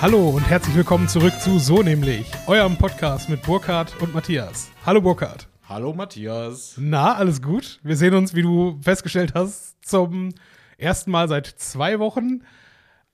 [0.00, 4.70] Hallo und herzlich willkommen zurück zu So nämlich, eurem Podcast mit Burkhard und Matthias.
[4.86, 5.48] Hallo Burkhard.
[5.68, 6.76] Hallo Matthias.
[6.78, 7.80] Na, alles gut?
[7.82, 10.32] Wir sehen uns, wie du festgestellt hast, zum
[10.76, 12.44] ersten Mal seit zwei Wochen,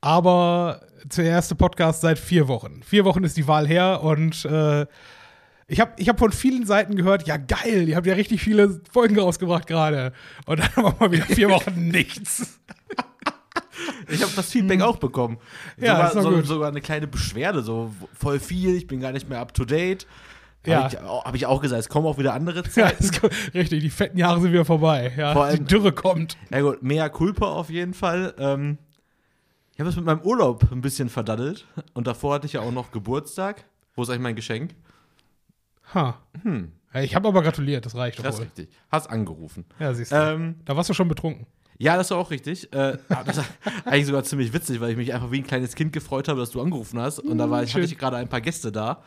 [0.02, 2.82] aber der erste Podcast seit vier Wochen.
[2.82, 4.84] Vier Wochen ist die Wahl her und äh,
[5.66, 8.82] ich habe ich hab von vielen Seiten gehört, ja geil, ihr habt ja richtig viele
[8.92, 10.12] Folgen rausgebracht gerade.
[10.44, 12.60] Und dann war mal wieder vier Wochen nichts.
[14.08, 15.38] Ich habe das Feedback auch bekommen.
[15.78, 16.46] Ja, sogar, gut.
[16.46, 20.06] sogar eine kleine Beschwerde, so voll viel, ich bin gar nicht mehr up to date.
[20.66, 20.84] Ja.
[20.84, 23.04] Habe ich, auch- hab ich auch gesagt, es kommen auch wieder andere Ja, Zeiten.
[23.04, 23.22] ist,
[23.54, 25.12] richtig, die fetten Jahre sind wieder vorbei.
[25.16, 26.36] Ja, Vor die allem- Dürre kommt.
[26.50, 28.34] Ja gut, mehr Culpa auf jeden Fall.
[28.38, 28.78] Ähm,
[29.74, 31.66] ich habe es mit meinem Urlaub ein bisschen verdaddelt.
[31.94, 33.64] Und davor hatte ich ja auch noch Geburtstag.
[33.94, 34.74] Wo ist eigentlich mein Geschenk?
[35.94, 36.18] Ha.
[36.42, 38.68] Hm, Ja, Ich habe aber gratuliert, das reicht doch das ist richtig.
[38.90, 39.64] Hast angerufen.
[39.78, 40.16] Ja, siehst du.
[40.16, 41.46] Ähm, da warst du schon betrunken.
[41.78, 42.72] Ja, das war auch richtig.
[42.72, 43.44] Äh, aber das war
[43.84, 46.50] eigentlich sogar ziemlich witzig, weil ich mich einfach wie ein kleines Kind gefreut habe, dass
[46.50, 47.18] du angerufen hast.
[47.18, 47.92] Und da war ich, hatte schön.
[47.92, 49.02] ich gerade ein paar Gäste da.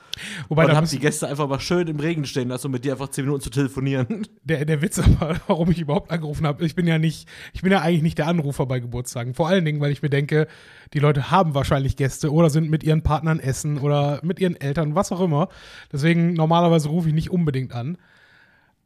[0.49, 2.83] Wobei, und da habe die Gäste einfach mal schön im Regen stehen lassen, um mit
[2.83, 4.27] dir einfach zehn Minuten zu telefonieren.
[4.43, 7.71] der, der Witz aber, warum ich überhaupt angerufen habe, ich bin ja nicht, ich bin
[7.71, 9.33] ja eigentlich nicht der Anrufer bei Geburtstagen.
[9.33, 10.47] Vor allen Dingen, weil ich mir denke,
[10.93, 14.95] die Leute haben wahrscheinlich Gäste oder sind mit ihren Partnern essen oder mit ihren Eltern,
[14.95, 15.49] was auch immer.
[15.91, 17.97] Deswegen, normalerweise rufe ich nicht unbedingt an.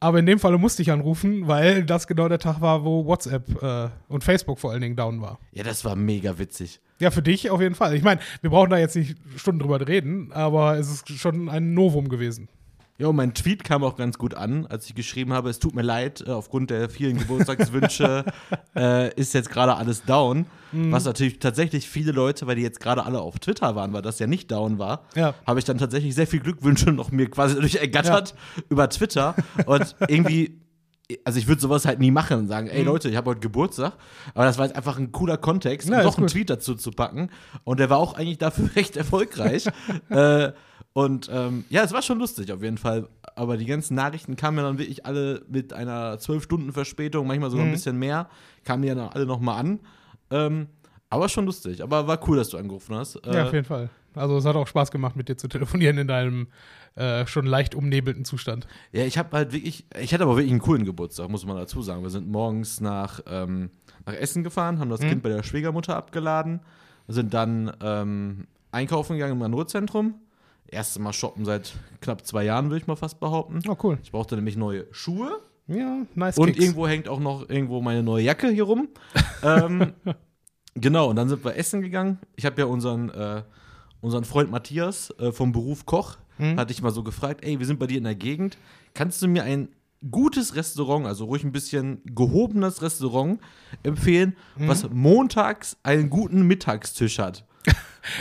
[0.02, 3.62] Aber in dem Falle musste ich anrufen, weil das genau der Tag war, wo WhatsApp
[3.62, 5.38] äh, und Facebook vor allen Dingen down war.
[5.52, 6.80] Ja, das war mega witzig.
[6.98, 7.94] Ja, für dich auf jeden Fall.
[7.94, 11.74] Ich meine, wir brauchen da jetzt nicht Stunden drüber reden, aber es ist schon ein
[11.74, 12.48] Novum gewesen.
[13.02, 15.74] Ja, und mein Tweet kam auch ganz gut an, als ich geschrieben habe, es tut
[15.74, 18.24] mir leid, äh, aufgrund der vielen Geburtstagswünsche
[18.76, 20.46] äh, ist jetzt gerade alles down.
[20.70, 20.92] Mhm.
[20.92, 24.20] Was natürlich tatsächlich viele Leute, weil die jetzt gerade alle auf Twitter waren, weil das
[24.20, 25.34] ja nicht down war, Ja.
[25.48, 28.36] habe ich dann tatsächlich sehr viel Glückwünsche noch mir quasi durch ergattert
[28.68, 29.34] über Twitter.
[29.66, 30.60] Und irgendwie,
[31.24, 32.72] also ich würde sowas halt nie machen und sagen, Mhm.
[32.72, 33.94] ey Leute, ich habe heute Geburtstag.
[34.32, 36.28] Aber das war jetzt einfach ein cooler Kontext, Ja, um ist doch einen.
[36.28, 37.30] Tweet dazu zu packen.
[37.64, 39.66] Und der war auch eigentlich dafür recht erfolgreich.
[40.08, 40.52] äh,
[40.92, 43.08] und ähm, ja, es war schon lustig auf jeden Fall.
[43.34, 47.50] Aber die ganzen Nachrichten kamen ja dann wirklich alle mit einer zwölf Stunden Verspätung, manchmal
[47.50, 47.70] sogar Mhm.
[47.70, 48.28] ein bisschen mehr,
[48.64, 49.80] kamen ja dann alle nochmal an.
[50.30, 50.66] Ähm,
[51.08, 51.82] aber schon lustig.
[51.82, 53.16] Aber war cool, dass du angerufen hast.
[53.26, 53.88] Äh, Ja, auf jeden Fall.
[54.14, 56.48] Also es hat auch Spaß gemacht, mit dir zu telefonieren in deinem
[56.94, 58.66] äh, schon leicht umnebelten Zustand.
[58.92, 61.80] Ja, ich habe halt wirklich, ich hatte aber wirklich einen coolen Geburtstag, muss man dazu
[61.80, 62.02] sagen.
[62.02, 63.70] Wir sind morgens nach, ähm,
[64.04, 65.08] nach Essen gefahren, haben das Mhm.
[65.08, 66.60] Kind bei der Schwiegermutter abgeladen,
[67.08, 70.16] sind dann ähm, einkaufen gegangen im Manurzentrum.
[70.72, 73.60] Erstes Mal shoppen seit knapp zwei Jahren, würde ich mal fast behaupten.
[73.68, 73.98] Oh, cool.
[74.02, 75.30] Ich brauchte nämlich neue Schuhe
[75.68, 76.58] Ja, nice und Kicks.
[76.60, 78.88] irgendwo hängt auch noch irgendwo meine neue Jacke hier rum.
[79.42, 79.92] ähm,
[80.74, 82.18] genau, und dann sind wir essen gegangen.
[82.36, 83.42] Ich habe ja unseren, äh,
[84.00, 86.58] unseren Freund Matthias äh, vom Beruf Koch, Mhm.
[86.58, 88.56] hatte ich mal so gefragt, ey, wir sind bei dir in der Gegend,
[88.94, 89.68] kannst du mir ein
[90.10, 93.38] gutes Restaurant, also ruhig ein bisschen gehobenes Restaurant
[93.82, 94.66] empfehlen, Mhm.
[94.68, 97.44] was montags einen guten Mittagstisch hat?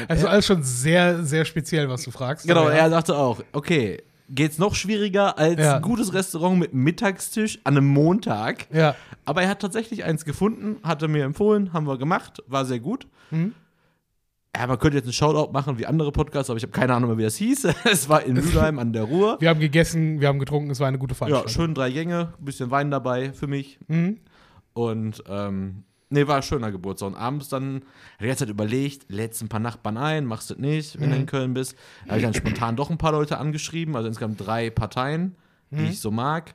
[0.07, 2.45] Also alles schon sehr, sehr speziell, was du fragst.
[2.47, 2.75] Genau, ja.
[2.75, 5.77] er sagte auch, okay, geht's noch schwieriger als Ja.
[5.77, 8.67] ein gutes Restaurant mit Mittagstisch an einem Montag?
[8.71, 8.95] Ja.
[9.25, 13.07] Aber er hat tatsächlich eins gefunden, hatte mir empfohlen, haben wir gemacht, war sehr gut.
[13.31, 13.53] Mhm.
[14.55, 17.09] Ja, man könnte jetzt einen Shoutout machen wie andere Podcasts, aber ich habe keine Ahnung
[17.09, 17.65] mehr, wie das hieß.
[17.91, 19.37] es war in Mülheim an der Ruhr.
[19.39, 21.51] Wir haben gegessen, wir haben getrunken, es war eine gute Ja, Veranstaltung.
[21.53, 23.79] schön drei Gänge, ein bisschen Wein dabei für mich.
[23.87, 24.17] Mhm.
[24.73, 27.07] Und ähm, nee, war ein schöner Geburtstag.
[27.09, 27.81] Und abends dann,
[28.19, 31.15] die ganze Zeit überlegt, lädst ein paar Nachbarn ein, machst du das nicht, wenn du
[31.15, 31.21] Mhm.
[31.21, 31.75] in Köln bist.
[32.05, 35.35] Da habe ich dann spontan doch ein paar Leute angeschrieben, also insgesamt drei Parteien,
[35.71, 35.77] Mhm.
[35.77, 36.53] die ich so mag.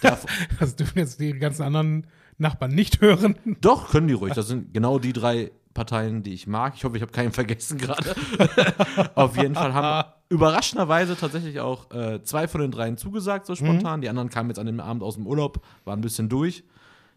[0.00, 0.24] Dav
[0.60, 2.06] Das dürfen jetzt die ganzen anderen
[2.38, 3.36] Nachbarn nicht hören.
[3.60, 4.32] Doch, können die ruhig.
[4.34, 6.74] Das sind genau die drei Parteien, die ich mag.
[6.76, 8.14] Ich hoffe, ich habe keinen vergessen gerade.
[9.14, 14.00] Auf jeden Fall haben überraschenderweise tatsächlich auch äh, zwei von den dreien zugesagt, so spontan.
[14.02, 16.64] Die anderen kamen jetzt an dem Abend aus dem Urlaub, waren ein bisschen durch,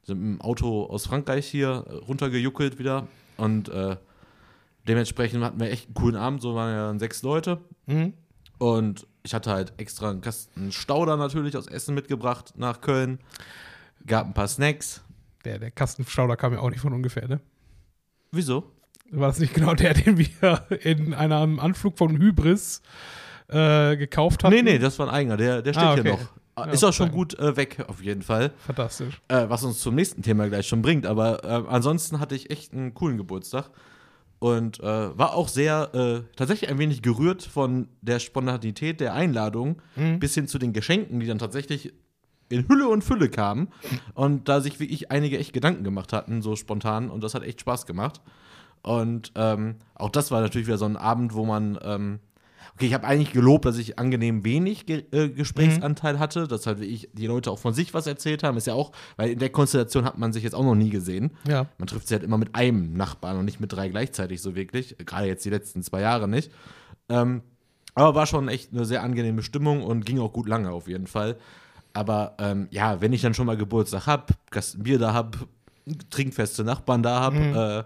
[0.06, 3.08] sind mit dem Auto aus Frankreich hier äh, runtergejuckelt wieder.
[3.38, 3.98] Und äh,
[4.88, 6.42] dementsprechend hatten wir echt einen coolen Abend.
[6.42, 7.60] So waren ja dann sechs Leute.
[7.88, 8.14] Mhm.
[8.58, 13.20] Und ich hatte halt extra einen Kasten Stauder natürlich aus Essen mitgebracht nach Köln.
[14.06, 15.02] Gab ein paar Snacks.
[15.44, 17.40] Der, der Kastenstauder kam ja auch nicht von ungefähr, ne?
[18.32, 18.72] Wieso?
[19.12, 22.82] War das nicht genau der, den wir in einem Anflug von Hybris
[23.48, 24.56] äh, gekauft hatten?
[24.56, 26.12] Nee, nee, das war ein eigener, der, der steht Ah, hier okay.
[26.14, 26.32] noch.
[26.58, 28.52] Ja, Ist auch schon gut äh, weg, auf jeden Fall.
[28.66, 29.22] Fantastisch.
[29.28, 31.06] Äh, was uns zum nächsten Thema gleich schon bringt.
[31.06, 33.70] Aber äh, ansonsten hatte ich echt einen coolen Geburtstag.
[34.40, 39.82] Und äh, war auch sehr, äh, tatsächlich ein wenig gerührt von der Spontanität der Einladung
[39.96, 40.20] Mhm.
[40.20, 41.94] bis hin zu den Geschenken, die dann tatsächlich
[42.50, 43.70] in Hülle und Fülle kamen.
[44.14, 47.10] Und da sich wirklich einige echt Gedanken gemacht hatten, so spontan.
[47.10, 48.22] Und das hat echt Spaß gemacht.
[48.84, 52.20] Und ähm, auch das war natürlich wieder so ein Abend, wo man ähm,
[52.76, 56.82] okay, ich habe eigentlich gelobt, dass ich angenehm wenig Ge äh, Gesprächsanteil hatte, dass halt
[56.82, 58.58] ich die Leute auch von sich was erzählt haben.
[58.58, 61.32] Ist ja auch, weil in der Konstellation hat man sich jetzt auch noch nie gesehen.
[61.48, 61.68] Ja.
[61.78, 64.96] Man trifft sich halt immer mit einem Nachbarn und nicht mit drei gleichzeitig so wirklich.
[65.06, 66.52] Gerade jetzt die letzten zwei Jahre nicht.
[67.10, 67.42] Ähm,
[67.94, 71.08] aber war schon echt eine sehr angenehme Stimmung und ging auch gut lange auf jeden
[71.08, 71.38] Fall.
[71.94, 74.32] Aber ähm, ja, wenn ich dann schon mal Geburtstag hab,
[74.78, 75.38] Bier da hab,
[76.10, 77.56] trinkfeste Nachbarn da hab, Mhm.
[77.56, 77.84] äh,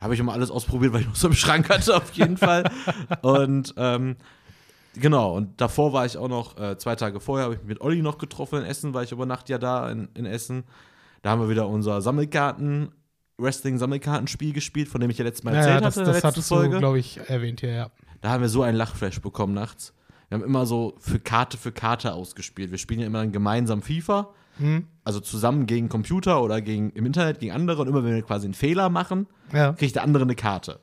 [0.00, 2.70] habe ich immer alles ausprobiert, weil ich noch so im Schrank hatte, auf jeden Fall.
[3.22, 4.16] Und ähm,
[4.94, 7.80] genau, und davor war ich auch noch, äh, zwei Tage vorher habe ich mich mit
[7.80, 10.64] Olli noch getroffen in Essen, weil ich über Nacht ja da in, in Essen.
[11.22, 12.92] Da haben wir wieder unser Sammelkarten,
[13.38, 16.48] Wrestling-Sammelkartenspiel gespielt, von dem ich ja letztes Mal Ja, erzählt ja, das, hatte das hattest
[16.48, 16.74] Folge.
[16.74, 17.90] du, glaube ich, erwähnt hier, ja.
[18.20, 19.92] Da haben wir so einen Lachflash bekommen nachts.
[20.28, 22.70] Wir haben immer so für Karte für Karte ausgespielt.
[22.70, 24.86] Wir spielen ja immer dann gemeinsam FIFA, Hm?
[25.06, 27.80] Also zusammen gegen Computer oder gegen, im Internet gegen andere.
[27.80, 29.72] Und immer wenn wir quasi einen Fehler machen, ja.
[29.72, 30.80] kriegt der andere eine Karte.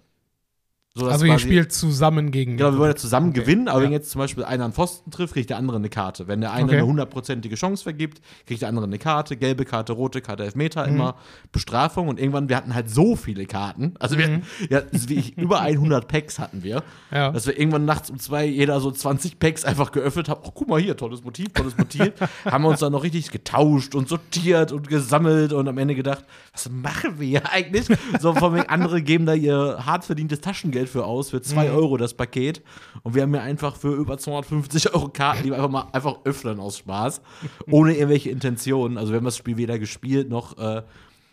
[0.95, 2.55] So, Also ihr spielt zusammen gegen.
[2.55, 3.85] Genau, wir wollen ja zusammen Okay, gewinnen, aber ja.
[3.85, 6.27] wenn jetzt zum Beispiel einer einen Pfosten trifft, kriegt der andere eine Karte.
[6.27, 6.75] Wenn der eine Okay.
[6.77, 10.93] eine hundertprozentige Chance vergibt, kriegt der andere eine Karte, gelbe Karte, rote Karte, Elfmeter, Mhm.
[10.93, 11.15] immer
[11.51, 12.09] Bestrafung.
[12.09, 14.81] Und irgendwann, wir hatten halt so viele Karten, also wir hatten, ja,
[15.37, 17.15] über 100 Packs hatten wir, Mhm.
[17.17, 17.31] Ja.
[17.31, 20.41] dass wir irgendwann nachts um zwei jeder so 20 Packs einfach geöffnet haben.
[20.43, 22.11] Oh, guck mal hier, tolles Motiv, tolles Motiv.
[22.45, 26.23] haben wir uns dann noch richtig getauscht und sortiert und gesammelt und am Ende gedacht,
[26.51, 27.87] was machen wir hier eigentlich?
[28.19, 31.97] So von wegen, andere geben da ihr hart verdientes Taschengeld für aus, für 2 Euro
[31.97, 32.61] das Paket.
[33.03, 36.19] Und wir haben ja einfach für über 250 Euro Karten, die wir einfach mal einfach
[36.25, 37.21] öffnen aus Spaß,
[37.69, 38.97] ohne irgendwelche Intentionen.
[38.97, 40.83] Also wir haben das Spiel weder gespielt noch äh,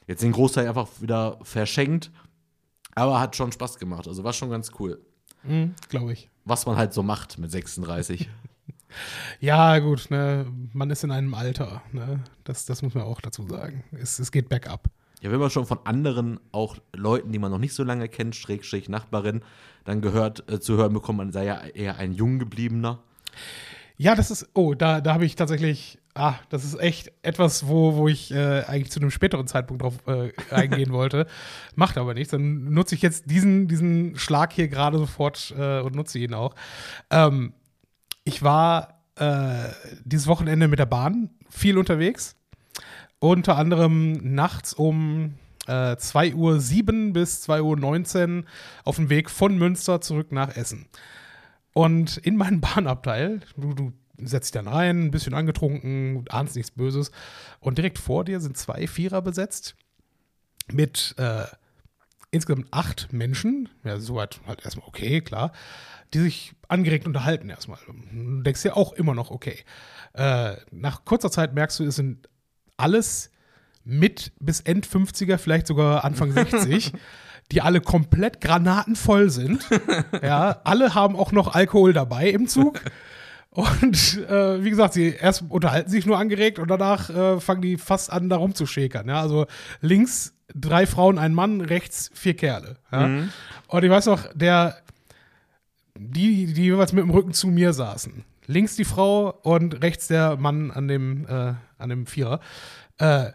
[0.06, 2.10] jetzt den Großteil einfach wieder verschenkt.
[2.94, 4.08] Aber hat schon Spaß gemacht.
[4.08, 5.00] Also war schon ganz cool.
[5.44, 6.28] Mhm, glaube ich.
[6.44, 8.28] Was man halt so macht mit 36.
[9.38, 12.24] Ja, gut, ne, man ist in einem Alter, ne?
[12.42, 13.84] Das, das muss man auch dazu sagen.
[13.92, 14.88] Es, es geht bergab.
[15.20, 18.36] Ja, wenn man schon von anderen, auch Leuten, die man noch nicht so lange kennt,
[18.36, 19.42] Schrägstrich Nachbarin,
[19.84, 23.00] dann gehört, äh, zu hören bekommt, man sei ja eher ein jung gebliebener.
[23.96, 27.96] Ja, das ist, oh, da, da habe ich tatsächlich, ah, das ist echt etwas, wo,
[27.96, 31.26] wo ich äh, eigentlich zu einem späteren Zeitpunkt drauf äh, eingehen wollte.
[31.74, 32.30] Macht aber nichts.
[32.30, 36.54] Dann nutze ich jetzt diesen, diesen Schlag hier gerade sofort äh, und nutze ihn auch.
[37.10, 37.52] Ähm,
[38.24, 39.68] ich war äh,
[40.04, 42.36] dieses Wochenende mit der Bahn viel unterwegs.
[43.20, 45.34] Unter anderem nachts um
[45.66, 46.34] äh, 2.07
[47.08, 48.44] Uhr bis 2.19 Uhr
[48.84, 50.86] auf dem Weg von Münster zurück nach Essen.
[51.72, 56.70] Und in meinen Bahnabteil, du, du setzt dich dann rein, ein bisschen angetrunken, ahnst nichts
[56.70, 57.10] Böses.
[57.60, 59.76] Und direkt vor dir sind zwei Vierer besetzt
[60.72, 61.44] mit äh,
[62.30, 63.68] insgesamt acht Menschen.
[63.84, 65.52] Ja, soweit halt erstmal okay, klar.
[66.14, 67.78] Die sich angeregt unterhalten erstmal.
[67.86, 69.58] Du denkst dir auch immer noch okay.
[70.14, 72.28] Äh, nach kurzer Zeit merkst du, es sind
[72.80, 73.30] alles
[73.84, 76.92] mit bis End 50er, vielleicht sogar Anfang 60,
[77.52, 79.66] die alle komplett granatenvoll sind.
[80.22, 82.80] Ja, alle haben auch noch Alkohol dabei im Zug.
[83.50, 87.78] Und äh, wie gesagt, sie erst unterhalten sich nur angeregt und danach äh, fangen die
[87.78, 89.08] fast an, da rumzuschäkern.
[89.08, 89.20] Ja?
[89.20, 89.46] Also
[89.80, 92.76] links drei Frauen, ein Mann, rechts vier Kerle.
[92.92, 93.06] Ja?
[93.66, 94.76] Und ich weiß noch, der,
[95.98, 98.24] die, die jeweils mit dem Rücken zu mir saßen.
[98.50, 102.40] Links die Frau und rechts der Mann an dem, äh, an dem Vierer.
[102.98, 103.30] Äh,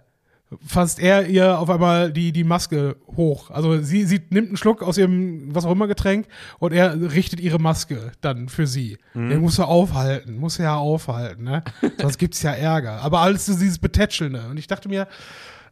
[0.66, 3.50] fasst er ihr auf einmal die, die Maske hoch.
[3.50, 6.28] Also sie, sie nimmt einen Schluck aus ihrem, was auch immer, Getränk
[6.60, 8.98] und er richtet ihre Maske dann für sie.
[9.30, 11.64] Den muss er aufhalten, muss er ja aufhalten, ne?
[12.00, 13.02] Sonst gibt's ja Ärger.
[13.02, 14.48] Aber alles so dieses Betätschelnde.
[14.50, 15.08] Und ich dachte mir,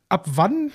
[0.10, 0.72] ab wann,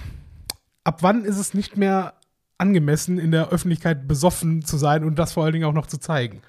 [0.85, 2.15] ab wann ist es nicht mehr
[2.57, 5.99] angemessen, in der Öffentlichkeit besoffen zu sein und das vor allen Dingen auch noch zu
[5.99, 6.43] zeigen?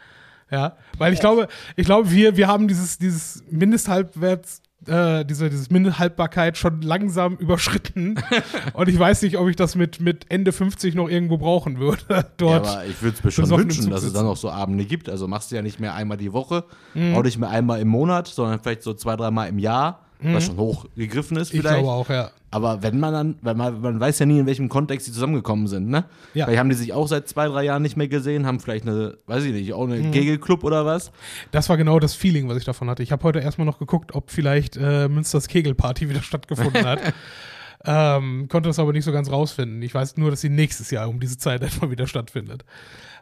[0.52, 5.70] Ja, weil ich glaube, ich glaube, wir, wir haben dieses, dieses Mindesthalbwerts, äh, diese, dieses
[5.70, 8.16] Mindesthaltbarkeit schon langsam überschritten.
[8.74, 12.02] und ich weiß nicht, ob ich das mit, mit Ende 50 noch irgendwo brauchen würde.
[12.10, 12.68] Ja, Dort.
[12.68, 15.10] aber ich würde es mir schon wünschen, dass es dann auch so Abende gibt.
[15.10, 16.66] Also machst du ja nicht mehr einmal die Woche,
[17.14, 20.58] auch nicht mehr einmal im Monat, sondern vielleicht so zwei, dreimal im Jahr, was schon
[20.58, 21.80] hochgegriffen ist ich vielleicht.
[21.80, 22.32] glaube auch, ja.
[22.52, 25.68] Aber wenn man dann, weil man, man weiß ja nie, in welchem Kontext die zusammengekommen
[25.68, 26.06] sind, ne?
[26.34, 26.46] Ja.
[26.46, 29.18] Vielleicht haben die sich auch seit zwei, drei Jahren nicht mehr gesehen, haben vielleicht eine,
[29.28, 30.12] weiß ich nicht, auch eine Mhm.
[30.12, 31.12] Kegelclub oder was.
[31.52, 33.02] Das war genau das Feeling, was ich davon hatte.
[33.04, 37.00] Ich habe heute erstmal noch geguckt, ob vielleicht äh, Münsters Kegelparty wieder stattgefunden hat.
[37.86, 39.82] ähm, konnte das aber nicht so ganz rausfinden.
[39.84, 42.66] Ich weiß nur, dass sie nächstes Jahr um diese Zeit etwa wieder stattfindet.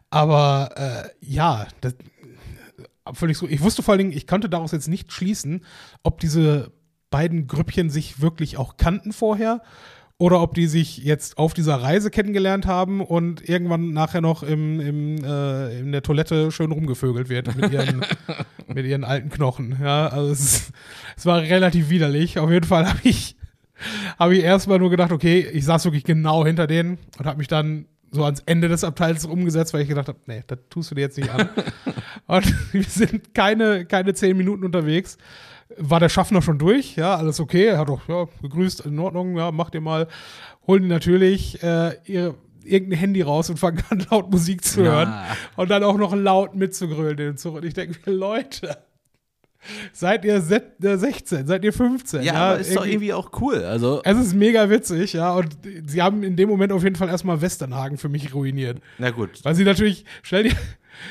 [0.10, 1.96] Aber äh, ja, das,
[3.14, 3.48] völlig so.
[3.48, 5.66] Ich wusste vor allen Dingen, ich konnte daraus jetzt nicht schließen,
[6.04, 6.72] ob diese
[7.10, 9.62] beiden Grüppchen sich wirklich auch kannten vorher
[10.20, 14.80] oder ob die sich jetzt auf dieser Reise kennengelernt haben und irgendwann nachher noch im,
[14.80, 18.04] im, äh, in der Toilette schön rumgevögelt wird mit ihren,
[18.74, 19.78] mit ihren alten Knochen.
[19.82, 20.72] Ja, also es,
[21.16, 22.40] es war relativ widerlich.
[22.40, 23.36] Auf jeden Fall habe ich,
[24.18, 27.48] habe ich erstmal nur gedacht, okay, ich saß wirklich genau hinter denen und habe mich
[27.48, 30.96] dann so ans Ende des Abteils umgesetzt, weil ich gedacht habe, nee, das tust du
[30.96, 31.50] dir jetzt nicht an.
[32.26, 35.20] und wir sind keine, keine zehn Minuten unterwegs.
[35.78, 37.66] War der Schaffner schon durch, ja, alles okay.
[37.66, 40.08] Er hat doch, ja, gegrüßt, in Ordnung, ja, macht ihr mal.
[40.66, 45.10] Holen die natürlich äh, ihre, irgendein Handy raus und fangen an, laut Musik zu hören.
[45.10, 45.26] Na.
[45.56, 47.56] Und dann auch noch laut mitzugrölen in den Zug.
[47.56, 48.78] Und ich denke mir, Leute,
[49.92, 52.24] seid ihr se- äh, 16, seid ihr 15?
[52.24, 53.64] Ja, aber ist doch irgendwie auch cool.
[53.64, 55.34] Also, es ist mega witzig, ja.
[55.34, 58.80] Und sie haben in dem Moment auf jeden Fall erstmal Westernhagen für mich ruiniert.
[58.98, 59.44] na gut.
[59.44, 60.56] Weil sie natürlich, stell dir,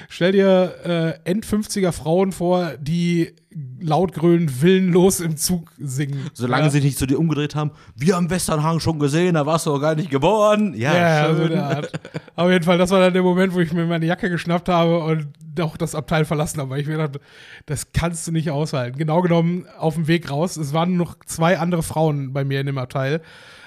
[0.08, 3.34] stell dir äh, End-50er Frauen vor, die
[3.80, 6.30] laut grölen, willenlos im Zug singen.
[6.34, 6.70] Solange ja.
[6.70, 9.80] sie nicht zu dir umgedreht haben, wir haben Westernhagen schon gesehen, da warst du doch
[9.80, 10.74] gar nicht geboren.
[10.74, 11.58] Ja, Ja, ja, so schön.
[11.58, 11.92] Art.
[12.34, 14.98] Auf jeden Fall, das war dann der Moment, wo ich mir meine Jacke geschnappt habe
[14.98, 15.28] und
[15.60, 17.20] auch das Abteil verlassen habe, weil ich mir dachte,
[17.64, 18.98] das kannst du nicht aushalten.
[18.98, 22.66] Genau genommen auf dem Weg raus, es waren noch zwei andere Frauen bei mir in
[22.66, 23.22] dem Abteil.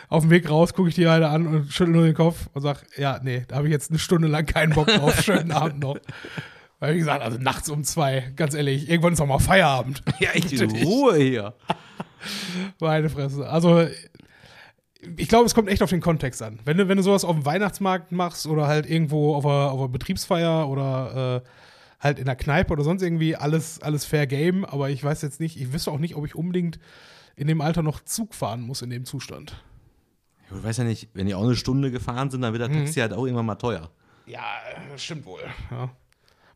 [0.09, 2.63] Auf dem Weg raus gucke ich die beide an und schüttel nur den Kopf und
[2.63, 5.21] sag, ja, nee, da habe ich jetzt eine Stunde lang keinen Bock drauf.
[5.23, 5.97] Schönen Abend noch.
[6.79, 10.01] Weil, wie gesagt, also nachts um zwei, ganz ehrlich, irgendwann ist auch mal Feierabend.
[10.19, 10.83] ja, echt Natürlich.
[10.83, 11.53] Ruhe hier.
[12.79, 13.47] Meine Fresse.
[13.47, 13.85] Also,
[15.15, 16.59] ich glaube, es kommt echt auf den Kontext an.
[16.65, 19.79] Wenn du, wenn du sowas auf dem Weihnachtsmarkt machst oder halt irgendwo auf einer, auf
[19.79, 21.49] einer Betriebsfeier oder äh,
[21.99, 24.65] halt in der Kneipe oder sonst irgendwie, alles, alles Fair Game.
[24.65, 26.79] Aber ich weiß jetzt nicht, ich wüsste auch nicht, ob ich unbedingt
[27.35, 29.63] in dem Alter noch Zug fahren muss in dem Zustand.
[30.49, 32.85] Du weißt ja nicht, wenn die auch eine Stunde gefahren sind, dann wird der Mhm.
[32.85, 33.89] Taxi halt auch irgendwann mal teuer.
[34.25, 34.41] Ja,
[34.91, 35.41] das stimmt wohl.
[35.71, 35.89] Ja.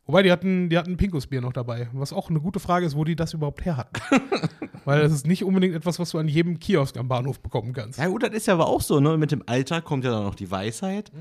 [0.06, 1.88] Wobei, die hatten, die hatten Pinkusbier noch dabei.
[1.94, 4.00] Was auch eine gute Frage ist, wo die das überhaupt her hatten.
[4.86, 8.00] Weil das ist nicht unbedingt etwas, was du an jedem Kiosk am Bahnhof bekommen kannst.
[8.00, 9.18] Ja, gut, das ist ja aber auch so, ne?
[9.18, 11.12] Mit dem Alter kommt ja dann noch die Weisheit.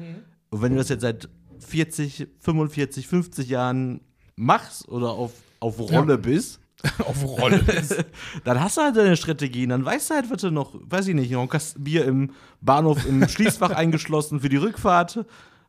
[0.51, 1.29] Und wenn du das jetzt seit
[1.61, 4.01] 40, 45, 50 Jahren
[4.35, 6.17] machst oder auf, auf Rolle Ja.
[6.17, 6.59] bist,
[6.99, 7.65] auf Rolle.
[8.45, 9.71] dann hast du halt deine Strategien.
[9.71, 12.33] Dann weißt du halt, was du noch, weiß ich nicht, noch ein Kasten Bier im
[12.61, 15.25] Bahnhof im Schließfach eingeschlossen für die Rückfahrt.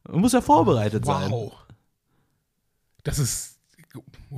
[0.08, 1.32] Man muss ja vorbereitet sein.
[1.32, 1.53] Wow.
[3.03, 3.60] Das ist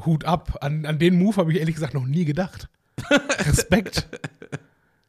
[0.06, 0.58] Hut ab.
[0.62, 2.68] An, an den Move habe ich ehrlich gesagt noch nie gedacht.
[3.46, 4.08] Respekt.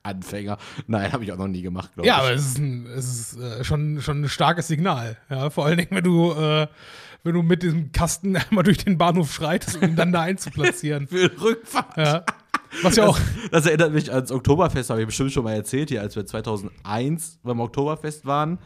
[0.06, 0.58] Anfänger.
[0.87, 2.20] Nein, habe ich auch noch nie gemacht, glaube ja, ich.
[2.20, 5.16] aber es ist, ein, es ist äh, schon, schon ein starkes Signal.
[5.28, 6.68] Ja, vor allen Dingen, wenn du, äh,
[7.26, 11.06] wenn du mit diesem Kasten einmal durch den Bahnhof schreitest, um ihn dann da einzuplatzieren.
[11.09, 11.97] Für die Rückfahrt.
[11.97, 12.25] ja.
[12.83, 13.18] Was ja auch.
[13.52, 17.38] Das erinnert mich ans Oktoberfest, habe ich bestimmt schon mal erzählt hier, als wir 2001
[17.42, 18.59] beim Oktoberfest waren,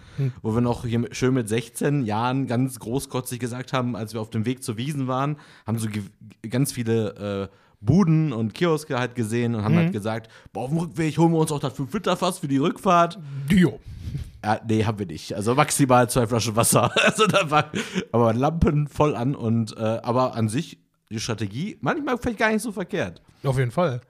[0.43, 4.31] wo wir noch hier schön mit 16 Jahren ganz großkotzig gesagt haben, als wir auf
[4.31, 5.37] dem Weg zur Wiesen waren,
[5.67, 5.87] haben so
[6.49, 10.79] ganz viele äh, Buden und Kioske halt gesehen und haben halt gesagt, boah, auf dem
[10.79, 13.19] Rückweg holen wir uns auch das 5-Liter-Fass für die Rückfahrt.
[13.51, 13.79] Dio.
[14.45, 15.35] Ja, nee, haben wir nicht.
[15.35, 16.93] Also maximal zwei Flaschen Wasser.
[17.05, 17.71] Also da war
[18.13, 20.79] aber Lampen voll an und äh, aber an sich
[21.11, 23.21] die Strategie manchmal vielleicht gar nicht so verkehrt.
[23.43, 24.01] Auf jeden Fall.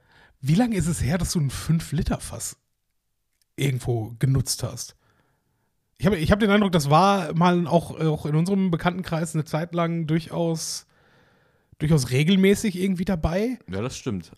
[0.41, 2.57] Wie lange ist es her, dass du ein 5-Liter-Fass
[3.57, 4.97] irgendwo genutzt hast?
[5.99, 9.45] Ich habe ich hab den Eindruck, das war mal auch, auch in unserem Bekanntenkreis eine
[9.45, 10.87] Zeit lang durchaus,
[11.79, 13.59] durchaus regelmäßig irgendwie dabei.
[13.71, 14.33] Ja, das stimmt.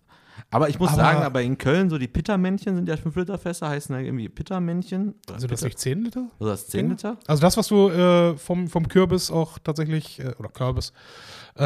[0.53, 3.39] Aber ich muss Aber- sagen, aber in Köln, so die Pittermännchen sind ja 5 Liter
[3.39, 5.15] Fässer, heißen ja irgendwie Pittermännchen.
[5.27, 6.27] Oder Also das Pitter- nicht 10 Liter?
[6.39, 7.17] Oder das 10 Liter?
[7.27, 10.93] Also das, was du äh, vom, vom Kürbis auch tatsächlich, äh, oder Kürbis,
[11.57, 11.63] äh,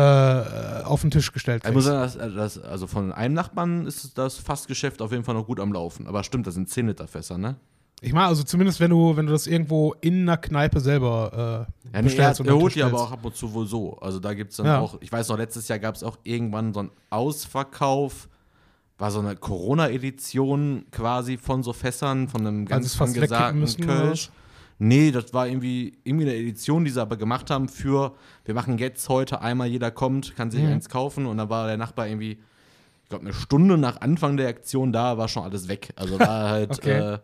[0.84, 5.12] auf den Tisch gestellt sagen, dass, dass, also von einem Nachbarn ist das Fassgeschäft auf
[5.12, 6.06] jeden Fall noch gut am Laufen.
[6.06, 7.56] Aber stimmt, das sind 10 Liter Fässer, ne?
[8.02, 11.38] Ich meine, also zumindest wenn du, wenn du das irgendwo in einer Kneipe selber äh,
[11.38, 13.66] Ja, nee, er, bestellst und er den holt die aber auch ab und zu wohl
[13.66, 13.96] so.
[13.98, 14.80] Also da gibt es dann Ja.
[14.80, 18.28] auch, ich weiß noch, letztes Jahr gab es auch irgendwann so einen Ausverkauf,
[18.98, 24.30] war so eine Corona-Edition quasi von so Fässern, von einem ganz wegkippen angesagten müssen Kölsch.
[24.78, 28.76] Nee, das war irgendwie, irgendwie eine Edition, die sie aber gemacht haben für, wir machen
[28.78, 30.68] jetzt heute einmal, jeder kommt, kann sich Mhm.
[30.72, 32.32] eins kaufen und dann war der Nachbar irgendwie,
[33.02, 35.92] ich glaube, eine Stunde nach Anfang der Aktion da, war schon alles weg.
[35.96, 36.98] Also war halt Okay.
[37.14, 37.18] äh,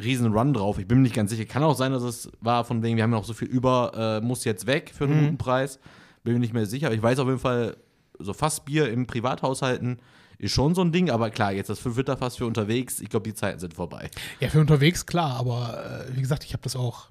[0.00, 0.78] riesen Run drauf.
[0.78, 1.44] Ich bin mir nicht ganz sicher.
[1.44, 3.92] Kann auch sein, dass es war von wegen, wir haben ja noch so viel über,
[4.22, 5.24] äh, muss jetzt weg für einen Mhm.
[5.24, 5.80] guten Preis.
[6.24, 6.86] Bin mir nicht mehr sicher.
[6.86, 7.76] Aber ich weiß auf jeden Fall,
[8.18, 9.98] so Fassbier im Privathaushalten
[10.38, 11.10] ist schon so ein Ding.
[11.10, 14.10] Aber klar, jetzt das 5-Liter-Fass für unterwegs, ich glaube, die Zeiten sind vorbei.
[14.40, 17.08] Ja, für unterwegs klar, aber äh, wie gesagt, ich habe das auch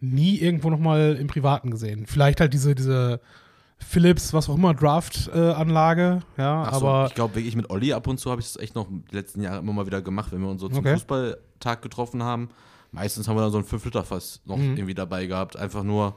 [0.00, 2.06] nie irgendwo nochmal im Privaten gesehen.
[2.06, 3.20] Vielleicht halt diese, diese
[3.78, 8.06] Philips, was auch immer, Draft-Anlage, ja, Ach so, aber ich glaube wirklich mit Olli ab
[8.06, 10.40] und zu habe ich das echt noch die letzten Jahre immer mal wieder gemacht, wenn
[10.40, 10.94] wir uns so zum Okay.
[10.94, 12.50] Fußballtag getroffen haben.
[12.92, 14.76] Meistens haben wir dann so ein 5-Liter-Fass noch Mhm.
[14.76, 15.56] irgendwie dabei gehabt.
[15.56, 16.16] Einfach nur,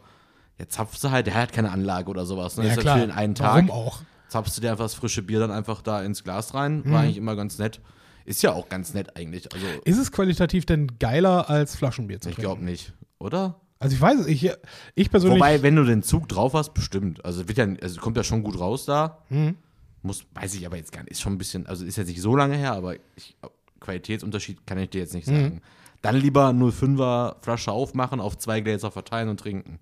[0.59, 2.57] jetzt zapfst du halt, der hat keine Anlage oder sowas.
[2.57, 2.65] Ne?
[2.67, 3.53] ja ist klar, für den einen Tag.
[3.67, 4.01] warum auch?
[4.29, 6.81] Zapfst du dir einfach das frische Bier dann einfach da ins Glas rein.
[6.83, 6.91] Mhm.
[6.91, 7.79] War eigentlich immer ganz nett.
[8.25, 9.53] Ist ja auch ganz nett eigentlich.
[9.53, 12.49] Also, Ist es qualitativ denn geiler als Flaschenbier zu ich trinken?
[12.49, 13.61] glaube nicht, oder?
[13.79, 14.49] Also ich weiß es, ich,
[14.95, 15.39] ich persönlich.
[15.39, 17.23] Wobei, wenn du den Zug drauf hast, bestimmt.
[17.23, 19.19] Also, wird ja, also kommt ja schon gut raus da.
[19.29, 19.55] Mhm.
[20.01, 21.11] Muss, weiß ich aber jetzt gar nicht.
[21.11, 23.35] Ist schon ein bisschen, also ist jetzt nicht so lange her, aber ich,
[23.79, 25.31] Qualitätsunterschied kann ich dir jetzt nicht Mhm.
[25.35, 25.61] sagen.
[26.01, 29.79] Dann lieber 05er Flasche aufmachen, auf zwei Gläser verteilen und trinken.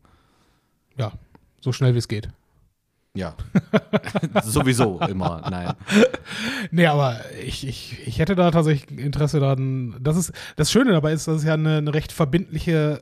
[0.98, 1.12] Ja,
[1.62, 2.30] so schnell wie es geht.
[3.16, 3.36] Ja.
[4.44, 5.74] Sowieso immer, nein.
[6.72, 9.96] Nee, aber ich, ich, ich hätte da tatsächlich Interesse daran.
[10.02, 13.02] Das ist das Schöne dabei ist, dass es ja eine, eine recht verbindliche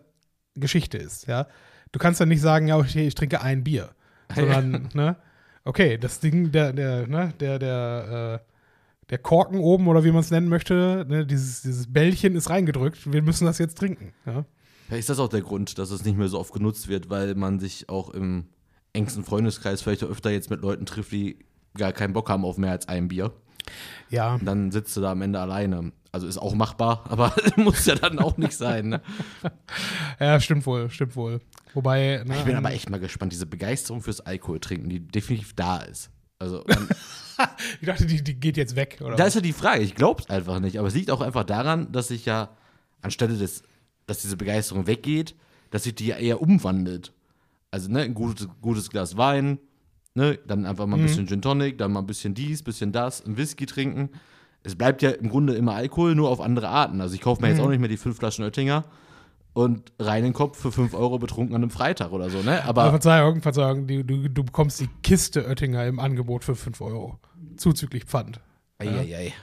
[0.56, 1.48] Geschichte ist, ja.
[1.92, 3.90] Du kannst ja nicht sagen, ja, okay, ich trinke ein Bier.
[4.36, 5.16] Sondern, ne,
[5.64, 8.54] okay, das Ding, der, der, ne, der, der, äh,
[9.10, 13.12] der Korken oben oder wie man es nennen möchte, ne, dieses, dieses Bällchen ist reingedrückt.
[13.12, 14.14] Wir müssen das jetzt trinken.
[14.26, 14.46] Ja?
[14.88, 17.36] Vielleicht ist das auch der Grund, dass es nicht mehr so oft genutzt wird, weil
[17.36, 18.46] man sich auch im
[18.94, 21.40] engsten Freundeskreis vielleicht öfter jetzt mit Leuten trifft, die
[21.76, 23.34] gar keinen Bock haben auf mehr als ein Bier.
[24.10, 24.36] Ja.
[24.36, 25.92] Und dann sitzt du da am Ende alleine.
[26.12, 28.90] Also ist auch machbar, aber muss ja dann auch nicht sein.
[28.90, 29.02] Ne?
[30.20, 31.42] Ja, stimmt wohl, stimmt wohl.
[31.74, 35.56] Wobei, ne, Ich bin aber echt mal gespannt, diese Begeisterung fürs Alkohol trinken, die definitiv
[35.56, 36.12] da ist.
[36.38, 36.88] Also, man,
[37.82, 39.16] ich dachte, die, die geht jetzt weg, oder?
[39.16, 39.30] da was?
[39.30, 41.92] ist ja die Frage, ich glaube es einfach nicht, aber es liegt auch einfach daran,
[41.92, 42.56] dass sich ja,
[43.02, 43.64] anstelle des,
[44.06, 45.36] dass diese Begeisterung weggeht,
[45.72, 47.12] dass sich die ja eher umwandelt.
[47.74, 49.58] Also, ne, ein gutes, gutes Glas Wein,
[50.14, 53.26] ne, dann einfach mal ein bisschen Gin Tonic, dann mal ein bisschen dies, bisschen das,
[53.26, 54.12] ein Whisky trinken.
[54.62, 57.02] Es bleibt ja im Grunde immer Alkohol, nur auf andere Arten.
[57.02, 58.86] Also, ich kaufe mir jetzt auch nicht mehr die fünf Flaschen Oettinger
[59.54, 62.64] und reinen Kopf für 5 Euro betrunken an einem Freitag oder so, ne?
[62.64, 66.80] Aber Aber Verzeihung, Verzeihung, du, du, du bekommst die Kiste Oettinger im Angebot für 5
[66.82, 67.18] Euro.
[67.58, 68.40] Zuzüglich Pfand.
[68.78, 69.34] Eieiei.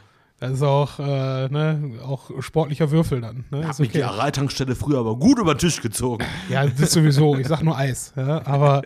[0.41, 3.45] Das ist auch, äh, ne, auch sportlicher Würfel dann.
[3.51, 3.63] Ne?
[3.63, 4.11] Hab Ist mich die okay.
[4.11, 6.25] Aral-Tankstelle früher aber gut über den Tisch gezogen.
[6.49, 7.37] Ja, das ist sowieso.
[7.37, 8.15] Ich sag nur Eis.
[8.17, 8.47] Ja?
[8.47, 8.83] Aber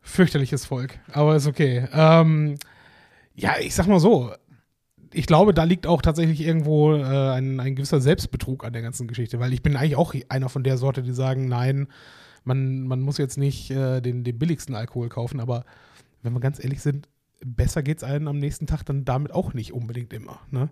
[0.00, 0.98] fürchterliches Volk.
[1.12, 1.86] Aber ist okay.
[1.92, 2.56] Ähm,
[3.36, 4.32] ja, ich sag mal so.
[5.12, 9.06] Ich glaube, da liegt auch tatsächlich irgendwo äh, ein, ein gewisser Selbstbetrug an der ganzen
[9.06, 11.86] Geschichte, weil ich bin eigentlich auch einer von der Sorte, die sagen, nein,
[12.42, 15.64] man, man muss jetzt nicht äh, den, den billigsten Alkohol kaufen, aber
[16.22, 17.08] wenn wir ganz ehrlich sind,
[17.44, 20.40] besser geht's einem am nächsten Tag dann damit auch nicht unbedingt immer.
[20.50, 20.68] Ne?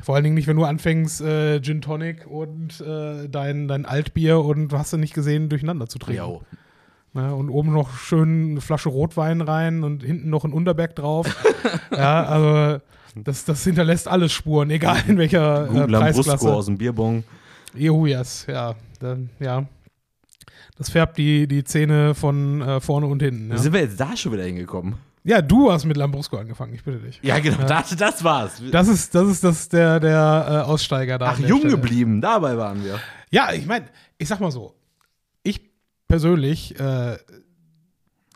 [0.00, 4.40] Vor allen Dingen nicht, wenn du anfängst, äh, Gin Tonic und äh, dein, dein Altbier
[4.40, 6.22] und hast du nicht gesehen, durcheinander zu trinken.
[6.22, 6.42] Jo.
[7.14, 7.34] Ne?
[7.34, 11.26] Und oben noch schön eine Flasche Rotwein rein und hinten noch ein Unterberg drauf.
[11.90, 12.80] ja, also
[13.16, 16.54] das, das hinterlässt alles Spuren, egal in welcher äh, Google Lambrusco Preisklasse.
[16.54, 17.24] aus dem Bierbong.
[17.74, 18.74] Jehujas, ja.
[19.00, 19.66] Dann, ja.
[20.76, 23.50] Das färbt die, die Zähne von äh, vorne und hinten.
[23.50, 23.58] Ja.
[23.58, 24.94] sind wir jetzt da schon wieder hingekommen?
[25.28, 27.20] Ja, du hast mit Lambrusco angefangen, ich bitte dich.
[27.22, 28.62] Ja, genau, Das, das war's.
[28.72, 31.32] Das ist, das ist das der, der äh, Aussteiger da.
[31.32, 31.74] Ach, jung Stelle.
[31.74, 32.98] geblieben, dabei waren wir.
[33.30, 33.84] Ja, ich meine,
[34.16, 34.74] ich sag mal so,
[35.42, 35.60] ich
[36.08, 37.18] persönlich, äh,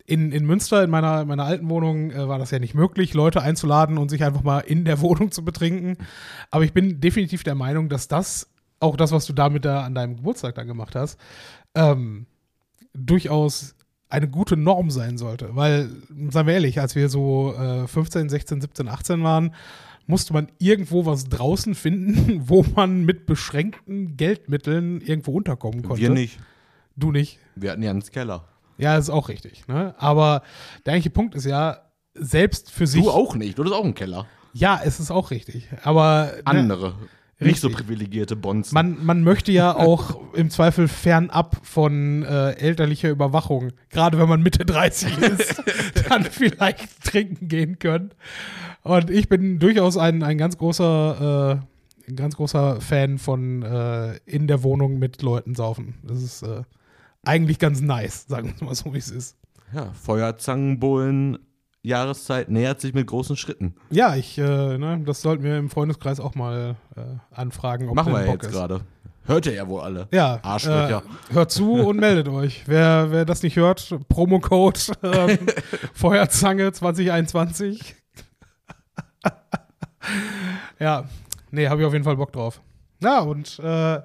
[0.05, 3.41] in, in Münster, in meiner, meiner alten Wohnung, äh, war das ja nicht möglich, Leute
[3.41, 5.97] einzuladen und sich einfach mal in der Wohnung zu betrinken.
[6.51, 8.51] Aber ich bin definitiv der Meinung, dass das,
[8.81, 11.19] auch das, was du damit da an deinem Geburtstag dann gemacht hast,
[11.75, 12.27] ähm,
[12.93, 13.75] durchaus
[14.12, 15.57] eine gute Norm sein sollte.
[15.57, 15.88] Weil,
[16.31, 19.55] seien wir ehrlich, als wir so äh, 15, 16, 17, 18 waren,
[20.07, 26.03] musste man irgendwo was draußen finden, wo man mit beschränkten Geldmitteln irgendwo unterkommen konnte.
[26.03, 26.38] Wir nicht.
[26.94, 27.38] Du nicht.
[27.57, 28.44] Wir hatten Jans Keller.
[28.77, 29.66] Ja, das ist auch richtig.
[29.66, 29.94] Ne?
[29.96, 30.42] Aber
[30.85, 31.79] der eigentliche Punkt ist ja,
[32.14, 33.03] selbst für sich.
[33.03, 34.27] Du auch nicht, du hast auch einen Keller.
[34.53, 35.68] Ja, es ist auch richtig.
[35.83, 36.94] Aber ne,
[37.38, 37.49] Andere.
[37.51, 37.87] Nicht so Richtig.
[37.87, 38.75] privilegierte Bonzen.
[38.75, 44.42] man, man möchte ja auch im Zweifel fernab von äh, elterlicher Überwachung, gerade wenn man
[44.42, 45.62] Mitte 30 ist,
[46.09, 48.11] dann vielleicht trinken gehen können.
[48.83, 51.61] Und ich bin durchaus ein, ein ganz großer,
[52.07, 55.95] äh, ein ganz großer Fan von äh, in der Wohnung mit Leuten saufen.
[56.03, 56.62] Das ist äh,
[57.25, 59.37] eigentlich ganz nice, sagen wir mal so, wie es ist.
[59.73, 61.38] ja, Feuerzangenbullen,
[61.83, 63.75] Jahreszeit nähert sich mit großen Schritten.
[63.90, 64.42] Ja, ich, äh,
[64.79, 67.01] ne, das sollten wir im Freundeskreis auch mal äh,
[67.33, 68.83] anfragen, ob Machen wir Bock jetzt gerade.
[69.25, 70.09] Hört ihr ja wohl alle.
[70.12, 71.03] Ja, Arschlöcher.
[71.31, 72.64] Äh, hört zu und meldet euch.
[72.66, 75.38] Wer, wer das nicht hört, Promocode ähm,
[75.95, 77.95] Feuerzange 2021.
[80.81, 81.05] ja,
[81.51, 82.61] nee, habe ich auf jeden Fall Bock drauf.
[83.01, 84.01] Ja, und äh,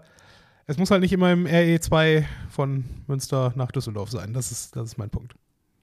[0.67, 4.33] es muss halt nicht immer im RE2 von Münster nach Düsseldorf sein.
[4.33, 5.33] Das ist, das ist mein Punkt.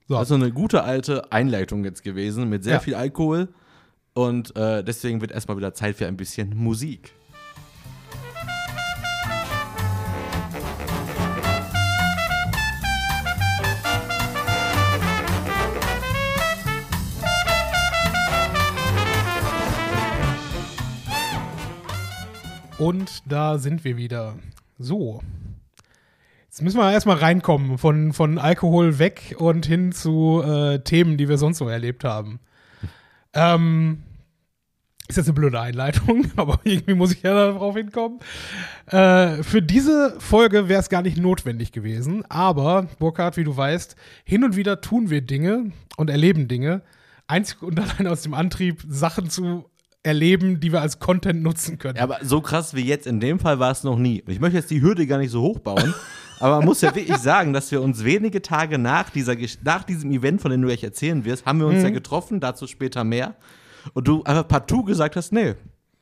[0.07, 0.17] So.
[0.17, 2.79] Also eine gute alte Einleitung jetzt gewesen mit sehr Ja.
[2.79, 3.47] viel Alkohol.
[4.13, 7.11] Und äh, deswegen wird erstmal wieder Zeit für ein bisschen Musik.
[22.77, 24.35] Und da sind wir wieder.
[24.77, 25.21] So.
[26.55, 31.27] Jetzt müssen wir erstmal reinkommen von, von Alkohol weg und hin zu äh, Themen, die
[31.27, 32.39] wir sonst so erlebt haben.
[33.33, 34.03] Ähm,
[35.09, 38.19] ist jetzt eine blöde Einleitung, aber irgendwie muss ich ja darauf hinkommen.
[38.85, 43.97] Äh, für diese Folge wäre es gar nicht notwendig gewesen, aber Burkhard, wie du weißt,
[44.23, 46.83] hin und wieder tun wir Dinge und erleben Dinge,
[47.27, 49.65] einzig und allein aus dem Antrieb, Sachen zu
[50.03, 51.97] erleben, die wir als Content nutzen können.
[51.97, 54.23] Ja, aber so krass wie jetzt in dem Fall war es noch nie.
[54.27, 55.93] Ich möchte jetzt die Hürde gar nicht so hoch bauen.
[56.39, 60.11] aber man muss ja wirklich sagen, dass wir uns wenige Tage nach, dieser, nach diesem
[60.11, 61.85] Event, von dem du gleich erzählen wirst, haben wir uns mhm.
[61.85, 63.35] ja getroffen, dazu später mehr.
[63.93, 65.55] Und du einfach partout gesagt hast, nee,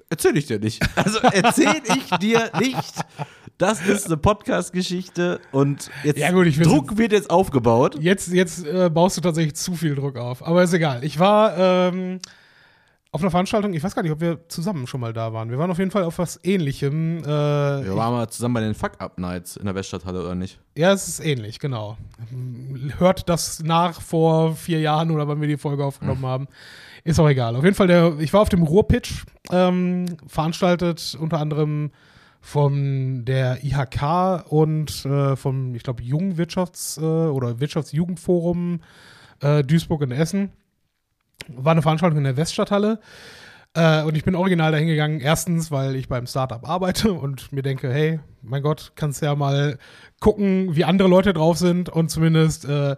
[0.10, 0.82] erzähl ich dir nicht.
[0.96, 2.94] Also erzähl ich dir nicht.
[3.58, 7.98] Das ist eine Podcast-Geschichte und jetzt ja, gut, Druck wird jetzt aufgebaut.
[8.00, 10.46] Jetzt, jetzt äh, baust du tatsächlich zu viel Druck auf.
[10.46, 11.04] Aber ist egal.
[11.04, 12.20] Ich war ähm,
[13.14, 15.52] auf einer Veranstaltung, ich weiß gar nicht, ob wir zusammen schon mal da waren.
[15.52, 17.20] Wir waren auf jeden Fall auf was ähnlichem.
[17.20, 20.60] Äh, wir waren mal zusammen bei den Fuck-Up-Nights in der Weststadthalle, oder nicht?
[20.76, 21.96] Ja, es ist ähnlich, genau.
[22.98, 26.28] Hört das nach vor vier Jahren oder wann wir die Folge aufgenommen hm.
[26.28, 26.48] haben.
[27.04, 27.56] Ist auch egal.
[27.56, 31.92] Auf jeden Fall, der, ich war auf dem Ruhrpitch, ähm, veranstaltet unter anderem
[32.42, 38.80] von der IHK und äh, vom, ich glaube, Jugendwirtschafts- äh, oder Wirtschaftsjugendforum
[39.40, 40.52] äh, Duisburg in Essen
[41.50, 43.00] war eine Veranstaltung in der Weststadthalle.
[43.76, 45.20] Äh, und ich bin original dahin gegangen.
[45.20, 49.78] Erstens, weil ich beim Startup arbeite und mir denke, hey, mein Gott, kannst ja mal
[50.20, 52.96] gucken, wie andere Leute drauf sind und zumindest, äh,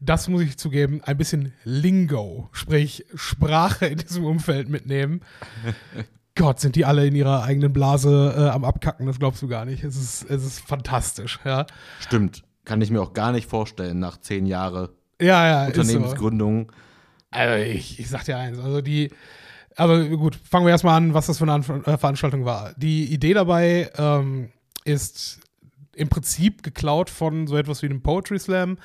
[0.00, 5.20] das muss ich zugeben, ein bisschen Lingo, sprich Sprache in diesem Umfeld mitnehmen.
[6.36, 9.64] Gott, sind die alle in ihrer eigenen Blase äh, am Abkacken, das glaubst du gar
[9.64, 9.84] nicht.
[9.84, 11.66] Es ist, es ist fantastisch, ja.
[12.00, 12.42] Stimmt.
[12.64, 14.88] Kann ich mir auch gar nicht vorstellen, nach zehn Jahren
[15.20, 16.70] ja, ja, Unternehmensgründung.
[16.70, 16.76] So.
[17.34, 19.10] Also ich, ich sag dir eins, also die,
[19.76, 22.72] also gut, fangen wir erstmal an, was das für eine äh, Veranstaltung war.
[22.76, 24.50] Die Idee dabei ähm,
[24.84, 25.40] ist
[25.96, 28.78] im Prinzip geklaut von so etwas wie dem Poetry Slam,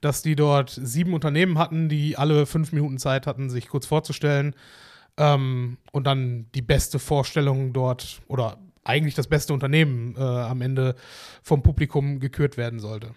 [0.00, 4.56] dass die dort sieben Unternehmen hatten, die alle fünf Minuten Zeit hatten, sich kurz vorzustellen
[5.16, 10.96] ähm, und dann die beste Vorstellung dort oder eigentlich das beste Unternehmen äh, am Ende
[11.42, 13.12] vom Publikum gekürt werden sollte.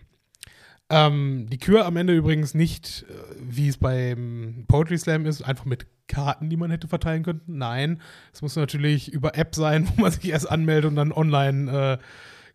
[0.90, 5.66] Ähm, die Kür am Ende übrigens nicht, äh, wie es beim Poetry Slam ist, einfach
[5.66, 7.42] mit Karten, die man hätte verteilen können.
[7.48, 11.72] Nein, es muss natürlich über App sein, wo man sich erst anmeldet und dann online
[11.72, 11.98] äh,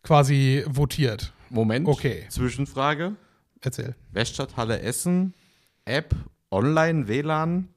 [0.02, 1.32] quasi votiert.
[1.48, 1.88] Moment.
[1.88, 2.24] Okay.
[2.28, 3.16] Zwischenfrage.
[3.60, 3.96] Erzähl.
[4.12, 5.34] Weststadthalle Essen,
[5.84, 6.14] App,
[6.50, 7.68] Online, WLAN.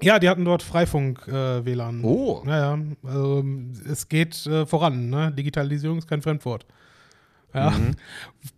[0.00, 2.00] Ja, die hatten dort Freifunk-WLAN.
[2.02, 2.42] Äh, oh.
[2.46, 2.78] Ja, ja.
[3.02, 3.44] Also,
[3.90, 5.10] es geht äh, voran.
[5.10, 5.32] Ne?
[5.32, 6.66] Digitalisierung ist kein Fremdwort.
[7.56, 7.70] Ja.
[7.70, 7.92] Mhm.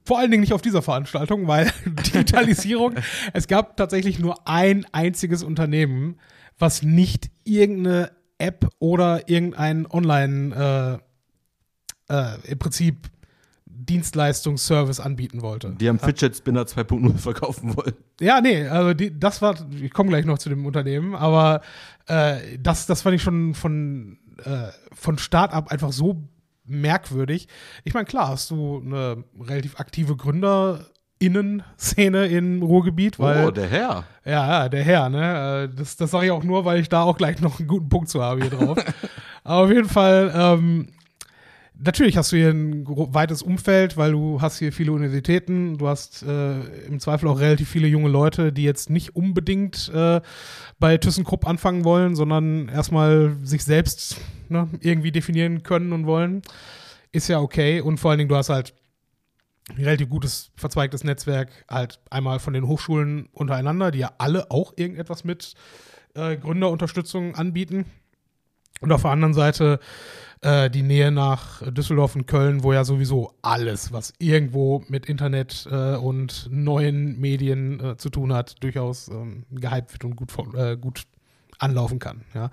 [0.05, 2.95] Vor allen Dingen nicht auf dieser Veranstaltung, weil Digitalisierung,
[3.33, 6.19] es gab tatsächlich nur ein einziges Unternehmen,
[6.59, 11.01] was nicht irgendeine App oder irgendein Online,
[12.09, 13.09] äh, äh, im Prinzip
[13.67, 15.75] Dienstleistungsservice anbieten wollte.
[15.81, 17.95] Die haben Fidget Spinner 2.0 verkaufen wollen.
[18.21, 21.63] Ja, nee, also die, das war, ich komme gleich noch zu dem Unternehmen, aber
[22.07, 26.29] äh, das, das fand ich schon von, äh, von Start up einfach so
[26.69, 27.49] merkwürdig.
[27.85, 33.47] Ich meine, klar, hast du eine relativ aktive Gründerinnen-Szene im Ruhrgebiet, weil.
[33.47, 34.05] Oh, der Herr.
[34.25, 35.65] Ja, ja, der Herr, ne?
[35.65, 37.89] Äh, das, das sage ich auch nur, weil ich da auch gleich noch einen guten
[37.89, 38.79] Punkt zu habe hier drauf.
[39.45, 40.89] Aber auf jeden Fall, ähm,
[41.79, 46.23] natürlich hast du hier ein weites Umfeld, weil du hast hier viele Universitäten, du hast
[46.23, 50.21] äh, im Zweifel auch relativ viele junge Leute, die jetzt nicht unbedingt äh,
[50.79, 54.17] bei ThyssenKrupp anfangen wollen, sondern erstmal sich selbst
[54.49, 56.43] ne, irgendwie definieren können und wollen.
[57.13, 57.81] Ist ja okay.
[57.81, 58.75] Und vor allen Dingen, du hast halt
[59.71, 64.73] ein relativ gutes verzweigtes Netzwerk, halt einmal von den Hochschulen untereinander, die ja alle auch
[64.77, 65.55] irgendetwas mit
[66.15, 67.85] äh, Gründerunterstützung anbieten.
[68.81, 69.81] Und auf der anderen Seite
[70.41, 75.69] äh, die Nähe nach Düsseldorf und Köln, wo ja sowieso alles, was irgendwo mit Internet
[75.71, 80.77] äh, und neuen Medien äh, zu tun hat, durchaus ähm, gehypt wird und gut, äh,
[80.77, 81.03] gut
[81.59, 82.25] anlaufen kann.
[82.35, 82.51] Ja.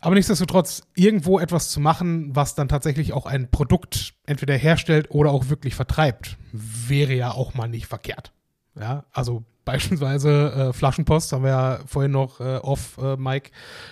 [0.00, 5.32] Aber nichtsdestotrotz, irgendwo etwas zu machen, was dann tatsächlich auch ein Produkt entweder herstellt oder
[5.32, 8.32] auch wirklich vertreibt, wäre ja auch mal nicht verkehrt.
[8.78, 13.50] Ja, also beispielsweise äh, Flaschenpost, haben wir ja vorhin noch äh, off äh, Mike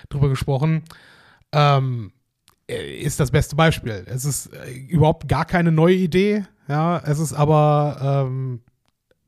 [0.08, 0.84] drüber gesprochen,
[1.52, 2.15] ähm, äh,
[2.68, 4.04] ist das beste Beispiel.
[4.06, 8.60] Es ist äh, überhaupt gar keine neue Idee, ja, es ist aber ähm,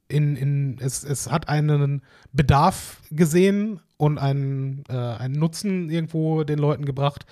[0.08, 6.58] in, in, es, es hat einen Bedarf gesehen und einen, äh, einen Nutzen irgendwo den
[6.58, 7.26] Leuten gebracht,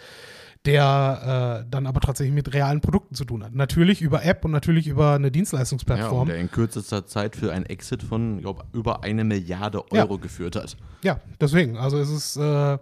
[0.64, 3.54] der äh, dann aber tatsächlich mit realen Produkten zu tun hat.
[3.54, 6.28] Natürlich über App und natürlich über eine Dienstleistungsplattform.
[6.28, 10.20] Ja, der in kürzester Zeit für ein Exit von, glaube über eine Milliarde Euro ja.
[10.20, 10.76] geführt hat.
[11.02, 11.76] Ja, deswegen.
[11.76, 12.78] Also es ist, äh,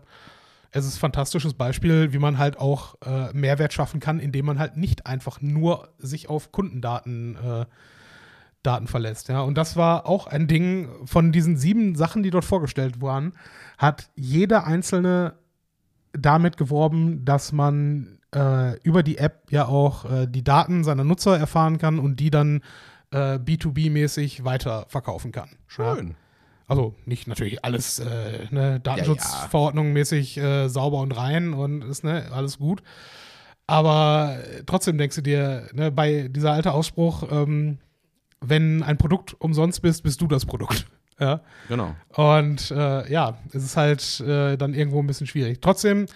[0.74, 4.58] es ist ein fantastisches Beispiel, wie man halt auch äh, Mehrwert schaffen kann, indem man
[4.58, 7.66] halt nicht einfach nur sich auf Kundendaten äh,
[8.64, 9.28] Daten verlässt.
[9.28, 9.42] Ja.
[9.42, 13.34] Und das war auch ein Ding von diesen sieben Sachen, die dort vorgestellt waren,
[13.78, 15.34] hat jeder einzelne
[16.12, 21.38] damit geworben, dass man äh, über die App ja auch äh, die Daten seiner Nutzer
[21.38, 22.62] erfahren kann und die dann
[23.12, 25.50] äh, B2B-mäßig weiterverkaufen kann.
[25.68, 26.08] Schön.
[26.08, 26.14] Ja.
[26.66, 32.26] Also nicht natürlich alles äh, ne, Datenschutzverordnung mäßig äh, sauber und rein und ist ne,
[32.32, 32.82] alles gut.
[33.66, 37.78] Aber trotzdem denkst du dir, ne, bei dieser alte Ausspruch, ähm,
[38.40, 40.86] wenn ein Produkt umsonst bist, bist du das Produkt.
[41.20, 41.42] Ja.
[41.68, 41.94] Genau.
[42.16, 45.60] Und äh, ja, es ist halt äh, dann irgendwo ein bisschen schwierig.
[45.60, 46.06] Trotzdem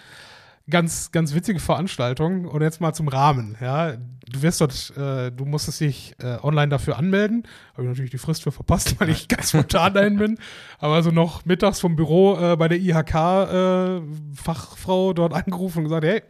[0.70, 2.46] ganz, ganz witzige Veranstaltung.
[2.46, 3.57] Und jetzt mal zum Rahmen.
[3.61, 3.96] Ja,
[4.31, 7.42] du wirst dort, äh, du musstest dich äh, online dafür anmelden.
[7.72, 10.38] Habe ich natürlich die Frist für verpasst, weil ich ganz spontan dahin bin.
[10.78, 16.22] Aber also noch mittags vom Büro äh, bei der IHK-Fachfrau dort angerufen und gesagt, hey,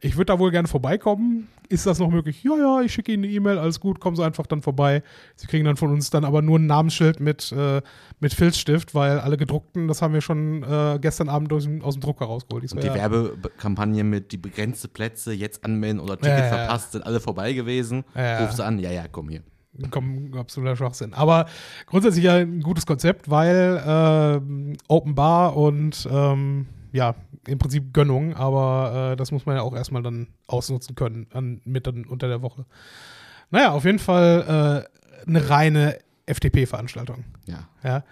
[0.00, 1.48] ich würde da wohl gerne vorbeikommen.
[1.68, 2.42] Ist das noch möglich?
[2.42, 5.02] Ja, ja, ich schicke Ihnen eine E-Mail, alles gut, kommen Sie einfach dann vorbei.
[5.36, 7.80] Sie kriegen dann von uns dann aber nur ein Namensschild mit, äh,
[8.18, 11.94] mit Filzstift, weil alle gedruckten, das haben wir schon äh, gestern Abend aus dem, aus
[11.94, 12.72] dem Drucker rausgeholt.
[12.72, 12.94] Und die ja.
[12.94, 17.52] Werbekampagne mit die begrenzte Plätze jetzt anmelden oder Ticket Ja, ja, verpasst, sind alle vorbei
[17.52, 18.04] gewesen.
[18.16, 19.42] Rufst du an, ja, ja, komm hier.
[19.90, 21.14] Komm, absoluter Schwachsinn.
[21.14, 21.46] Aber
[21.86, 27.14] grundsätzlich ja ein gutes Konzept, weil ähm, Open Bar und ähm, ja,
[27.46, 31.60] im Prinzip Gönnung, aber äh, das muss man ja auch erstmal dann ausnutzen können, an,
[31.64, 32.66] mit dann unter der Woche.
[33.50, 37.24] Naja, auf jeden Fall äh, eine reine FDP-Veranstaltung.
[37.46, 37.68] Ja.
[37.82, 38.04] Ja.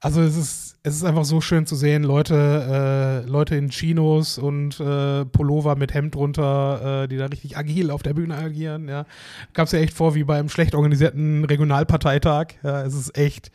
[0.00, 4.38] Also es ist, es ist einfach so schön zu sehen, Leute, äh, Leute in Chinos
[4.38, 8.88] und äh, Pullover mit Hemd drunter, äh, die da richtig agil auf der Bühne agieren.
[8.88, 9.06] Ja.
[9.54, 12.54] Kam es ja echt vor wie beim schlecht organisierten Regionalparteitag.
[12.62, 13.50] Ja, es ist echt,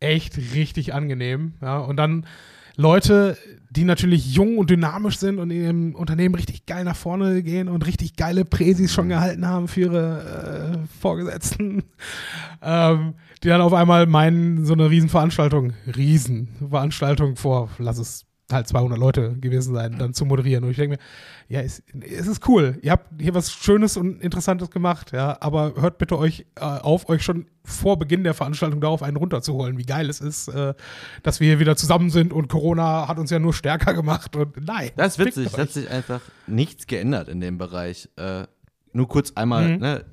[0.00, 1.54] echt richtig angenehm.
[1.62, 1.78] Ja.
[1.78, 2.26] Und dann
[2.76, 3.36] Leute,
[3.70, 7.68] die natürlich jung und dynamisch sind und in ihrem Unternehmen richtig geil nach vorne gehen
[7.68, 11.84] und richtig geile Präsis schon gehalten haben für ihre äh, Vorgesetzten,
[12.62, 18.98] ähm, die dann auf einmal meinen, so eine Riesenveranstaltung, Riesenveranstaltung vor, lass es halt 200
[18.98, 20.64] Leute gewesen sein, dann zu moderieren.
[20.64, 22.78] Und ich denke mir, ja, es, es ist cool.
[22.82, 27.08] Ihr habt hier was Schönes und Interessantes gemacht, ja, aber hört bitte euch äh, auf,
[27.08, 30.74] euch schon vor Beginn der Veranstaltung darauf einen runterzuholen, wie geil es ist, äh,
[31.22, 34.64] dass wir hier wieder zusammen sind und Corona hat uns ja nur stärker gemacht und
[34.66, 34.90] nein.
[34.96, 38.08] Das ist witzig, es hat sich einfach nichts geändert in dem Bereich.
[38.16, 38.44] Äh,
[38.92, 39.78] nur kurz einmal, Mhm.
[39.80, 40.04] ne,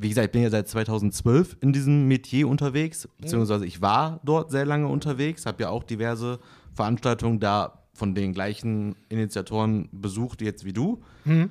[0.00, 4.50] wie gesagt, ich bin ja seit 2012 in diesem Metier unterwegs, beziehungsweise ich war dort
[4.50, 6.38] sehr lange unterwegs, habe ja auch diverse
[6.78, 11.02] Veranstaltungen da von den gleichen Initiatoren besucht jetzt wie du.
[11.24, 11.50] Mhm.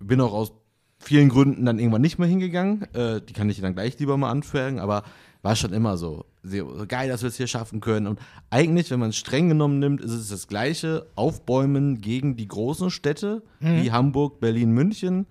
[0.00, 0.52] Bin auch aus
[0.98, 2.82] vielen Gründen dann irgendwann nicht mehr hingegangen.
[2.94, 5.02] Äh, die kann ich dann gleich lieber mal anfügen, aber
[5.42, 6.24] war schon immer so.
[6.42, 8.06] Sehr, geil, dass wir es hier schaffen können.
[8.06, 12.48] Und eigentlich, wenn man es streng genommen nimmt, ist es das gleiche Aufbäumen gegen die
[12.48, 15.26] großen Städte wie Hamburg, Berlin, München,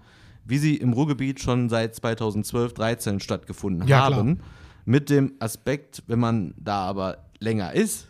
[0.45, 4.19] wie sie im Ruhrgebiet schon seit 2012, 13 stattgefunden Ja, klar.
[4.19, 4.41] haben.
[4.85, 8.09] Mit dem Aspekt, wenn man da aber länger ist,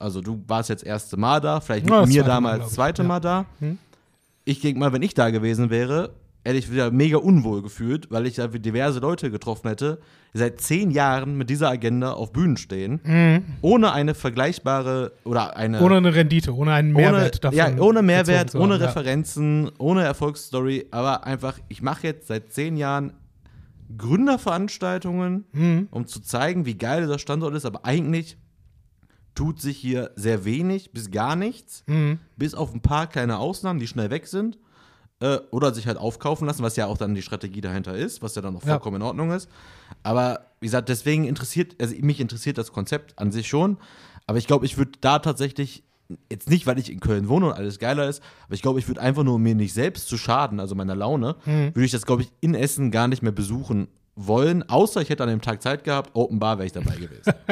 [0.00, 2.72] also du warst jetzt erste Mal da, vielleicht Ja, mit das mir Mal, damals ich.
[2.72, 3.08] zweite Ja.
[3.08, 3.44] Mal da.
[3.60, 3.78] Hm.
[4.44, 6.10] Ich denke mal, wenn ich da gewesen wäre,
[6.44, 10.00] hätte ich wieder mega unwohl gefühlt, weil ich da diverse Leute getroffen hätte,
[10.32, 15.78] die seit zehn Jahren mit dieser Agenda auf Bühnen stehen, ohne eine vergleichbare oder eine
[15.78, 15.84] Mhm.
[15.84, 17.58] Ohne eine Rendite, ohne einen Mehrwert ohne, davon.
[17.58, 18.86] Ja, ohne Mehrwert, ohne haben, ja.
[18.86, 23.12] Referenzen, ohne Erfolgsstory, aber einfach, ich mache jetzt seit zehn Jahren
[23.98, 25.88] Gründerveranstaltungen, Mhm.
[25.90, 28.36] um zu zeigen, wie geil dieser Standort ist, aber eigentlich
[29.34, 32.18] tut sich hier sehr wenig bis gar nichts, Mhm.
[32.36, 34.58] bis auf ein paar kleine Ausnahmen, die schnell weg sind.
[35.22, 38.34] Äh, oder sich halt aufkaufen lassen, was ja auch dann die Strategie dahinter ist, was
[38.36, 38.68] ja dann auch Ja.
[38.70, 39.50] vollkommen in Ordnung ist.
[40.02, 43.76] Aber wie gesagt, deswegen interessiert, also mich interessiert das Konzept an sich schon.
[44.26, 45.84] Aber ich glaube, ich würde da tatsächlich,
[46.30, 48.88] jetzt nicht, weil ich in Köln wohne und alles geiler ist, aber ich glaube, ich
[48.88, 51.74] würde einfach nur, um mir nicht selbst zu schaden, also meiner Laune, Mhm.
[51.74, 55.22] würde ich das, glaube ich, in Essen gar nicht mehr besuchen wollen, außer ich hätte
[55.22, 57.32] an dem Tag Zeit gehabt, Open Bar wäre ich dabei gewesen.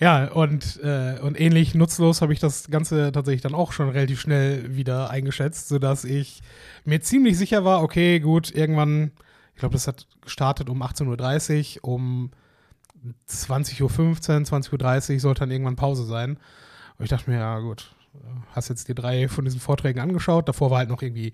[0.00, 4.20] Ja, und, äh, und ähnlich nutzlos habe ich das Ganze tatsächlich dann auch schon relativ
[4.20, 6.42] schnell wieder eingeschätzt, sodass ich
[6.84, 9.12] mir ziemlich sicher war, okay, gut, irgendwann,
[9.54, 12.30] ich glaube, das hat gestartet um 18.30 Uhr, um
[13.28, 16.38] 20.15 Uhr, 20.30 Uhr sollte dann irgendwann Pause sein.
[16.98, 17.94] Und ich dachte mir, ja gut,
[18.52, 21.32] hast jetzt die drei von diesen Vorträgen angeschaut, davor war halt noch irgendwie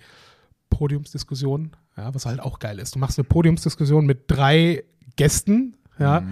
[0.71, 2.95] Podiumsdiskussion, ja, was halt auch geil ist.
[2.95, 4.85] Du machst eine Podiumsdiskussion mit drei
[5.17, 6.23] Gästen, ja,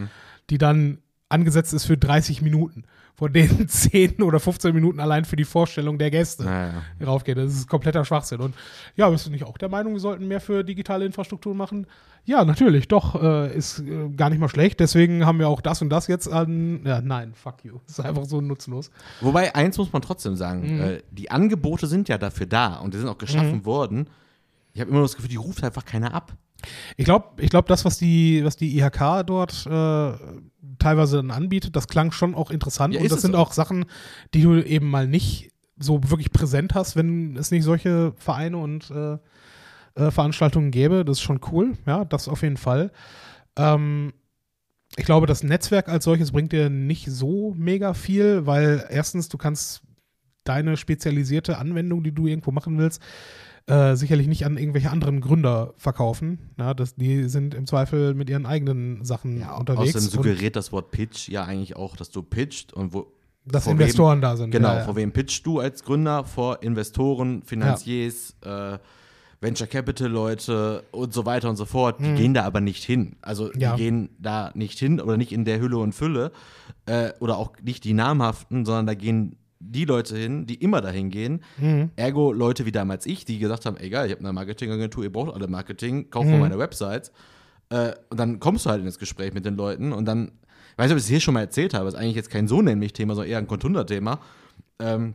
[0.51, 5.37] die dann angesetzt ist für 30 Minuten, von denen 10 oder 15 Minuten allein für
[5.37, 6.83] die Vorstellung der Gäste naja.
[7.05, 7.37] raufgeht.
[7.37, 8.41] Das ist kompletter Schwachsinn.
[8.41, 8.55] Und
[8.97, 11.87] ja, bist du nicht auch der Meinung, wir sollten mehr für digitale Infrastruktur machen?
[12.25, 14.81] Ja, natürlich, doch, äh, ist äh, gar nicht mal schlecht.
[14.81, 16.81] Deswegen haben wir auch das und das jetzt an.
[16.87, 17.79] Ja, nein, fuck you.
[17.87, 18.91] Das ist einfach so nutzlos.
[19.21, 20.81] Wobei, eins muss man trotzdem sagen, Mhm.
[20.81, 24.09] äh, die Angebote sind ja dafür da und die sind auch geschaffen worden.
[24.73, 26.37] Ich habe immer das Gefühl, die ruft einfach keiner ab.
[26.97, 30.13] Ich glaube, ich glaub, das, was die, was die IHK dort äh,
[30.79, 32.95] teilweise dann anbietet, das klang schon auch interessant.
[32.95, 33.49] Ja, und das sind auch.
[33.49, 33.87] auch Sachen,
[34.35, 38.91] die du eben mal nicht so wirklich präsent hast, wenn es nicht solche Vereine und
[38.91, 39.19] äh,
[39.95, 41.05] äh, Veranstaltungen gäbe.
[41.05, 42.91] Das ist schon cool, ja, das auf jeden Fall.
[43.57, 44.13] Ähm,
[44.97, 49.39] ich glaube, das Netzwerk als solches bringt dir nicht so mega viel, weil erstens, du
[49.39, 49.83] kannst
[50.45, 53.03] deine spezialisierte Anwendung, die du irgendwo machen willst,
[53.69, 56.51] äh, sicherlich nicht an irgendwelche anderen Gründer verkaufen.
[56.59, 59.95] Ja, das, die sind im Zweifel mit ihren eigenen Sachen Ja, unterwegs.
[59.97, 63.07] außerdem suggeriert das Wort Pitch ja eigentlich auch, dass du pitcht und wo.
[63.45, 64.51] dass Investoren da sind.
[64.51, 66.25] Genau, ja, vor wem pitchst du als Gründer?
[66.25, 68.79] Vor Investoren, Finanziers, äh,
[69.41, 72.01] Venture Capital Leute und so weiter und so fort.
[72.01, 73.17] Die gehen da aber nicht hin.
[73.23, 73.53] Also Mhm.
[73.59, 76.33] Die gehen da nicht hin oder nicht in der Hülle und Fülle
[76.87, 81.11] äh, oder auch nicht die namhaften, sondern da gehen die Leute hin, die immer dahin
[81.11, 81.43] gehen.
[81.59, 81.91] Mhm.
[81.97, 85.35] Ergo Leute wie damals ich, die gesagt haben, egal, ich habe eine Marketingagentur, ihr braucht
[85.35, 86.33] alle Marketing, kauft Mhm.
[86.33, 87.13] mal meine Websites.
[87.71, 90.33] Äh, und dann kommst du halt in das Gespräch mit den Leuten und dann,
[90.73, 92.47] ich weiß nicht, ob ich es hier schon mal erzählt habe, ist eigentlich jetzt kein
[92.49, 94.21] so nämlich Thema, sondern eher ein Kontunder-Thema.
[94.79, 95.15] Ähm,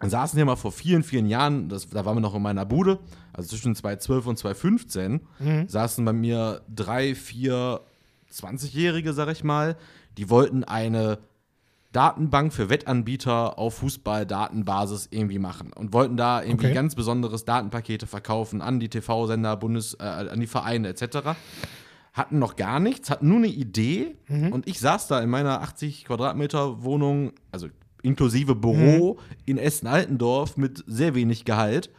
[0.00, 2.66] dann saßen wir mal vor vielen, vielen Jahren, das, da waren wir noch in meiner
[2.66, 2.98] Bude,
[3.32, 5.20] also zwischen 2012 und 2015,
[5.68, 7.80] saßen bei mir drei, vier
[8.30, 9.76] 20-Jährige, sag ich mal,
[10.18, 11.18] die wollten eine
[11.94, 16.74] Datenbank für Wettanbieter auf Fußball-Datenbasis irgendwie machen und wollten da irgendwie Okay.
[16.74, 21.36] ganz besonderes Datenpakete verkaufen an die TV-Sender, Bundes, äh, an die Vereine etc.
[22.12, 26.04] Hatten noch gar nichts, hatten nur eine Idee und ich saß da in meiner 80
[26.04, 27.68] Quadratmeter Wohnung, also
[28.02, 31.90] inklusive Büro in Essen-Altendorf mit sehr wenig Gehalt.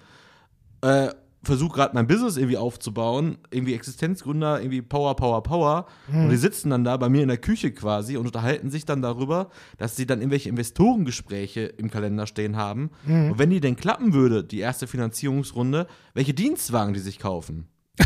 [0.81, 1.10] Äh,
[1.45, 5.86] versuche gerade mein Business irgendwie aufzubauen, irgendwie Existenzgründer, irgendwie Power, Power, Power.
[6.12, 9.01] Und die sitzen dann da bei mir in der Küche quasi und unterhalten sich dann
[9.01, 12.89] darüber, dass sie dann irgendwelche Investorengespräche im Kalender stehen haben.
[13.05, 17.67] Und wenn die denn klappen würde, die erste Finanzierungsrunde, welche Dienstwagen die sich kaufen.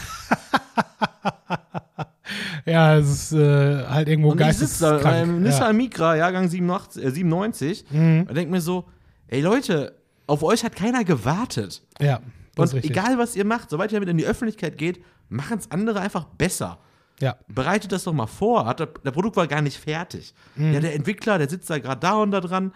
[2.66, 5.28] Ja, es ist äh, halt irgendwo Und ich sitze da geisteskrank.
[5.28, 8.26] beim Nissan Micra, Jahrgang 87, äh, 97 Mhm.
[8.30, 8.86] und denke mir so,
[9.28, 9.96] ey Leute,
[10.28, 11.82] auf euch hat keiner gewartet.
[12.00, 12.20] ja, ja,
[12.56, 15.70] das Und egal, was ihr macht, sobald ihr damit in die Öffentlichkeit geht, machen es
[15.72, 16.80] andere einfach besser.
[17.22, 18.66] Ja, Bereitet das doch mal vor.
[18.66, 20.34] Hat der, der Produkt war gar nicht fertig.
[20.56, 20.74] Mhm.
[20.74, 22.72] Ja, der Entwickler, der sitzt da gerade da und da dran.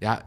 [0.00, 0.22] Ja,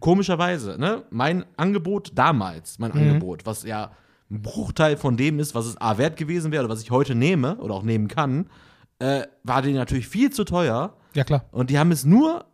[0.00, 1.04] komischerweise, ne?
[1.10, 2.98] Mein Angebot damals, mein Mhm.
[3.00, 3.92] Angebot, was ja
[4.30, 7.14] ein Bruchteil von dem ist, was es A wert gewesen wäre oder was ich heute
[7.14, 8.46] nehme oder auch nehmen kann,
[8.98, 10.96] äh, war denen natürlich viel zu teuer.
[11.14, 11.44] ja klar.
[11.52, 12.46] Und die haben es nur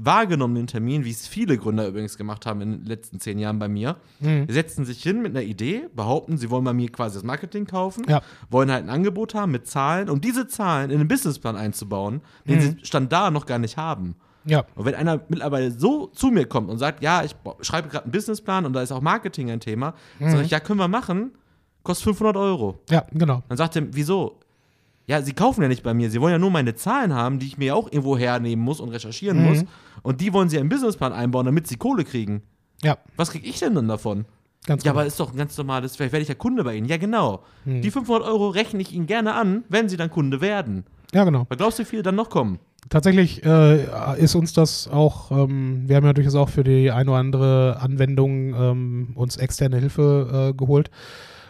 [0.00, 3.58] wahrgenommen, den Termin, wie es viele Gründer übrigens gemacht haben in den letzten zehn Jahren
[3.58, 3.96] bei mir.
[4.20, 4.46] Mhm.
[4.48, 8.04] Setzen sich hin mit einer Idee, behaupten, sie wollen bei mir quasi das Marketing kaufen,
[8.08, 8.22] Ja.
[8.50, 12.60] wollen halt ein Angebot haben mit Zahlen, um diese Zahlen in den Businessplan einzubauen, den
[12.60, 14.16] sie Stand da noch gar nicht haben.
[14.44, 18.04] Ja, Und wenn einer mittlerweile so zu mir kommt und sagt, ja, ich schreibe gerade
[18.06, 21.30] einen Businessplan und da ist auch Marketing ein Thema, sage ich, ja, können wir machen,
[21.84, 22.80] kostet 500 Euro.
[22.90, 23.42] ja, genau.
[23.48, 24.40] Dann sagt er, wieso?
[25.12, 26.10] Ja, sie kaufen ja nicht bei mir.
[26.10, 28.88] Sie wollen ja nur meine Zahlen haben, die ich mir auch irgendwo hernehmen muss und
[28.88, 29.44] recherchieren Mhm.
[29.48, 29.64] muss.
[30.02, 32.40] Und die wollen sie ja im Businessplan einbauen, damit sie Kohle kriegen.
[32.82, 34.24] Ja, Was krieg ich denn dann davon?
[34.66, 35.00] ganz Ja, genau.
[35.00, 36.86] aber ist doch ein ganz normales, vielleicht werde ich ja Kunde bei Ihnen.
[36.88, 37.42] Ja, genau.
[37.66, 37.82] Mhm.
[37.82, 40.84] Die 500 Euro rechne ich Ihnen gerne an, wenn Sie dann Kunde werden.
[41.12, 41.44] Ja, genau.
[41.50, 42.58] Was glaubst du, wie viele dann noch kommen?
[42.88, 43.84] Tatsächlich äh,
[44.18, 47.76] ist uns das auch, ähm, wir haben ja durchaus auch für die eine oder andere
[47.80, 50.90] Anwendung ähm, uns externe Hilfe äh, geholt.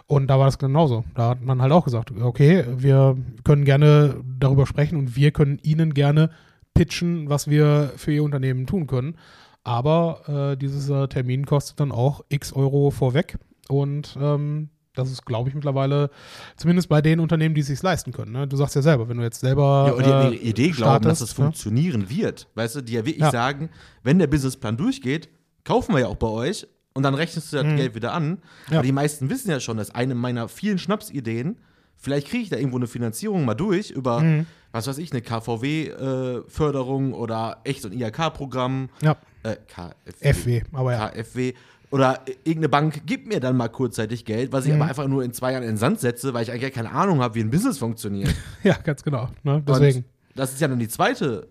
[0.06, 1.04] Und da war das genauso.
[1.14, 5.58] Da hat man halt auch gesagt, okay, wir können gerne darüber sprechen und wir können
[5.62, 6.30] Ihnen gerne
[6.74, 9.16] pitchen, was wir für Ihr Unternehmen tun können.
[9.64, 13.38] Aber äh, dieser Termin kostet dann auch x Euro vorweg.
[13.68, 16.10] Und ähm, das ist, glaube ich, mittlerweile,
[16.56, 18.32] zumindest bei den Unternehmen, die es sich leisten können.
[18.32, 18.46] Ne?
[18.46, 19.84] Du sagst ja selber, wenn du jetzt selber.
[19.86, 21.44] Ja, und die äh, Idee glauben, dass startest, es ne?
[21.44, 22.48] funktionieren wird.
[22.54, 23.30] Weißt du, die ja wirklich Ja.
[23.30, 23.70] sagen,
[24.02, 25.28] wenn der Businessplan durchgeht,
[25.64, 28.38] kaufen wir ja auch bei euch und dann rechnest du das Geld wieder an.
[28.70, 28.78] Ja.
[28.78, 31.57] Aber die meisten wissen ja schon, dass eine meiner vielen Schnapsideen,
[31.96, 34.46] vielleicht kriege ich da irgendwo eine Finanzierung mal durch über, Mhm.
[34.72, 38.88] was weiß ich, eine KVW-Förderung oder echt so ein IHK-Programm.
[39.02, 40.33] Ja, Äh, KfW.
[40.33, 41.09] FW, aber ja.
[41.09, 41.55] KfW.
[41.90, 44.81] Oder irgendeine Bank gibt mir dann mal kurzzeitig Geld, was ich Mhm.
[44.81, 47.20] aber einfach nur in zwei Jahren in den Sand setze, weil ich eigentlich keine Ahnung
[47.20, 48.33] habe, wie ein Business funktioniert.
[48.62, 49.28] Ja, ganz genau.
[49.42, 49.62] Ne?
[49.66, 49.98] Deswegen.
[49.98, 50.05] Und
[50.37, 51.48] das ist ja dann die zweite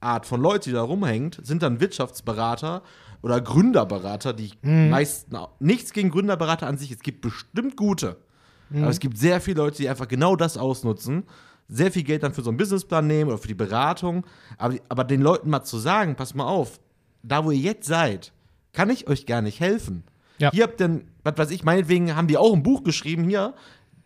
[0.00, 2.82] Art von Leute, die da rumhängt, sind dann Wirtschaftsberater
[3.22, 4.90] oder Gründerberater, die Mhm.
[4.90, 6.90] meisten nichts gegen Gründerberater an sich.
[6.90, 8.16] Es gibt bestimmt gute.
[8.70, 8.82] Mhm.
[8.82, 11.24] Aber es gibt sehr viele Leute, die einfach genau das ausnutzen,
[11.68, 14.26] sehr viel Geld dann für so einen Businessplan nehmen oder für die Beratung.
[14.58, 16.80] Aber, aber den Leuten mal zu sagen, pass mal auf,
[17.22, 18.32] da wo ihr jetzt seid,
[18.72, 20.04] kann ich euch gar nicht helfen.
[20.38, 20.50] Ja.
[20.50, 23.54] Hier habt ihr, was weiß ich, meinetwegen haben die auch ein Buch geschrieben hier.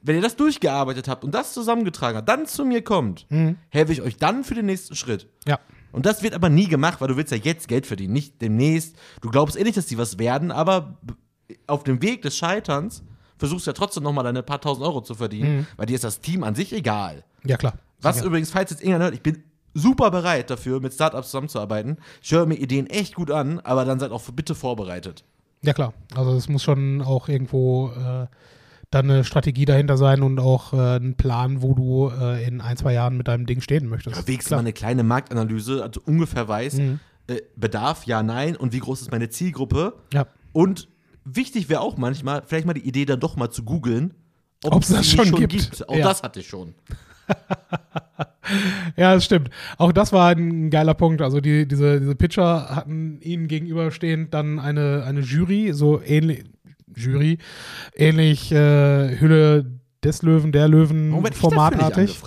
[0.02, 3.56] Wenn ihr das durchgearbeitet habt und das zusammengetragen habt, dann zu mir kommt, Mhm.
[3.70, 5.26] helfe ich euch dann für den nächsten Schritt.
[5.46, 5.58] Ja.
[5.96, 8.96] Und das wird aber nie gemacht, weil du willst ja jetzt Geld verdienen, nicht demnächst.
[9.22, 10.98] Du glaubst eh nicht, dass die was werden, aber
[11.66, 13.02] auf dem Weg des Scheiterns
[13.38, 16.04] versuchst du ja trotzdem noch mal deine paar tausend Euro zu verdienen, weil dir ist
[16.04, 17.24] das Team an sich egal.
[17.46, 17.78] Ja, klar.
[18.02, 18.26] Was Sicher.
[18.26, 19.42] übrigens, falls jetzt irgendjemand hört, ich bin
[19.72, 21.96] super bereit dafür, mit Startups zusammenzuarbeiten.
[22.22, 25.24] Ich höre mir Ideen echt gut an, aber dann seid auch bitte vorbereitet.
[25.62, 25.94] Ja, klar.
[26.14, 28.26] Also es muss schon auch irgendwo äh,
[28.90, 32.76] dann eine Strategie dahinter sein und auch äh, ein Plan, wo du äh, in ein,
[32.76, 34.16] zwei Jahren mit deinem Ding stehen möchtest.
[34.16, 37.00] Aber wenigstens mal eine kleine Marktanalyse, also ungefähr weiß, Mhm.
[37.26, 39.94] äh, Bedarf, ja, nein und wie groß ist meine Zielgruppe.
[40.14, 40.26] Ja.
[40.52, 40.88] Und
[41.24, 44.14] wichtig wäre auch manchmal, vielleicht mal die Idee dann doch mal zu googeln,
[44.64, 45.88] Ob's das sie schon nicht gibt.
[45.88, 46.04] Auch Ja.
[46.04, 46.74] das hatte ich schon.
[48.96, 49.50] Ja, das stimmt.
[49.76, 51.20] Auch das war ein geiler Punkt.
[51.20, 56.44] Also die, diese, diese Pitcher hatten ihnen gegenüberstehend dann eine, eine Jury, so ähnlich,
[56.96, 57.38] Jury,
[57.94, 59.66] ähnlich äh, Hülle
[60.02, 62.22] des Löwen, der Löwen, Warum formatartig.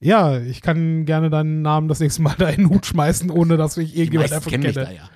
[0.00, 3.56] Ja, ich kann gerne deinen Namen das nächste Mal da in den Hut schmeißen, ohne
[3.56, 4.72] dass ich irgendjemand davon kenne.
[4.72, 5.08] da ja.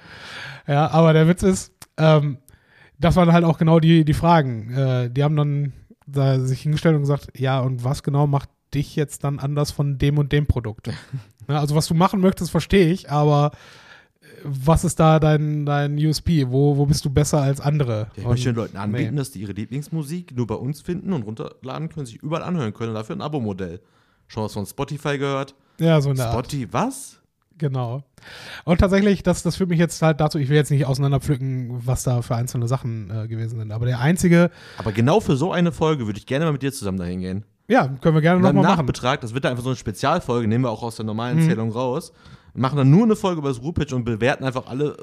[0.67, 2.39] Ja, aber der Witz ist, ähm,
[2.99, 4.71] das waren halt auch genau die, die Fragen.
[4.71, 5.73] Äh, die haben dann
[6.07, 9.99] da sich hingestellt und gesagt, ja, und was genau macht dich jetzt dann anders von
[9.99, 10.89] dem und dem Produkt?
[10.89, 10.95] ja,
[11.61, 13.53] also was du machen möchtest, verstehe ich, aber
[14.45, 16.47] was ist da dein, dein USP?
[16.49, 18.09] Wo, wo bist du besser als andere?
[18.17, 19.19] Ja, ich möchte den Leuten anbieten, nee.
[19.19, 22.91] dass die ihre Lieblingsmusik nur bei uns finden und runterladen können, sich überall anhören können.
[22.91, 23.81] Und dafür ein Abo-Modell.
[24.27, 25.55] Schon was von Spotify gehört.
[25.81, 26.19] Ja, so Art.
[26.19, 27.21] Spotify, was?
[27.57, 28.03] Genau.
[28.65, 32.05] Und tatsächlich, das, das führt mich jetzt halt dazu, ich will jetzt nicht auseinanderpflücken, was
[32.05, 33.73] da für einzelne Sachen äh, gewesen sind.
[33.73, 36.73] Aber der einzige, Aber genau für so eine Folge würde ich gerne mal mit dir
[36.73, 37.45] zusammen dahin gehen.
[37.69, 38.77] ja, können wir gerne nochmal machen.
[38.77, 41.49] Nachbetrag, das wird dann einfach so eine Spezialfolge, nehmen wir auch aus der normalen Mhm.
[41.49, 42.13] Zählung raus.
[42.55, 44.97] Machen dann nur eine Folge über das Ruhrpitch und bewerten einfach alle,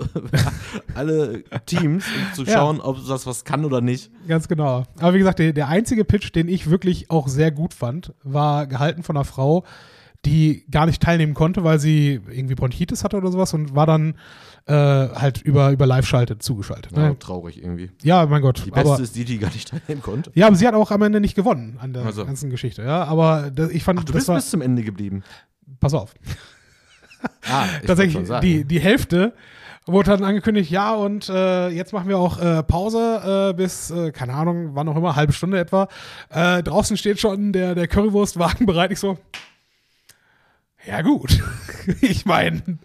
[0.95, 2.53] alle Teams, um zu Ja.
[2.57, 4.11] schauen, ob das was kann oder nicht.
[4.27, 4.83] Ganz genau.
[4.99, 8.67] Aber wie gesagt, der, der einzige Pitch, den ich wirklich auch sehr gut fand, war
[8.67, 9.63] gehalten von einer Frau,
[10.25, 14.15] die gar nicht teilnehmen konnte, weil sie irgendwie Bronchitis hatte oder sowas und war dann
[14.65, 16.91] äh, halt über, über Live-Schalte zugeschaltet.
[16.97, 17.19] Ja, Ne?
[17.19, 17.91] traurig irgendwie.
[18.01, 18.63] Ja, mein Gott.
[18.65, 20.31] Die beste aber, ist die, die gar nicht teilnehmen konnte.
[20.33, 22.25] ja, aber sie hat auch am Ende nicht gewonnen an der Also.
[22.25, 22.81] ganzen Geschichte.
[22.81, 25.23] Ja, aber das, ich fand, Ach, du das bist war, bis zum Ende geblieben.
[25.79, 26.15] pass auf,
[27.49, 29.33] Ah, ich tatsächlich die, die Hälfte
[29.87, 34.11] wurde dann angekündigt, ja, und äh, jetzt machen wir auch äh, Pause äh, bis, äh,
[34.11, 35.87] keine Ahnung, wann auch immer, halbe Stunde etwa.
[36.29, 38.91] Äh, draußen steht schon der, der Currywurstwagen bereit.
[38.91, 39.17] Ich so,
[40.87, 41.39] ja gut.
[42.01, 42.79] ich meine,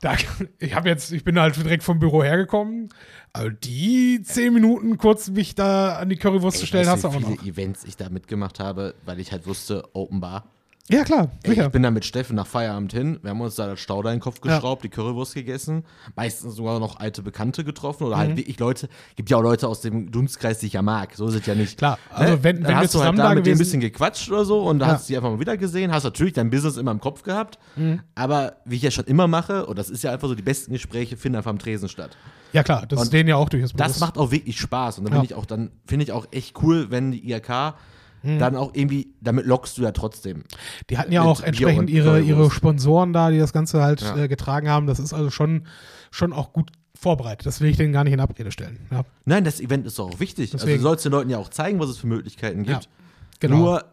[0.00, 0.14] da,
[0.58, 2.90] ich habe jetzt, ich bin halt direkt vom Büro hergekommen.
[3.32, 7.12] Also die zehn Minuten kurz mich da an die Currywurst Ey, zu stellen, hast du
[7.12, 7.44] wie auch viele noch.
[7.44, 10.44] Events ich da mitgemacht habe, weil ich halt wusste, Open Bar.
[10.90, 11.66] Ja, klar, sicher.
[11.66, 13.18] ich bin da mit Steffen nach Feierabend hin.
[13.22, 14.54] Wir haben uns da das Stauder in den Kopf Ja.
[14.56, 15.84] geschraubt, die Currywurst gegessen.
[16.16, 18.20] Meistens sogar noch alte Bekannte getroffen oder Mhm.
[18.20, 18.88] halt wirklich Leute.
[19.14, 21.14] Gibt ja auch Leute aus dem Dunstkreis, die ich ja mag.
[21.14, 21.76] So ist es ja nicht.
[21.76, 23.58] Klar, also wenn- Dann wenn wir hast du halt zusammen da da mit denen ein
[23.58, 24.86] bisschen gequatscht oder so und Ja.
[24.86, 25.92] hast die einfach mal wieder gesehen.
[25.92, 27.58] Hast natürlich dein Business immer im Kopf gehabt.
[27.76, 28.00] Mhm.
[28.14, 30.72] Aber wie ich ja schon immer mache, und das ist ja einfach so, die besten
[30.72, 32.16] Gespräche finden einfach am Tresen statt.
[32.54, 34.00] ja, klar, das ist Und denen ja auch durchaus Das bewusst.
[34.00, 34.96] macht auch wirklich Spaß.
[34.98, 35.20] Und dann Ja.
[35.20, 37.74] finde ich auch, dann finde ich auch echt cool, wenn die IRK
[38.22, 38.38] Mhm.
[38.38, 40.42] dann auch irgendwie, damit lockst du ja trotzdem.
[40.90, 42.50] Die hatten ja auch entsprechend ihre, ihre.
[42.50, 44.16] Sponsoren da, die das Ganze halt Ja.
[44.16, 44.86] äh, getragen haben.
[44.86, 45.66] Das ist also schon,
[46.10, 47.46] schon auch gut vorbereitet.
[47.46, 48.80] Das will ich denen gar nicht in Abrede stellen.
[48.90, 50.52] Ja, Nein, das Event ist doch auch wichtig.
[50.52, 52.84] Also Deswegen- du sollst den Leuten ja auch zeigen, was es für Möglichkeiten gibt.
[52.84, 52.90] Ja,
[53.38, 53.54] genau.
[53.56, 53.62] Mhm.
[53.62, 53.84] Nur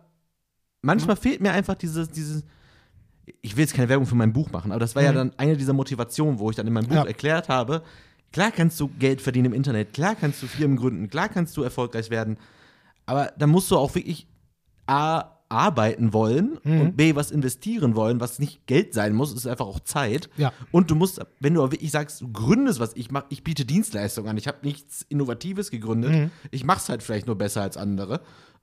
[0.82, 2.44] manchmal fehlt mir einfach dieses, dieses,
[3.42, 5.16] ich will jetzt keine Werbung für mein Buch machen, aber das war ja Mhm.
[5.16, 7.04] dann eine dieser Motivationen, wo ich dann in meinem Buch Ja.
[7.06, 7.84] erklärt habe,
[8.32, 11.64] klar kannst du Geld verdienen im Internet, klar kannst du Firmen gründen, klar kannst du
[11.64, 12.38] erfolgreich werden,
[13.06, 14.28] aber dann musst du auch wirklich
[14.88, 16.82] A, arbeiten wollen Mhm.
[16.82, 20.30] und B, was investieren wollen, was nicht Geld sein muss, ist einfach auch Zeit.
[20.38, 20.52] Ja.
[20.72, 24.30] Und du musst, wenn du wirklich sagst, du gründest was, ich mache, ich biete Dienstleistungen
[24.30, 26.32] an, ich habe nichts Innovatives gegründet, Mhm.
[26.52, 28.22] ich mache es halt vielleicht nur besser als andere.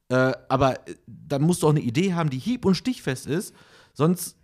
[0.08, 3.54] Äh, aber äh, dann musst du auch eine Idee haben, die hieb- und stichfest ist,
[3.94, 4.36] sonst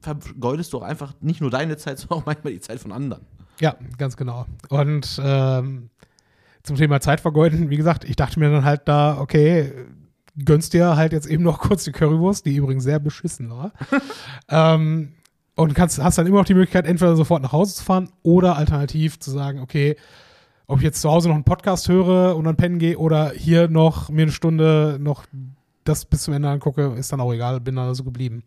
[0.00, 3.24] vergeudest du auch einfach nicht nur deine Zeit, sondern auch manchmal die Zeit von anderen.
[3.60, 4.44] Ja, ganz genau.
[4.68, 5.88] Und ähm,
[6.66, 9.72] zum Thema Zeitvergeuden, wie gesagt, ich dachte mir dann halt da, okay,
[10.44, 13.72] gönnst dir halt jetzt eben noch kurz die Currywurst, die übrigens sehr beschissen war.
[14.48, 15.12] ähm,
[15.54, 18.56] und kannst, hast dann immer noch die Möglichkeit, entweder sofort nach Hause zu fahren oder
[18.56, 19.96] alternativ zu sagen, okay,
[20.66, 23.68] ob ich jetzt zu Hause noch einen Podcast höre und dann pennen gehe oder hier
[23.68, 25.24] noch mir eine Stunde noch
[25.84, 28.42] das bis zum Ende angucke, ist dann auch egal, bin dann so geblieben.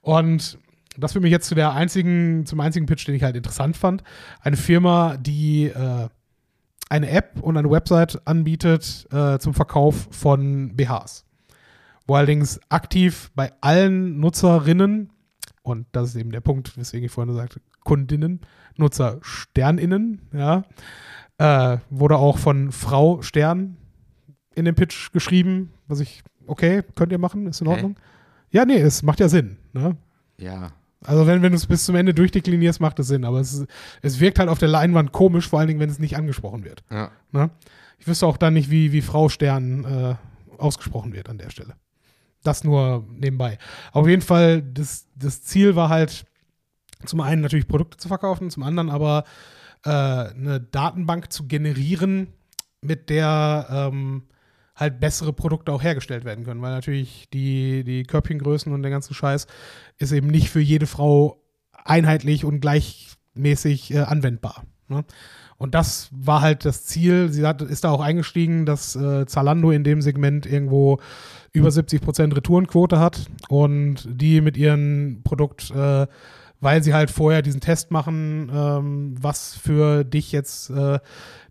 [0.00, 0.58] Und
[0.96, 4.02] das führt mich jetzt zu der einzigen, zum einzigen Pitch, den ich halt interessant fand.
[4.40, 6.08] Eine Firma, die äh,
[6.88, 11.24] eine App und eine Website anbietet äh, zum Verkauf von BHs.
[12.06, 15.10] Wo allerdings aktiv bei allen Nutzerinnen,
[15.62, 18.40] und das ist eben der Punkt, weswegen ich vorhin sagte, Kundinnen,
[18.76, 20.64] Nutzer SternInnen, ja,
[21.38, 23.76] äh, wurde auch von Frau Stern
[24.54, 27.74] in dem Pitch geschrieben, was ich, okay, könnt ihr machen, ist in Hä?
[27.74, 27.96] Ordnung.
[28.50, 29.58] Ja, nee, es macht ja Sinn.
[29.72, 29.96] Ne?
[30.38, 30.72] Ja.
[31.04, 33.24] Also wenn, wenn du es bis zum Ende durchdeklinierst, macht es Sinn.
[33.24, 33.64] Aber es,
[34.02, 36.82] es wirkt halt auf der Leinwand komisch, vor allen Dingen, wenn es nicht angesprochen wird.
[36.90, 37.10] ja.
[37.32, 37.50] Ne?
[38.00, 40.14] Ich wüsste auch dann nicht, wie, wie Frau Stern äh,
[40.56, 41.74] ausgesprochen wird an der Stelle.
[42.44, 43.58] Das nur nebenbei.
[43.92, 46.24] Auf jeden Fall, das, das Ziel war halt,
[47.04, 49.24] zum einen natürlich Produkte zu verkaufen, zum anderen aber
[49.84, 52.28] äh, eine Datenbank zu generieren,
[52.80, 54.22] mit der ähm,
[54.78, 59.12] halt bessere Produkte auch hergestellt werden können, weil natürlich die, die Körbchengrößen und der ganze
[59.12, 59.46] Scheiß
[59.98, 61.42] ist eben nicht für jede Frau
[61.84, 64.64] einheitlich und gleichmäßig äh, anwendbar.
[64.88, 65.04] Ne?
[65.56, 67.30] Und das war halt das Ziel.
[67.30, 71.00] Sie hat, ist da auch eingestiegen, dass äh, Zalando in dem Segment irgendwo
[71.52, 76.06] über 70 Prozent Retourenquote hat und die mit ihrem Produkt, äh,
[76.60, 80.98] weil sie halt vorher diesen Test machen, ähm, was für dich jetzt äh,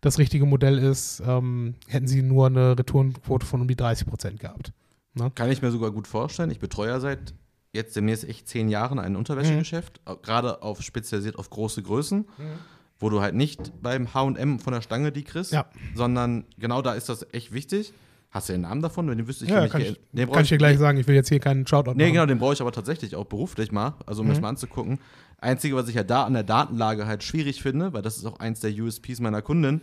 [0.01, 4.39] das richtige Modell ist, ähm, hätten sie nur eine Retourenquote von um die 30 Prozent
[4.39, 4.73] gehabt.
[5.13, 5.31] Ne?
[5.35, 6.51] Kann ich mir sogar gut vorstellen.
[6.51, 7.33] Ich betreue ja seit
[7.73, 10.15] jetzt demnächst echt zehn Jahren ein Unterwäschegeschäft, mhm.
[10.21, 12.19] gerade auf spezialisiert auf große Größen.
[12.19, 15.65] Mhm wo du halt nicht beim HM von der Stange die kriegst, ja.
[15.95, 17.93] sondern genau da ist das echt wichtig.
[18.29, 19.07] Hast du den Namen davon?
[19.07, 20.97] Den wüsste ich ja, kann, ich, den kann ich dir gleich sagen.
[20.97, 22.13] Ich will jetzt hier keinen Shoutout Nee, machen.
[22.13, 24.31] genau, den brauche ich aber tatsächlich auch beruflich mal, also um mhm.
[24.31, 24.99] das mal anzugucken.
[25.39, 28.39] Einzige, was ich ja da an der Datenlage halt schwierig finde, weil das ist auch
[28.39, 29.81] eins der USPs meiner Kundin,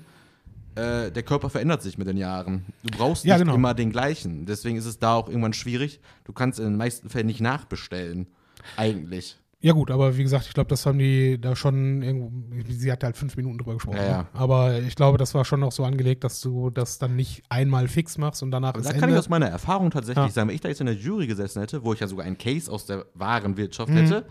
[0.74, 2.66] äh, der Körper verändert sich mit den Jahren.
[2.82, 3.55] Du brauchst nicht ja, genau.
[3.55, 4.45] immer den gleichen.
[4.47, 6.01] Deswegen ist es da auch irgendwann schwierig.
[6.24, 8.26] Du kannst in den meisten Fällen nicht nachbestellen.
[8.76, 9.36] Eigentlich.
[9.65, 12.31] Ja, gut, aber wie gesagt, ich glaube, das haben die da schon irgendwo.
[12.69, 13.97] Sie hat halt fünf Minuten drüber gesprochen.
[13.97, 14.29] Ja, ja.
[14.35, 17.89] Aber ich glaube, das war schon noch so angelegt, dass du das dann nicht einmal
[17.89, 18.75] fix machst und danach.
[18.75, 19.15] Aber da kann Ende.
[19.15, 20.31] ich aus meiner Erfahrung tatsächlich ja.
[20.31, 22.37] sagen, wenn ich da jetzt in der Jury gesessen hätte, wo ich ja sogar einen
[22.37, 23.97] Case aus der wahren Wirtschaft mhm.
[23.97, 24.27] hätte,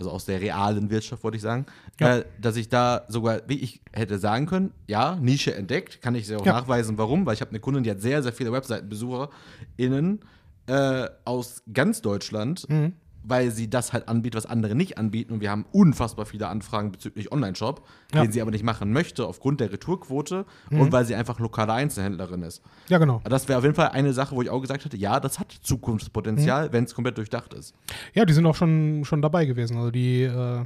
[0.00, 1.66] also aus der realen Wirtschaft, wollte ich sagen,
[2.00, 6.26] äh, dass ich da sogar, wie ich hätte sagen können, ja, Nische entdeckt, kann ich
[6.26, 10.22] sehr auch nachweisen, warum, weil ich habe eine Kundin, die hat sehr, sehr viele Webseitenbesucherinnen
[10.66, 12.68] äh, aus ganz Deutschland.
[12.68, 12.94] Mhm
[13.28, 15.32] weil sie das halt anbietet, was andere nicht anbieten.
[15.32, 18.22] Und wir haben unfassbar viele Anfragen bezüglich Online-Shop, ja.
[18.22, 20.80] den sie aber nicht machen möchte, aufgrund der Retourquote mhm.
[20.80, 22.62] und weil sie einfach lokale Einzelhändlerin ist.
[22.88, 23.20] Ja, genau.
[23.24, 25.52] Das wäre auf jeden Fall eine Sache, wo ich auch gesagt hätte, ja, das hat
[25.52, 26.72] Zukunftspotenzial, mhm.
[26.72, 27.74] wenn es komplett durchdacht ist.
[28.14, 29.76] Ja, die sind auch schon, schon dabei gewesen.
[29.76, 30.64] Also die, äh,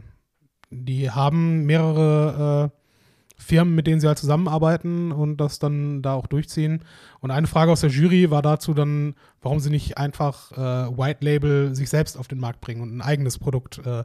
[0.71, 2.80] die haben mehrere äh,
[3.41, 6.85] Firmen, mit denen sie halt zusammenarbeiten und das dann da auch durchziehen.
[7.21, 11.25] Und eine Frage aus der Jury war dazu dann, warum sie nicht einfach äh, White
[11.25, 14.05] Label sich selbst auf den Markt bringen und ein eigenes Produkt äh,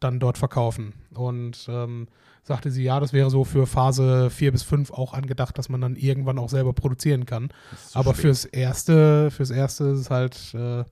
[0.00, 0.94] dann dort verkaufen.
[1.14, 2.08] Und ähm,
[2.42, 5.80] sagte sie, ja, das wäre so für Phase 4 bis 5 auch angedacht, dass man
[5.80, 7.50] dann irgendwann auch selber produzieren kann.
[7.92, 8.22] Aber spät.
[8.22, 10.84] fürs Erste, fürs Erste ist es halt äh,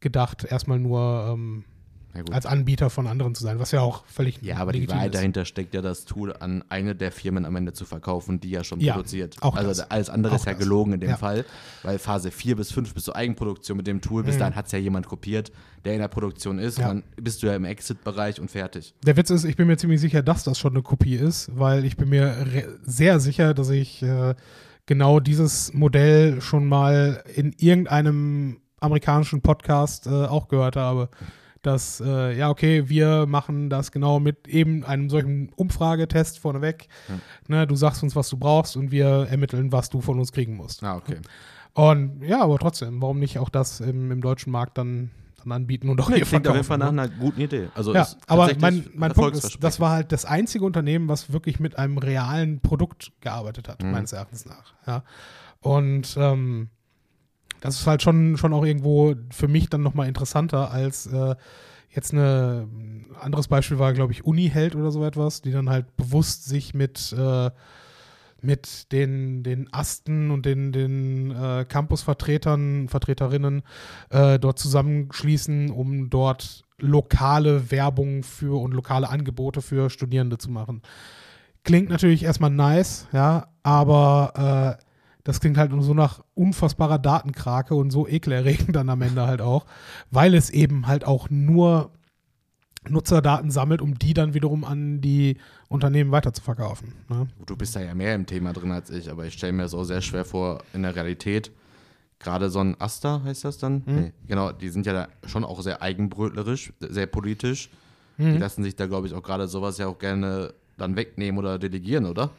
[0.00, 1.64] gedacht, erstmal nur ähm,
[2.30, 5.14] als Anbieter von anderen zu sein, was ja auch völlig Ja, aber die Wahrheit ist.
[5.18, 8.64] dahinter steckt ja das Tool an eine der Firmen am Ende zu verkaufen, die ja
[8.64, 9.36] schon ja, produziert.
[9.40, 9.90] Auch also das.
[9.90, 10.60] alles andere auch ist ja das.
[10.60, 11.16] gelogen in dem ja.
[11.16, 11.44] Fall,
[11.82, 14.40] weil Phase 4 bis 5 bis zur Eigenproduktion mit dem Tool, bis mhm.
[14.40, 15.52] dahin hat es ja jemand kopiert,
[15.84, 16.88] der in der Produktion ist, ja.
[16.88, 18.94] dann bist du ja im Exit-Bereich und fertig.
[19.04, 21.84] Der Witz ist, ich bin mir ziemlich sicher, dass das schon eine Kopie ist, weil
[21.84, 22.46] ich bin mir
[22.82, 24.34] sehr sicher, dass ich äh,
[24.86, 31.10] genau dieses Modell schon mal in irgendeinem amerikanischen Podcast äh, auch gehört habe
[31.62, 36.88] dass, äh, ja, okay, wir machen das genau mit eben einem solchen Umfragetest vorneweg.
[37.08, 37.14] Ja.
[37.48, 40.56] Ne, du sagst uns, was du brauchst und wir ermitteln, was du von uns kriegen
[40.56, 40.82] musst.
[40.82, 41.16] Ah, okay.
[41.74, 45.88] Und ja, aber trotzdem, warum nicht auch das im, im deutschen Markt dann, dann anbieten
[45.88, 47.02] und auch nee, klingt auf jeden Fall nach ne?
[47.02, 47.68] einer guten Idee.
[47.74, 51.60] Also ja, aber mein, mein Punkt ist, das war halt das einzige Unternehmen, was wirklich
[51.60, 53.92] mit einem realen Produkt gearbeitet hat, mhm.
[53.92, 54.74] meines Erachtens nach.
[54.86, 55.04] Ja.
[55.60, 56.70] Und ähm,
[57.60, 61.34] das ist halt schon, schon auch irgendwo für mich dann nochmal interessanter als äh,
[61.90, 66.44] jetzt ein anderes Beispiel war, glaube ich, Uniheld oder so etwas, die dann halt bewusst
[66.44, 67.50] sich mit, äh,
[68.40, 73.62] mit den, den Asten und den, den äh, Campusvertretern, Vertreterinnen
[74.10, 80.82] äh, dort zusammenschließen, um dort lokale Werbung für und lokale Angebote für Studierende zu machen.
[81.64, 84.87] Klingt natürlich erstmal nice, ja, aber äh,
[85.28, 89.66] das klingt halt so nach unfassbarer Datenkrake und so ekelerregend dann am Ende halt auch,
[90.10, 91.90] weil es eben halt auch nur
[92.88, 95.36] Nutzerdaten sammelt, um die dann wiederum an die
[95.68, 96.94] Unternehmen weiterzuverkaufen.
[97.10, 97.28] Ne?
[97.44, 99.74] Du bist da ja mehr im Thema drin als ich, aber ich stelle mir das
[99.74, 101.50] auch sehr schwer vor in der Realität.
[102.20, 103.82] Gerade so ein Asta heißt das dann?
[103.84, 103.94] Mhm.
[103.94, 107.68] Nee, genau, die sind ja da schon auch sehr eigenbrötlerisch, sehr politisch.
[108.16, 108.32] Mhm.
[108.32, 111.58] Die lassen sich da, glaube ich, auch gerade sowas ja auch gerne dann wegnehmen oder
[111.58, 112.30] delegieren, oder?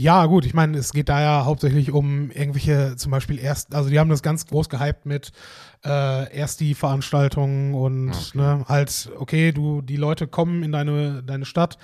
[0.00, 3.90] Ja, gut, ich meine, es geht da ja hauptsächlich um irgendwelche, zum Beispiel erst, also
[3.90, 5.30] die haben das ganz groß gehypt mit
[5.84, 8.38] äh, erst die Veranstaltungen und okay.
[8.38, 11.76] ne, halt, okay, du, die Leute kommen in deine, deine Stadt,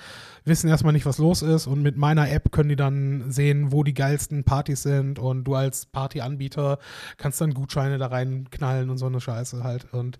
[0.45, 3.83] wissen erstmal nicht, was los ist und mit meiner App können die dann sehen, wo
[3.83, 6.79] die geilsten Partys sind und du als Partyanbieter
[7.17, 9.93] kannst dann Gutscheine da reinknallen und so eine Scheiße halt.
[9.93, 10.17] Und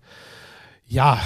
[0.86, 1.18] ja,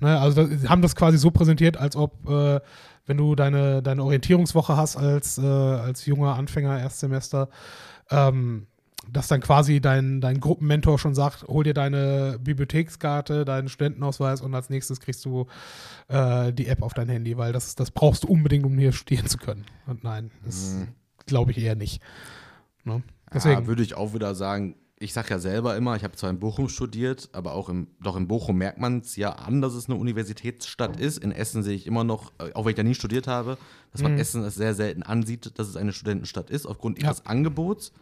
[0.00, 2.60] ne, also das, haben das quasi so präsentiert, als ob äh,
[3.06, 7.48] wenn du deine, deine Orientierungswoche hast als, äh, als junger Anfänger, Erstsemester,
[8.10, 8.66] ähm,
[9.10, 14.54] dass dann quasi dein, dein Gruppenmentor schon sagt, hol dir deine Bibliothekskarte, deinen Studentenausweis und
[14.54, 15.46] als nächstes kriegst du
[16.08, 19.26] äh, die App auf dein Handy, weil das, das brauchst du unbedingt, um hier studieren
[19.26, 19.64] zu können.
[19.86, 20.88] Und nein, das mhm.
[21.26, 22.02] glaube ich eher nicht.
[22.84, 23.02] Ne?
[23.32, 23.62] Deswegen.
[23.62, 26.38] Ja, würde ich auch wieder sagen, ich sage ja selber immer, ich habe zwar in
[26.38, 29.88] Bochum studiert, aber auch im, doch in Bochum merkt man es ja an, dass es
[29.88, 31.18] eine Universitätsstadt ist.
[31.18, 33.56] In Essen sehe ich immer noch, äh, auch wenn ich da nie studiert habe,
[33.92, 37.02] dass man Essen es sehr selten ansieht, dass es eine Studentenstadt ist, aufgrund Mhm.
[37.04, 37.08] Ja.
[37.08, 37.92] ihres Angebots.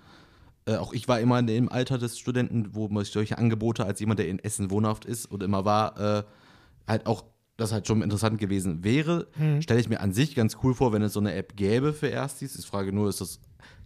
[0.67, 4.01] Äh, auch ich war immer in dem Alter des Studenten, wo man solche Angebote als
[4.01, 6.25] jemand, der in Essen wohnhaft ist und immer war, äh,
[6.89, 7.23] halt auch
[7.57, 9.29] das halt schon interessant gewesen wäre.
[9.37, 9.63] Mhm.
[9.63, 12.09] Stelle ich mir an sich ganz cool vor, wenn es so eine App gäbe für
[12.09, 12.59] Erstis.
[12.59, 13.39] Ich frage nur, ist das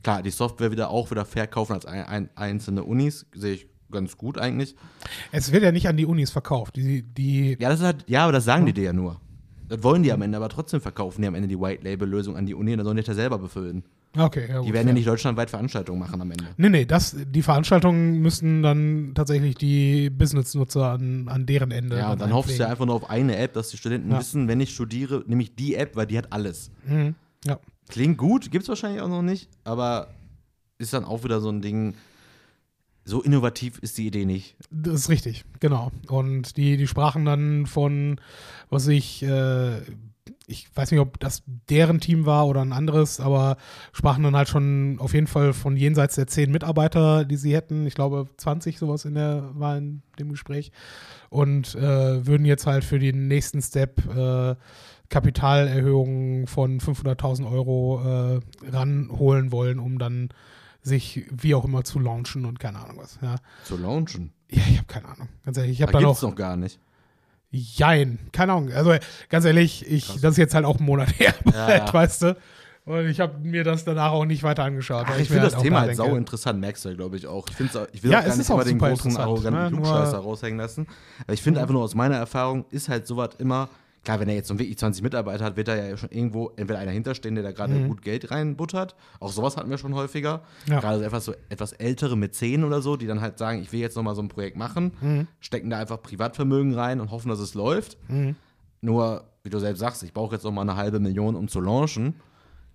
[0.02, 4.16] klar, die Software wieder auch wieder verkaufen als ein, ein, einzelne Unis, sehe ich ganz
[4.16, 4.74] gut eigentlich.
[5.32, 6.76] Es wird ja nicht an die Unis verkauft.
[6.76, 9.20] Die, die, Ja, das ist halt, ja, aber das sagen die dir ja nur.
[9.68, 12.54] Das wollen die am Ende aber trotzdem verkaufen, die am Ende die White-Label-Lösung an die
[12.54, 13.84] Uni und dann sollen die das ja selber befüllen.
[14.18, 16.44] okay, ja, gut, Die werden ja nicht deutschlandweit Veranstaltungen machen am Ende.
[16.58, 21.96] Nee, nee, das, die Veranstaltungen müssten dann tatsächlich die Business-Nutzer an, an deren Ende.
[21.96, 24.18] Ja, und dann hoffst du ja einfach nur auf eine App, dass die Studenten Ja.
[24.18, 26.70] wissen, wenn ich studiere, nehme ich die App, weil die hat alles.
[26.86, 27.14] Mhm.
[27.46, 27.58] Ja.
[27.88, 30.08] Klingt gut, gibt's wahrscheinlich auch noch nicht, aber
[30.78, 31.94] ist dann auch wieder so ein Ding.
[33.04, 34.56] So innovativ ist die Idee nicht.
[34.70, 35.90] Das ist richtig, genau.
[36.08, 38.20] Und die, die sprachen dann von,
[38.70, 39.80] was ich, äh,
[40.46, 43.56] ich weiß nicht, ob das deren Team war oder ein anderes, aber
[43.92, 47.86] sprachen dann halt schon auf jeden Fall von jenseits der zehn Mitarbeiter, die sie hätten.
[47.86, 50.70] Ich glaube, 20 sowas in der, war in dem Gespräch.
[51.28, 54.54] Und äh, würden jetzt halt für den nächsten Step äh,
[55.12, 58.40] Kapitalerhöhungen von 500.000 Euro äh,
[58.70, 60.30] ranholen wollen, um dann
[60.82, 63.18] sich wie auch immer zu launchen und keine Ahnung was.
[63.22, 64.32] Ja, Zu launchen.
[64.50, 65.28] ja ich habe keine Ahnung.
[65.44, 66.80] Ganz ehrlich, ich habe Da dann gibt's auch noch gar nicht.
[67.50, 68.72] Jein, keine Ahnung.
[68.72, 68.94] Also
[69.28, 72.36] ganz ehrlich, ich, das ist jetzt halt auch ein Monat her, Ja, weißt du.
[72.84, 75.06] Und ich habe mir das danach auch nicht weiter angeschaut.
[75.08, 77.46] Ach, ich finde das auch Thema halt sau interessant, merkst du ja, glaube ich, auch.
[77.48, 79.68] Ich, find's ich will Ja, auch gar es nicht immer den großen, arroganten ne?
[79.70, 80.88] Klugscheißer raushängen lassen.
[81.22, 83.68] Aber ich finde einfach nur aus meiner Erfahrung ist halt sowas immer,
[84.04, 86.78] klar, wenn er jetzt so wirklich 20 Mitarbeiter hat, wird da ja schon irgendwo entweder
[86.78, 88.94] einer hinterstehen, der da gerade gut Geld reinbuttert.
[89.20, 90.42] Auch sowas hatten wir schon häufiger.
[90.66, 90.72] Mhm.
[90.72, 90.80] Ja.
[90.80, 93.72] Gerade so etwas, so etwas ältere mit 10 oder so, die dann halt sagen, ich
[93.72, 95.26] will jetzt nochmal so ein Projekt machen, Mhm.
[95.40, 97.96] stecken da einfach Privatvermögen rein und hoffen, dass es läuft.
[98.08, 98.34] Mhm.
[98.80, 101.60] Nur, wie du selbst sagst, ich brauche jetzt noch mal eine halbe Million, um zu
[101.60, 102.14] launchen.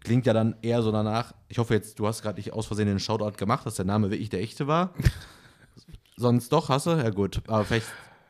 [0.02, 1.34] Klingt ja dann eher so danach.
[1.50, 4.10] Ich hoffe jetzt, du hast gerade nicht aus Versehen den Shoutout gemacht, dass der Name
[4.12, 4.94] wirklich der echte war.
[6.16, 6.92] Sonst doch, hast du?
[6.92, 7.42] Ja, gut.
[7.48, 7.88] Aber vielleicht,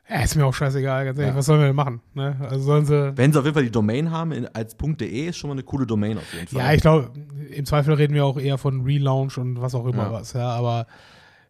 [0.09, 1.33] Ja, ist mir auch scheißegal, ganz ehrlich.
[1.33, 1.37] Ja.
[1.37, 2.01] Was sollen wir denn machen?
[2.13, 2.37] Ne?
[2.39, 3.17] Also sollen sie.
[3.17, 5.63] wenn sie auf jeden Fall die Domain haben, in, als .de ist schon mal eine
[5.63, 6.59] coole Domain auf jeden Fall.
[6.61, 7.11] Ja, ich glaube,
[7.51, 10.11] im Zweifel reden wir auch eher von Relaunch und was auch immer Ja.
[10.13, 10.33] was.
[10.33, 10.87] Ja, aber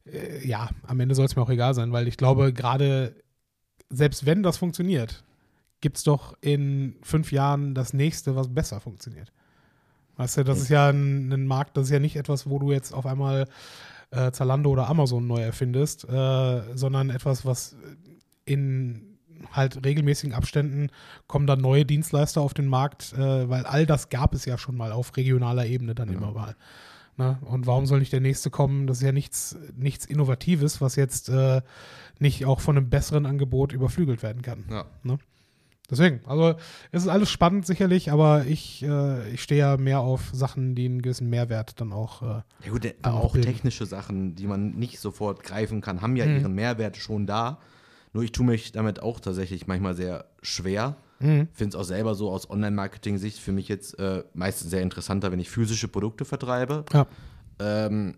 [0.05, 3.15] äh, ja, am Ende soll es mir auch egal sein, weil ich glaube, gerade
[3.89, 5.23] selbst wenn das funktioniert,
[5.79, 9.31] gibt es doch in fünf Jahren das nächste, was besser funktioniert.
[10.15, 12.71] Weißt du, das ist ja ein, ein Markt, das ist ja nicht etwas, wo du
[12.71, 13.47] jetzt auf einmal
[14.09, 17.75] äh, Zalando oder Amazon neu erfindest, äh, sondern etwas, was
[18.47, 19.03] in
[19.51, 20.89] halt regelmäßigen Abständen
[21.27, 24.75] kommen dann neue Dienstleister auf den Markt, äh, weil all das gab es ja schon
[24.75, 26.55] mal auf regionaler Ebene dann immer mal.
[27.17, 27.37] Ne?
[27.45, 28.87] Und warum soll nicht der nächste kommen?
[28.87, 31.61] Das ist ja nichts, nichts Innovatives, was jetzt äh,
[32.19, 34.65] nicht auch von einem besseren Angebot überflügelt werden kann.
[34.69, 34.85] Ja.
[35.89, 36.55] Deswegen, also
[36.91, 40.85] es ist alles spannend sicherlich, aber ich, äh, ich stehe ja mehr auf Sachen, die
[40.85, 42.21] einen gewissen Mehrwert dann auch.
[42.23, 43.47] Äh, Ja gut, Dann auch bilden.
[43.49, 46.37] technische Sachen, die man nicht sofort greifen kann, haben ja Mhm.
[46.39, 47.59] ihren Mehrwert schon da.
[48.17, 50.95] Nur ich tue mich damit auch tatsächlich manchmal sehr schwer.
[51.19, 51.49] Mhm.
[51.53, 55.39] Finde es auch selber so aus Online-Marketing-Sicht für mich jetzt äh, meistens sehr interessanter, wenn
[55.39, 56.83] ich physische Produkte vertreibe.
[56.91, 57.05] ja.
[57.59, 58.15] ähm,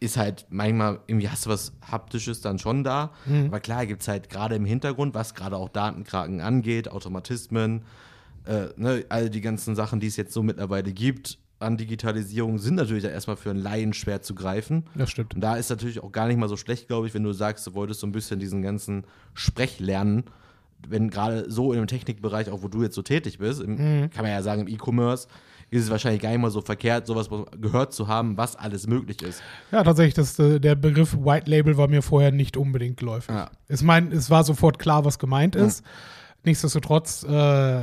[0.00, 3.12] ist halt manchmal, irgendwie hast du was Haptisches dann schon da.
[3.24, 3.46] Mhm.
[3.46, 7.86] Aber klar gibt es halt gerade im Hintergrund, was gerade auch Datenkraken angeht, Automatismen,
[8.44, 12.74] äh, ne, all die ganzen Sachen, die es jetzt so mittlerweile gibt an Digitalisierung, sind
[12.74, 14.84] natürlich dann erstmal für einen Laien schwer zu greifen.
[14.94, 15.34] Das stimmt.
[15.34, 17.66] Und da ist natürlich auch gar nicht mal so schlecht, glaube ich, wenn du sagst,
[17.66, 19.04] du wolltest so ein bisschen diesen ganzen
[19.34, 20.24] Sprech lernen.
[20.88, 24.10] Wenn gerade so im Technikbereich, auch wo du jetzt so tätig bist, im, Mhm.
[24.10, 25.28] kann man ja sagen, im E-Commerce,
[25.72, 27.28] ist es wahrscheinlich gar nicht mal so verkehrt, sowas
[27.60, 29.42] gehört zu haben, was alles möglich ist.
[29.70, 33.34] Ja, tatsächlich, das, äh, der Begriff White Label war mir vorher nicht unbedingt geläufig.
[33.34, 33.50] Ja.
[33.68, 35.84] Es, mein, es war sofort klar, was gemeint ist.
[36.44, 37.82] Nichtsdestotrotz, äh,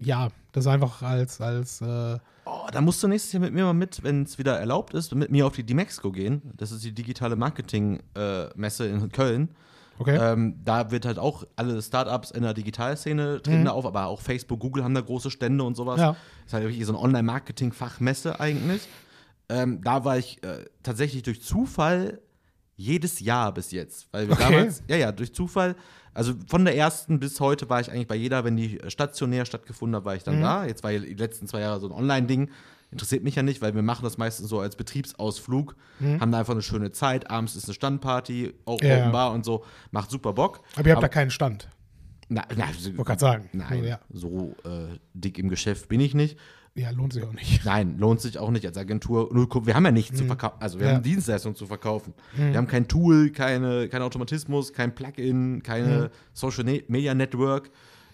[0.00, 2.18] ja, das einfach als, als äh,
[2.50, 5.14] Oh, da musst du nächstes Jahr mit mir mal mit, wenn es wieder erlaubt ist,
[5.14, 6.40] mit mir auf die Dimexco gehen.
[6.56, 9.50] Das ist die digitale Marketing-Messe in Köln.
[9.98, 10.16] okay.
[10.16, 14.22] Ähm, da wird halt auch alle Startups in der Digitalszene treten da auf, aber auch
[14.22, 15.96] Facebook, Google haben da große Stände und sowas.
[15.96, 16.02] Mhm.
[16.02, 16.16] Ja.
[16.46, 18.88] Ist halt wirklich so eine Online-Marketing-Fachmesse eigentlich.
[19.50, 22.20] Ähm, da war ich äh, tatsächlich durch Zufall
[22.78, 24.06] jedes Jahr bis jetzt.
[24.12, 24.44] Weil wir Okay.
[24.52, 25.74] damals, ja, ja, durch Zufall,
[26.14, 29.96] also von der ersten bis heute war ich eigentlich bei jeder, wenn die stationär stattgefunden
[29.96, 30.42] hat, war ich dann Mhm.
[30.42, 30.64] da.
[30.64, 32.50] Jetzt war die letzten zwei Jahre so ein Online-Ding.
[32.90, 35.76] Interessiert mich ja nicht, weil wir machen das meistens so als Betriebsausflug,
[36.20, 37.30] haben da einfach eine schöne Zeit.
[37.30, 38.86] Abends ist eine Standparty, auch Mhm.
[38.86, 38.98] Ja.
[39.00, 39.64] Open Bar und so.
[39.90, 40.60] Macht super Bock.
[40.76, 41.68] aber ihr habt da aber- keinen Stand.
[42.30, 43.48] Na, na, Wollte gerade sagen.
[43.52, 44.00] nein, Ja.
[44.12, 46.38] so äh, dick im Geschäft bin ich nicht.
[46.74, 47.64] Ja, lohnt sich auch nicht.
[47.64, 49.28] Nein, lohnt sich auch nicht als Agentur.
[49.66, 50.56] Wir haben ja nichts zu verkaufen.
[50.60, 50.90] Also wir Mhm.
[50.90, 50.96] Ja.
[50.96, 52.14] haben Dienstleistungen zu verkaufen.
[52.36, 56.08] Wir haben kein Tool, keine, kein Automatismus, kein Plugin, keine Mhm.
[56.32, 57.70] Social Ne- Media Network.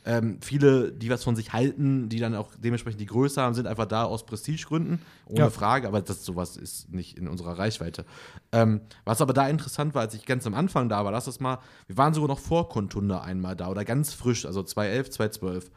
[0.06, 3.66] Ähm, viele, die was von sich halten, die dann auch dementsprechend die Größe haben, sind
[3.66, 5.48] einfach da aus Prestigegründen, ohne Ja.
[5.50, 8.04] Frage, aber das sowas ist nicht in unserer Reichweite.
[8.52, 11.40] Ähm, was aber da interessant war, als ich ganz am Anfang da war, lass es
[11.40, 15.70] mal, wir waren sogar noch vor Kuntunde einmal da oder ganz frisch, also 2011, 2012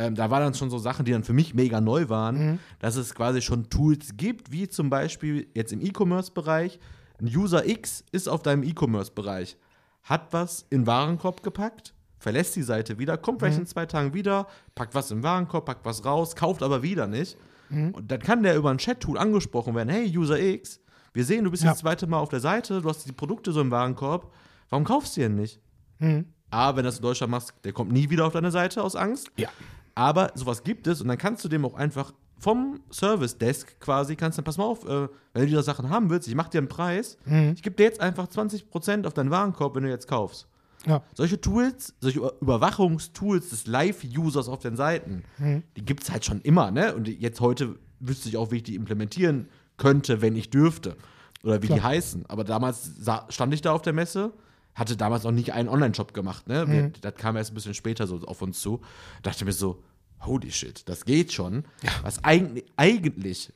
[0.00, 2.96] ähm, da waren dann schon so Sachen, die dann für mich mega neu waren, dass
[2.96, 6.78] es quasi schon Tools gibt, wie zum Beispiel jetzt im E-Commerce-Bereich.
[7.20, 9.56] Ein User X ist auf deinem E-Commerce-Bereich,
[10.04, 14.14] hat was in den Warenkorb gepackt, verlässt die Seite wieder, kommt vielleicht in zwei Tagen
[14.14, 17.36] wieder, packt was im Warenkorb, packt was raus, kauft aber wieder nicht.
[17.70, 20.80] Und dann kann der über ein Chat-Tool angesprochen werden: Hey, User X,
[21.12, 21.68] wir sehen, du bist Ja.
[21.70, 24.32] jetzt das zweite Mal auf der Seite, du hast die Produkte so im Warenkorb,
[24.70, 25.60] warum kaufst du denn nicht?
[26.00, 26.24] Mhm.
[26.50, 28.96] A, wenn du das in Deutschland machst, der kommt nie wieder auf deine Seite aus
[28.96, 29.30] Angst.
[29.36, 29.48] Ja.
[29.94, 34.16] Aber sowas gibt es und dann kannst du dem auch einfach vom Service Desk quasi,
[34.16, 36.58] kannst dann, pass mal auf, äh, wenn du diese Sachen haben willst, ich mach dir
[36.58, 37.52] einen Preis, Mhm.
[37.54, 40.46] ich gebe dir jetzt einfach 20% auf deinen Warenkorb, wenn du jetzt kaufst.
[40.86, 41.02] Ja.
[41.14, 45.62] Solche Tools, solche Über- Überwachungstools des Live-Users auf den Seiten, Mhm.
[45.76, 46.94] die gibt es halt schon immer, ne?
[46.94, 50.96] Und jetzt heute wüsste ich auch, wie ich die implementieren könnte, wenn ich dürfte.
[51.42, 51.84] Oder wie die Klar.
[51.90, 52.24] heißen.
[52.28, 52.90] Aber damals
[53.28, 54.32] stand ich da auf der Messe,
[54.74, 56.66] hatte damals noch nicht einen Online-Shop gemacht, ne?
[56.68, 56.92] Wir, Mhm.
[57.00, 58.80] das kam erst ein bisschen später so auf uns zu.
[59.22, 59.82] Dachte mir so,
[60.22, 61.64] holy shit, das geht schon.
[62.02, 63.52] Was eigentlich, eigentlich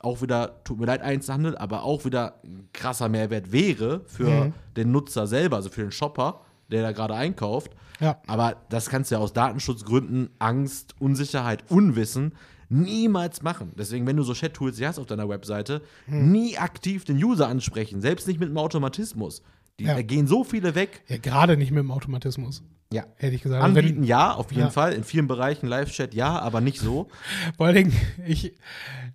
[0.00, 4.54] auch wieder, tut mir leid, Einzelhandel, aber auch wieder ein krasser Mehrwert wäre für Mhm.
[4.76, 6.40] den Nutzer selber, also für den Shopper,
[6.70, 7.72] der da gerade einkauft.
[8.00, 8.20] Ja.
[8.26, 12.32] Aber das kannst du ja aus Datenschutzgründen, Angst, Unsicherheit, Unwissen
[12.70, 13.72] niemals machen.
[13.78, 16.32] Deswegen, wenn du so Chat-Tools hast auf deiner Webseite, Hm.
[16.32, 19.42] nie aktiv den User ansprechen, selbst nicht mit einem Automatismus.
[19.80, 19.94] Die, Ja.
[19.94, 21.02] Da gehen so viele weg.
[21.08, 22.62] Ja, gerade nicht mit dem Automatismus,
[22.92, 23.04] Ja.
[23.16, 23.62] hätte ich gesagt.
[23.62, 24.70] Also wenn- Anbieten ja, auf jeden Ja.
[24.70, 24.92] Fall.
[24.92, 27.08] In vielen Bereichen Live-Chat ja, aber nicht so.
[27.56, 27.92] Vor allen Dingen,
[28.26, 28.54] ich,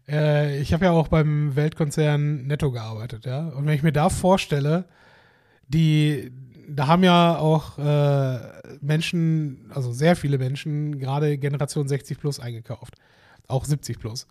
[0.09, 3.47] äh, ich habe ja auch beim Weltkonzern Netto gearbeitet, ja.
[3.49, 4.85] Und wenn ich mir da vorstelle,
[5.67, 6.31] die,
[6.67, 8.39] da haben ja auch äh,
[8.81, 12.95] Menschen, also sehr viele Menschen, gerade Generation 60 plus eingekauft.
[13.47, 14.27] Auch 70 plus.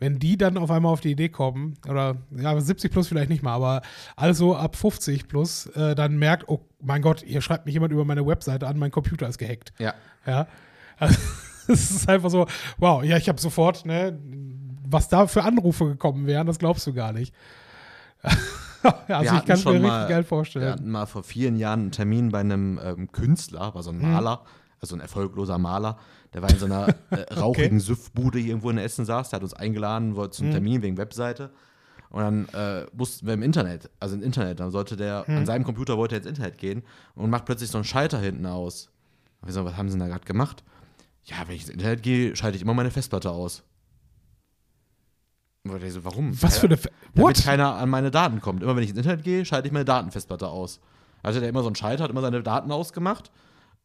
[0.00, 3.42] Wenn die dann auf einmal auf die Idee kommen, oder ja, 70 plus vielleicht nicht
[3.42, 3.82] mal, aber
[4.16, 7.92] alles so ab 50 plus, äh, dann merkt, oh mein Gott, hier schreibt mich jemand
[7.92, 9.72] über meine Webseite an, mein Computer ist gehackt.
[9.78, 9.94] Ja.
[10.26, 10.46] Ja.
[10.98, 11.16] Also,
[11.68, 12.46] es ist einfach so,
[12.78, 14.18] wow, ja, ich habe sofort, ne,
[14.88, 17.32] was da für Anrufe gekommen wären, das glaubst du gar nicht.
[19.08, 20.72] also ich kann es mir schon richtig mal- geil Wir vorstellen.
[20.72, 24.14] hatten mal vor vielen Jahren einen Termin bei einem ähm, Künstler, war so ein Mhm.
[24.80, 25.98] Also ein erfolgloser Maler.
[26.32, 29.30] Der war in so einer äh, rauchigen Süffbude hier irgendwo in Essen saß.
[29.30, 30.46] Der hat uns eingeladen, wollte Mhm.
[30.46, 31.50] zum Termin wegen Webseite.
[32.08, 35.36] Und dann äh, mussten wir im Internet, also im Internet, dann sollte der, Mhm.
[35.38, 36.82] an seinem Computer wollte er ins Internet gehen
[37.14, 38.90] und macht plötzlich so einen Schalter hinten aus.
[39.40, 40.64] Und wir so, was haben sie denn da gerade gemacht?
[41.24, 43.62] Ja, wenn ich ins Internet gehe, schalte ich immer meine Festplatte aus.
[45.64, 46.40] Und ich so, warum?
[46.42, 46.74] Was für eine.
[46.74, 47.44] F damit What?
[47.44, 48.62] keiner an meine Daten kommt.
[48.62, 50.80] Immer wenn ich ins Internet gehe, schalte ich meine Datenfestplatte aus.
[51.22, 53.30] Also der immer so einen Schalter, hat immer seine Daten ausgemacht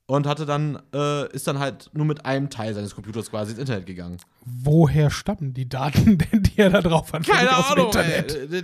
[0.07, 3.59] und hatte dann, äh, ist dann halt nur mit einem Teil seines Computers quasi ins
[3.59, 4.17] Internet gegangen.
[4.45, 7.27] Woher stammen die Daten denn, die er da drauf hat?
[7.27, 8.37] Wirklich aus dem Internet.
[8.51, 8.63] ey.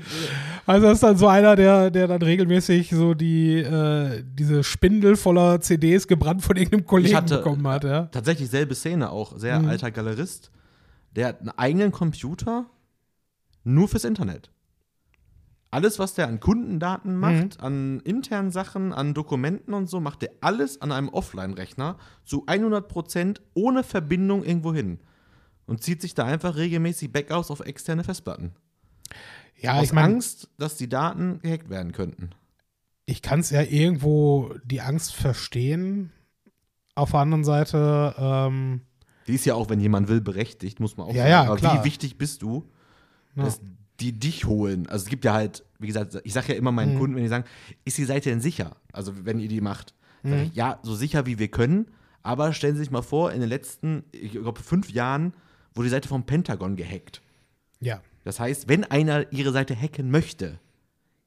[0.68, 5.16] Also das ist dann so einer, der, der dann regelmäßig so die, äh, diese Spindel
[5.16, 8.04] voller CDs gebrannt von irgendeinem Kollegen hatte- bekommen hat, ja.
[8.12, 9.70] Tatsächlich selbe Szene auch, sehr Mhm.
[9.70, 10.52] alter Galerist.
[11.16, 12.68] Der hat einen eigenen Computer
[13.64, 14.52] nur fürs Internet.
[15.74, 17.66] Alles, was der an Kundendaten macht, Mhm.
[17.66, 23.42] an internen Sachen, an Dokumenten und so, macht der alles an einem Offline-Rechner zu 100%
[23.54, 25.00] ohne Verbindung irgendwo hin.
[25.66, 28.52] Und zieht sich da einfach regelmäßig Backups auf externe Festplatten.
[29.58, 32.32] Ja, Aus ich meine, Angst, dass die Daten gehackt werden könnten.
[33.06, 36.12] ich kann es ja irgendwo die Angst verstehen.
[36.96, 38.82] Auf der anderen Seite, ähm,
[39.28, 41.80] Die ist ja auch, wenn jemand will, berechtigt, muss man auch Ja, ja, Aber klar.
[41.80, 42.66] wie wichtig bist du,
[43.36, 43.44] Ja.
[43.44, 43.62] dass
[44.02, 44.88] die dich holen?
[44.88, 46.76] Also es gibt ja halt, wie gesagt, ich sage ja immer Mhm.
[46.76, 47.46] meinen Kunden, wenn die sagen,
[47.86, 48.76] ist die Seite denn sicher?
[48.92, 49.94] Also wenn ihr die macht.
[50.24, 50.34] Mhm.
[50.34, 51.88] ich, ja, so sicher wie wir können,
[52.24, 55.34] aber stellen Sie sich mal vor, in den letzten, ich glaube, fünf Jahren
[55.74, 57.22] wurde die Seite vom Pentagon gehackt.
[57.80, 58.02] ja.
[58.24, 60.60] Das heißt, wenn einer ihre Seite hacken möchte,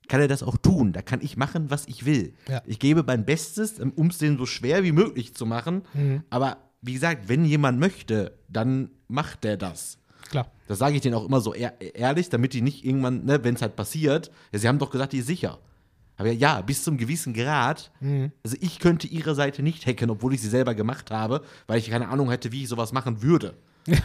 [0.07, 0.93] kann er das auch tun.
[0.93, 2.35] Da kann ich machen, was ich will.
[2.49, 2.63] Ja.
[2.67, 5.83] Ich gebe mein Bestes, um es denen so schwer wie möglich zu machen.
[5.93, 6.23] Mhm.
[6.31, 9.99] Aber wie gesagt, wenn jemand möchte, dann macht der das.
[10.31, 10.47] Klar.
[10.67, 13.55] Das sage ich denen auch immer so ehr ehrlich, damit die nicht irgendwann, ne, wenn
[13.55, 15.59] es halt passiert, ja, sie haben doch gesagt, die ist sicher.
[16.17, 18.31] Aber ja, bis zum gewissen Grad, Mhm.
[18.45, 21.91] also ich könnte ihre Seite nicht hacken, obwohl ich sie selber gemacht habe, weil ich
[21.91, 23.55] keine Ahnung hätte, wie ich sowas machen würde.
[23.87, 23.99] Ja.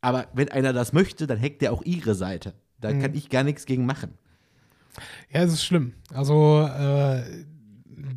[0.00, 2.52] Aber wenn einer das möchte, dann hackt der auch ihre Seite.
[2.80, 3.00] Da Mhm.
[3.00, 4.14] kann ich gar nichts gegen machen.
[5.30, 5.92] Ja, es ist schlimm.
[6.12, 7.22] Also, äh,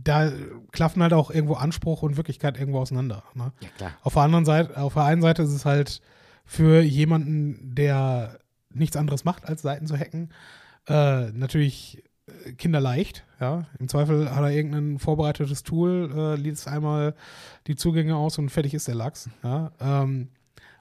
[0.04, 0.32] da
[0.72, 3.24] klaffen halt auch irgendwo Anspruch und Wirklichkeit irgendwo auseinander.
[3.34, 3.52] Ne?
[3.62, 3.92] Ja, klar.
[4.02, 6.02] Auf der anderen Seite, auf der einen Seite ist es halt
[6.50, 8.40] für jemanden, der
[8.74, 10.34] nichts anderes macht, als Seiten zu hacken,
[10.88, 13.24] äh, natürlich äh, kinderleicht.
[13.40, 17.14] Ja, im Zweifel hat er irgendein vorbereitetes Tool, äh, liest einmal
[17.68, 19.30] die Zugänge aus und fertig ist der Lachs.
[19.44, 20.30] Ja, ähm,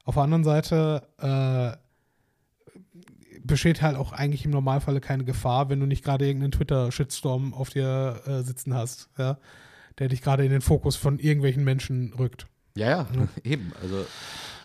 [0.04, 1.76] auf der anderen Seite äh,
[3.46, 7.68] besteht halt auch eigentlich im Normalfall keine Gefahr, wenn du nicht gerade irgendeinen Twitter-Shitstorm auf
[7.68, 9.36] dir äh, sitzen hast, ja,
[9.98, 12.46] der dich gerade in den Fokus von irgendwelchen Menschen rückt.
[12.74, 13.06] Ja, ja,
[13.44, 13.72] eben.
[13.82, 14.06] Also,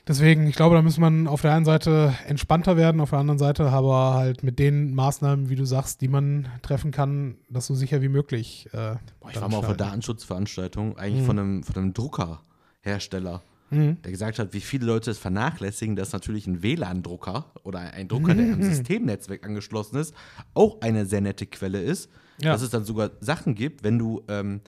[0.06, 3.40] Deswegen, ich glaube, da muss man auf der einen Seite entspannter werden, auf der anderen
[3.40, 7.74] Seite aber halt mit den Maßnahmen, wie du sagst, die man treffen kann, das so
[7.76, 8.68] sicher wie möglich.
[8.74, 11.26] Äh, boah, ich war mal auf einer Datenschutzveranstaltung, eigentlich Mhm.
[11.28, 13.42] von, einem, von einem Druckerhersteller,
[13.72, 18.36] der gesagt hat, wie viele Leute es vernachlässigen, dass natürlich ein WLAN-Drucker oder ein Drucker,
[18.36, 20.14] der am Systemnetzwerk angeschlossen ist,
[20.54, 22.08] auch eine sehr nette Quelle ist.
[22.40, 22.52] Ja.
[22.52, 24.62] Dass es dann sogar Sachen gibt, wenn du ähm,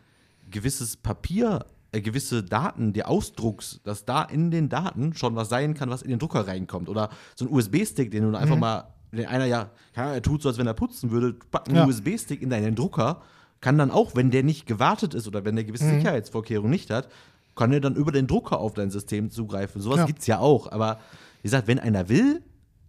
[0.49, 1.65] gewisses Papier,
[2.01, 6.09] gewisse Daten dir ausdruckst, dass da in den Daten schon was sein kann, was in
[6.09, 6.89] den Drucker reinkommt.
[6.89, 8.43] Oder so ein USB-Stick, den du dann Mhm.
[8.43, 11.77] einfach mal, den einer ja, er tut so, als wenn er putzen würde, packt einen
[11.77, 11.85] Ja.
[11.87, 13.21] USB-Stick in deinen Drucker,
[13.61, 15.99] kann dann auch, wenn der nicht gewartet ist oder wenn der gewisse Mhm.
[15.99, 17.07] Sicherheitsvorkehrungen nicht hat,
[17.55, 19.81] kann er dann über den Drucker auf dein System zugreifen.
[19.81, 20.05] Sowas Ja.
[20.05, 20.71] gibt's ja auch.
[20.71, 20.99] Aber
[21.41, 22.41] wie gesagt, wenn einer will,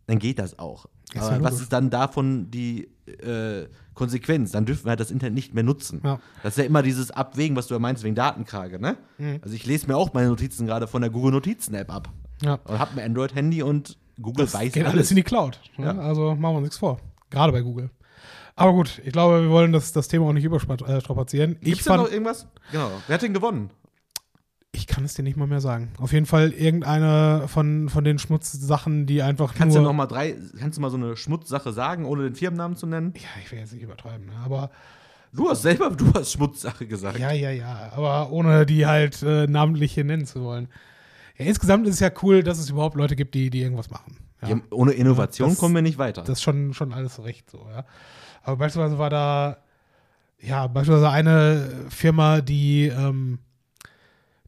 [0.06, 0.86] dann geht das auch.
[1.14, 4.52] Ist Aber ja was ist dann davon die äh, Konsequenz?
[4.52, 6.00] Dann dürfen wir halt das Internet nicht mehr nutzen.
[6.04, 6.20] Ja.
[6.44, 8.96] Das ist ja immer dieses Abwägen, was du ja meinst wegen Datenkrage, ne?
[9.18, 9.40] Mhm.
[9.42, 12.08] Also ich lese mir auch meine Notizen gerade von der Google Notizen-App ab.
[12.42, 12.60] Ja.
[12.64, 14.94] Und habe ein Android-Handy und Google Das weiß geht alles.
[14.94, 15.58] alles in die Cloud.
[15.78, 15.86] Ne?
[15.86, 15.98] Ja.
[15.98, 17.00] Also machen wir uns nichts vor.
[17.30, 17.90] Gerade bei Google.
[18.54, 21.56] Aber gut, ich glaube, wir wollen das, das Thema auch nicht überstrapazieren.
[21.60, 22.46] Ich, Gibt's da noch irgendwas?
[22.72, 22.90] Genau.
[23.06, 23.70] Wer hat denn gewonnen?
[24.76, 25.90] Ich kann es dir nicht mal mehr sagen.
[25.98, 29.90] Auf jeden Fall irgendeine von, von den Schmutzsachen, die einfach Kannst du nur.
[29.90, 33.12] noch mal drei, kannst du mal so eine Schmutzsache sagen, ohne den Firmennamen zu nennen?
[33.16, 34.32] ja, ich will jetzt nicht übertreiben, ne?
[34.44, 34.70] aber
[35.32, 37.18] Du hast selber, du hast Schmutzsache gesagt.
[37.18, 40.68] ja, ja, ja, aber ohne die halt äh, namentlich hier nennen zu wollen.
[41.36, 44.16] Ja, insgesamt ist es ja cool, dass es überhaupt Leute gibt, die, die irgendwas machen.
[44.40, 44.48] Ja.
[44.50, 46.22] Ja, ohne Innovation Das- kommen wir nicht weiter.
[46.22, 47.84] Das ist schon, schon alles recht so, ja.
[48.44, 49.58] Aber beispielsweise war da,
[50.40, 53.38] ja, beispielsweise eine Firma, die, ähm,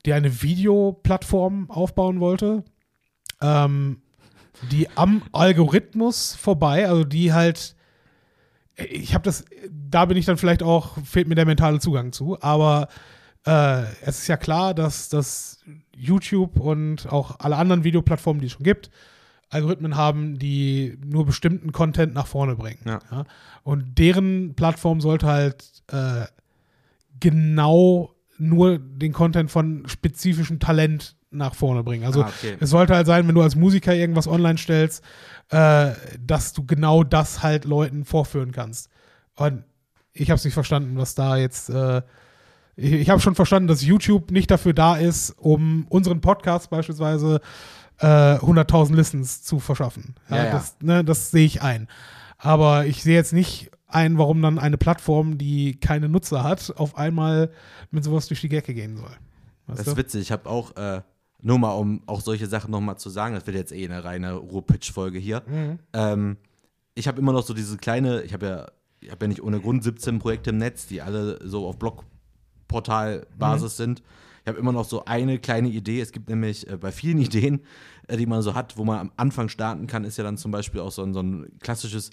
[0.09, 2.65] die eine Videoplattform aufbauen wollte,
[3.43, 4.01] ähm,
[4.71, 7.77] die am Algorithmus vorbei, also die halt,
[8.75, 12.41] ich habe das, da bin ich dann vielleicht auch, fehlt mir der mentale Zugang zu,
[12.41, 12.89] aber
[13.45, 15.61] äh, es ist ja klar, dass, dass
[15.95, 18.91] YouTube und auch alle anderen Videoplattformen, die es schon gibt,
[19.51, 22.81] Algorithmen haben, die nur bestimmten Content nach vorne bringen.
[22.87, 23.25] Ja.
[23.63, 26.25] Und deren Plattform sollte halt äh,
[27.21, 32.05] genau nur den Content von spezifischem Talent nach vorne bringen.
[32.05, 32.57] Also Ah, okay.
[32.61, 35.05] es sollte halt sein, wenn du als Musiker irgendwas online stellst,
[35.51, 35.91] äh,
[36.25, 38.89] dass du genau das halt Leuten vorführen kannst.
[39.35, 39.65] Und
[40.13, 41.69] ich habe es nicht verstanden, was da jetzt.
[41.71, 42.03] Äh,
[42.77, 47.41] ich ich habe schon verstanden, dass YouTube nicht dafür da ist, um unseren Podcast beispielsweise
[48.01, 50.15] äh, 100.000 Listens zu verschaffen.
[50.31, 50.51] Ja, Ja, ja.
[50.53, 51.89] Das, ne, das sehe ich ein.
[52.39, 56.97] Aber ich sehe jetzt nicht ein, warum dann eine Plattform, die keine Nutzer hat, auf
[56.97, 57.51] einmal
[57.91, 59.11] mit sowas durch die Decke gehen soll.
[59.67, 59.91] Weißt Das du?
[59.93, 60.21] ist witzig.
[60.23, 61.01] Ich habe auch, äh,
[61.41, 64.03] nur mal, um auch solche Sachen noch mal zu sagen, das wird jetzt eh eine
[64.05, 65.43] reine Ruhrpitch-Folge hier.
[65.47, 65.79] Mhm.
[65.93, 66.37] Ähm,
[66.95, 68.67] ich habe immer noch so diese kleine, ich habe ja,
[69.01, 71.79] ich habe ja nicht ohne Grund 17 Projekte im Netz, die alle so auf
[72.69, 73.83] Blogportal-Basis Mhm.
[73.83, 74.03] sind.
[74.43, 76.01] Ich habe immer noch so eine kleine Idee.
[76.01, 77.61] Es gibt nämlich äh, bei vielen Ideen,
[78.09, 80.51] äh, die man so hat, wo man am Anfang starten kann, ist ja dann zum
[80.51, 82.11] Beispiel auch so ein, so ein klassisches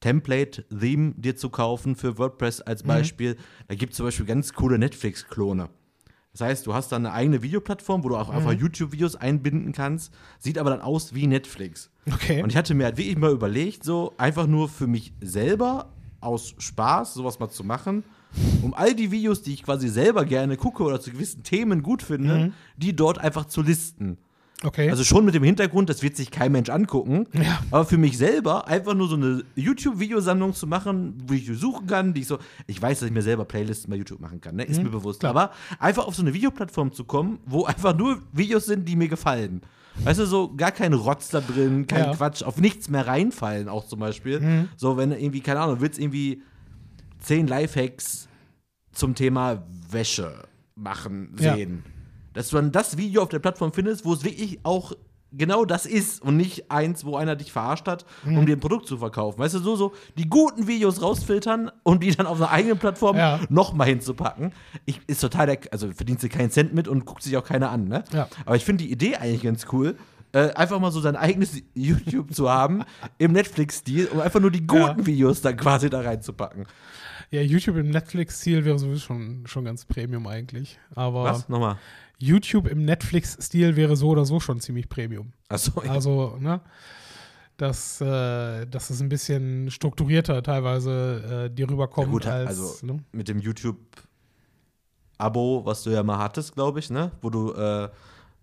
[0.00, 2.88] Template-Theme dir zu kaufen für WordPress als Mhm.
[2.88, 3.36] Beispiel.
[3.68, 5.68] Da gibt es zum Beispiel ganz coole Netflix-Klone.
[6.32, 8.60] Das heißt, du hast dann eine eigene Videoplattform, wo du auch einfach Mhm.
[8.60, 11.90] YouTube-Videos einbinden kannst, sieht aber dann aus wie Netflix.
[12.12, 12.42] Okay.
[12.42, 16.54] Und ich hatte mir halt wirklich mal überlegt, so einfach nur für mich selber aus
[16.58, 18.04] Spaß sowas mal zu machen,
[18.62, 22.02] um all die Videos, die ich quasi selber gerne gucke oder zu gewissen Themen gut
[22.02, 22.52] finde, Mhm.
[22.76, 24.18] die dort einfach zu listen.
[24.64, 24.90] Okay.
[24.90, 27.60] Also schon mit dem Hintergrund, das wird sich kein Mensch angucken, Ja.
[27.70, 32.14] aber für mich selber einfach nur so eine YouTube-Videosammlung zu machen, wo ich suchen kann,
[32.14, 34.64] die ich so, ich weiß, dass ich mir selber Playlisten bei YouTube machen kann, ne?
[34.64, 35.28] ist mir bewusst, Mhm.
[35.28, 35.30] klar.
[35.30, 39.08] aber einfach auf so eine Videoplattform zu kommen, wo einfach nur Videos sind, die mir
[39.08, 39.62] gefallen.
[40.04, 42.14] Weißt du, so gar kein Rotz da drin, kein Ja.
[42.14, 44.38] Quatsch, auf nichts mehr reinfallen auch zum Beispiel.
[44.40, 44.68] Mhm.
[44.76, 46.42] So, wenn irgendwie, keine Ahnung, willst irgendwie
[47.18, 48.28] zehn Lifehacks
[48.92, 50.44] zum Thema Wäsche
[50.76, 51.56] machen Ja.
[52.38, 54.92] Dass du dann das Video auf der Plattform findest, wo es wirklich auch
[55.32, 58.38] genau das ist und nicht eins, wo einer dich verarscht hat, Mhm.
[58.38, 59.40] um dir ein Produkt zu verkaufen.
[59.40, 63.16] Weißt du, so, so die guten Videos rausfiltern und die dann auf einer eigenen Plattform
[63.16, 63.40] Ja.
[63.48, 64.52] nochmal hinzupacken.
[64.86, 67.70] Ich, ist total der, also verdienst du keinen Cent mit und guckt sich auch keiner
[67.70, 68.04] an, ne?
[68.12, 68.28] Ja.
[68.46, 69.96] Aber ich finde die Idee eigentlich ganz cool.
[70.32, 72.84] Äh, einfach mal so sein eigenes YouTube zu haben
[73.18, 75.06] im Netflix-Stil, um einfach nur die guten Ja.
[75.06, 76.66] Videos dann quasi da reinzupacken.
[77.30, 80.78] Ja, YouTube im Netflix-Stil wäre sowieso schon, schon ganz Premium eigentlich.
[80.94, 81.48] Aber Was?
[81.50, 81.76] Nochmal.
[82.18, 85.32] YouTube im Netflix-Stil wäre so oder so schon ziemlich Premium.
[85.48, 86.60] Achso, Also, ne?
[87.56, 92.48] Dass, äh, dass es ein bisschen strukturierter teilweise äh, dir rüberkommt Ja, gut, als.
[92.48, 93.02] also- ne?
[93.12, 93.38] mit dem
[95.18, 97.10] YouTube-Abo, was du ja mal hattest, glaube ich, ne?
[97.20, 97.88] Wo du, äh,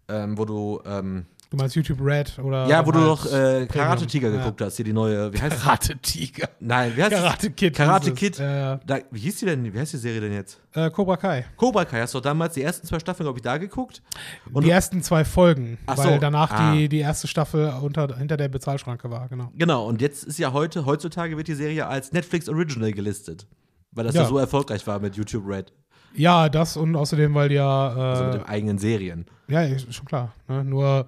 [0.09, 1.25] ähm, wo du, ähm,
[1.55, 2.67] Du meinst YouTube Red oder.
[2.67, 4.05] ja, wo du doch äh, Karate.
[4.05, 4.39] Tiger Ja.
[4.39, 5.61] geguckt hast, hier die neue, wie heißt?
[5.63, 6.49] Karate Tiger.
[6.59, 7.15] Nein, wie heißt?
[7.15, 7.73] Karate Kid.
[7.75, 8.11] Karate.
[8.13, 8.37] Kid.
[8.39, 10.59] Äh, Da, wie hieß die denn, wie heißt die Serie denn jetzt?
[10.73, 11.45] äh, Cobra Kai.
[11.55, 14.03] Cobra Kai, hast du damals die ersten zwei Staffeln, glaube ich, da geguckt?
[14.51, 16.73] Und die ersten zwei Folgen, Ach weil so, danach ah.
[16.73, 19.49] die, die erste Staffel unter, hinter der Bezahlschranke war, genau.
[19.55, 23.47] Genau, und jetzt ist ja heute, heutzutage wird die Serie als Netflix Original gelistet.
[23.93, 24.23] Weil das Ja.
[24.23, 25.71] ja, so erfolgreich war mit YouTube Red.
[26.15, 27.95] Ja, das und außerdem, weil die ja.
[27.95, 29.25] Äh, Also mit den eigenen Serien.
[29.47, 30.33] Ja, schon klar.
[30.47, 30.63] Ne?
[30.63, 31.07] Nur,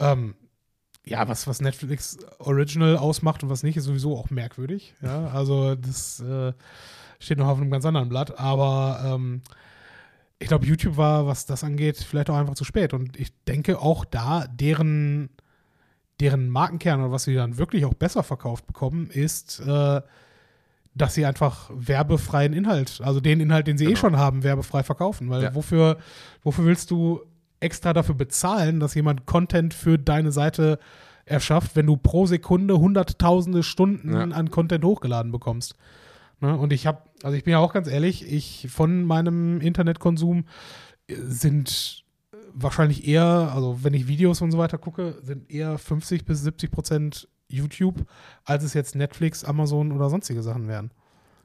[0.00, 0.34] ähm,
[1.04, 4.94] ja, was, was Netflix Original ausmacht und was nicht, ist sowieso auch merkwürdig.
[5.02, 6.52] Ja, also das äh,
[7.18, 8.38] steht noch auf einem ganz anderen Blatt.
[8.38, 9.42] Aber ähm,
[10.38, 12.94] ich glaube, YouTube war, was das angeht, vielleicht auch einfach zu spät.
[12.94, 15.30] Und ich denke auch da, deren,
[16.20, 20.00] deren Markenkern oder was sie dann wirklich auch besser verkauft bekommen, ist, äh,
[20.94, 23.98] dass sie einfach werbefreien Inhalt, also den Inhalt, den sie eh Genau.
[24.00, 25.30] schon haben, werbefrei verkaufen.
[25.30, 25.54] Weil Ja.
[25.54, 25.96] wofür,
[26.42, 27.20] wofür willst du
[27.60, 30.78] extra dafür bezahlen, dass jemand Content für deine Seite
[31.24, 34.22] erschafft, wenn du pro Sekunde hunderttausende Stunden Ja.
[34.22, 35.76] an Content hochgeladen bekommst?
[36.40, 36.56] Ne?
[36.56, 40.44] Und ich habe, also ich bin ja auch ganz ehrlich, ich von meinem Internetkonsum
[41.06, 42.04] äh, sind
[42.52, 46.70] wahrscheinlich eher, also wenn ich Videos und so weiter gucke, sind eher 50 bis 70
[46.70, 48.06] Prozent YouTube,
[48.44, 50.90] als es jetzt Netflix, Amazon oder sonstige Sachen wären.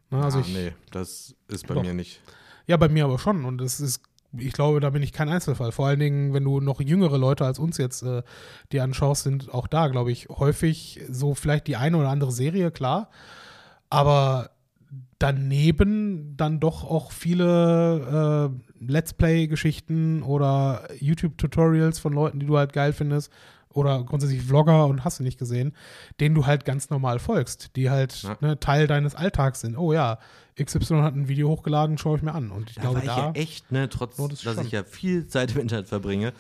[0.10, 0.24] Ne?
[0.24, 1.84] Also ah, ich, nee, das ist bei Doch.
[1.84, 2.22] mir nicht.
[2.66, 3.46] ja, bei mir aber schon.
[3.46, 4.02] Und es ist,
[4.38, 5.72] ich glaube, da bin ich kein Einzelfall.
[5.72, 8.24] Vor allen Dingen, wenn du noch jüngere Leute als uns jetzt äh,
[8.72, 12.72] dir anschaust, sind auch da, glaube ich, häufig so vielleicht die eine oder andere Serie,
[12.72, 13.10] klar.
[13.90, 14.52] Aber
[15.20, 22.74] daneben dann doch auch viele äh, Let's Play-Geschichten oder YouTube-Tutorials von Leuten, die du halt
[22.74, 23.32] geil findest.
[23.78, 25.74] Oder grundsätzlich Vlogger und hast du nicht gesehen,
[26.20, 28.36] denen du halt ganz normal folgst, die halt Ja.
[28.42, 29.78] ne, Teil deines Alltags sind.
[29.78, 30.18] Oh ja,
[30.60, 32.50] XY hat ein Video hochgeladen, schaue ich mir an.
[32.50, 33.18] Und ich Da glaube, war ich da.
[33.28, 34.66] ja echt, ne, trotz, dass schon.
[34.66, 36.34] ich ja viel Zeit im Internet verbringe,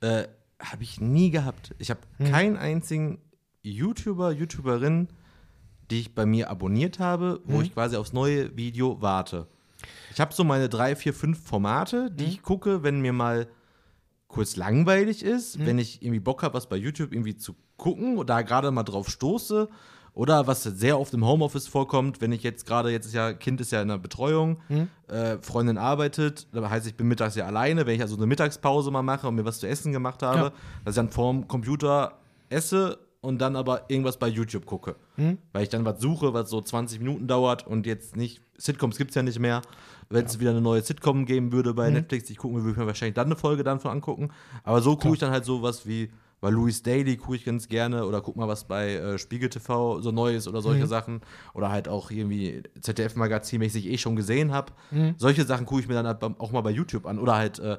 [0.00, 0.24] äh,
[0.60, 1.74] habe ich nie gehabt.
[1.78, 2.30] Ich habe Hm.
[2.32, 3.18] keinen einzigen
[3.62, 5.08] YouTuber, YouTuberin,
[5.90, 7.62] die ich bei mir abonniert habe, wo Hm.
[7.62, 9.46] ich quasi aufs neue Video warte.
[10.12, 12.30] Ich habe so meine drei, vier, fünf Formate, die Hm.
[12.32, 13.46] ich gucke, wenn mir mal
[14.30, 15.66] kurz langweilig ist, Hm.
[15.66, 18.82] wenn ich irgendwie Bock habe, was bei YouTube irgendwie zu gucken oder da gerade mal
[18.84, 19.68] drauf stoße.
[20.12, 23.60] Oder was sehr oft im Homeoffice vorkommt, wenn ich jetzt gerade, jetzt ist ja, Kind
[23.60, 24.88] ist ja in der Betreuung, Hm.
[25.06, 28.90] äh, Freundin arbeitet, das heißt, ich bin mittags ja alleine, wenn ich also eine Mittagspause
[28.90, 30.52] mal mache und mir was zu essen gemacht habe, Ja.
[30.84, 32.18] dass ich dann vorm Computer
[32.48, 34.96] esse und dann aber irgendwas bei YouTube gucke.
[35.14, 35.38] Hm?
[35.52, 39.10] Weil ich dann was suche, was so 20 Minuten dauert und jetzt nicht, Sitcoms gibt
[39.12, 39.62] es ja nicht mehr.
[40.12, 41.94] Wenn es wieder eine neue Sitcom geben würde bei Mhm.
[41.94, 44.30] Netflix, ich gucken würde ich mir wahrscheinlich dann eine Folge dann von angucken.
[44.64, 48.06] Aber so gucke ich dann halt sowas wie bei Louis Daily gucke ich ganz gerne
[48.06, 50.88] oder guck mal, was bei äh, Spiegel TV so neu ist oder solche Mhm.
[50.88, 51.20] Sachen.
[51.54, 54.72] Oder halt auch irgendwie ZDF-Magazin-mäßig eh schon gesehen habe.
[54.90, 55.14] Mhm.
[55.16, 57.18] Solche Sachen gucke ich mir dann halt auch mal bei YouTube an.
[57.18, 57.76] Oder halt, äh,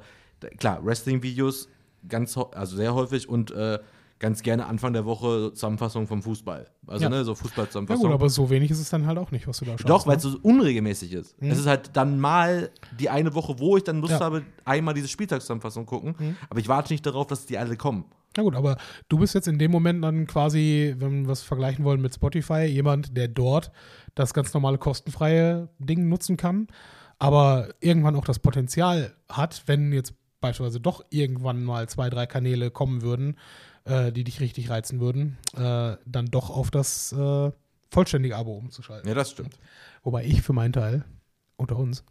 [0.58, 1.68] klar, Wrestling-Videos
[2.08, 3.78] ganz, also sehr häufig und äh,
[4.22, 6.68] ganz gerne Anfang der Woche Zusammenfassung vom Fußball.
[6.86, 7.10] Also, Ja.
[7.10, 8.04] ne, so Ja Fußball-Zusammenfassung.
[8.04, 9.88] gut, aber so wenig ist es dann halt auch nicht, was du da schaust.
[9.90, 10.30] Doch, weil es ne?
[10.30, 11.42] so unregelmäßig ist.
[11.42, 11.50] Mhm.
[11.50, 14.20] Es ist halt dann mal die eine Woche, wo ich dann Lust Ja.
[14.20, 16.14] habe, einmal diese Spieltagszusammenfassung gucken.
[16.18, 16.36] Mhm.
[16.48, 18.04] Aber ich warte nicht darauf, dass die alle kommen.
[18.36, 18.76] Na gut, aber
[19.08, 22.62] du bist jetzt in dem Moment dann quasi, wenn wir was vergleichen wollen mit Spotify,
[22.64, 23.72] jemand, der dort
[24.14, 26.68] das ganz normale kostenfreie Ding nutzen kann,
[27.18, 32.70] aber irgendwann auch das Potenzial hat, wenn jetzt beispielsweise doch irgendwann mal zwei, drei Kanäle
[32.70, 33.38] kommen würden,
[33.84, 37.50] äh, die dich richtig reizen würden, äh, dann doch auf das äh,
[37.90, 39.08] vollständige Abo umzuschalten.
[39.08, 39.54] Ja, das stimmt.
[40.02, 41.04] Wobei ich für meinen Teil,
[41.56, 42.04] unter uns,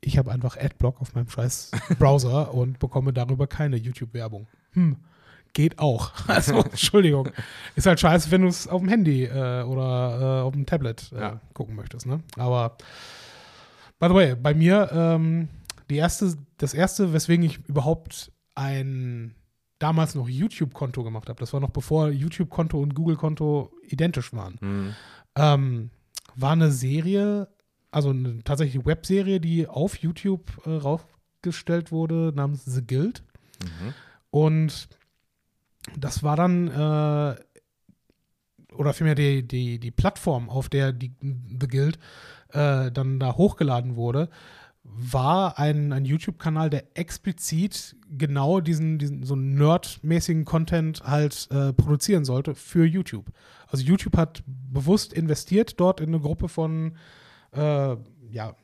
[0.00, 4.46] ich habe einfach Adblock auf meinem scheiß Browser und bekomme darüber keine YouTube-Werbung.
[4.72, 4.96] Hm,
[5.54, 6.12] geht auch.
[6.28, 7.30] Also, Entschuldigung.
[7.74, 11.10] Ist halt scheiße, wenn du es auf dem Handy äh, oder äh, auf dem Tablet
[11.12, 11.40] äh, Ja.
[11.54, 12.20] gucken möchtest, ne?
[12.36, 12.76] Aber,
[13.98, 15.48] by the way, bei mir, ähm,
[15.90, 19.34] die erste, das erste, weswegen ich überhaupt ein
[19.78, 24.94] damals noch YouTube-Konto gemacht habe, das war noch bevor YouTube-Konto und Google-Konto identisch waren Mhm.
[25.36, 25.90] ähm,
[26.34, 27.48] war eine Serie,
[27.90, 33.22] also eine tatsächliche Webserie, die auf YouTube äh, raufgestellt wurde, namens The Guild.
[33.62, 33.94] Mhm.
[34.30, 34.88] Und
[35.96, 37.36] das war dann, äh,
[38.74, 41.98] oder vielmehr die, die, die Plattform, auf der die The Guild
[42.50, 44.28] äh, dann da hochgeladen wurde,
[44.96, 52.24] war ein, ein YouTube-Kanal, der explizit genau diesen, diesen so nerdmäßigen Content halt äh, produzieren
[52.24, 53.26] sollte für YouTube.
[53.68, 56.96] Also YouTube hat bewusst investiert dort in eine Gruppe von
[57.52, 57.96] äh,
[58.30, 58.54] ja,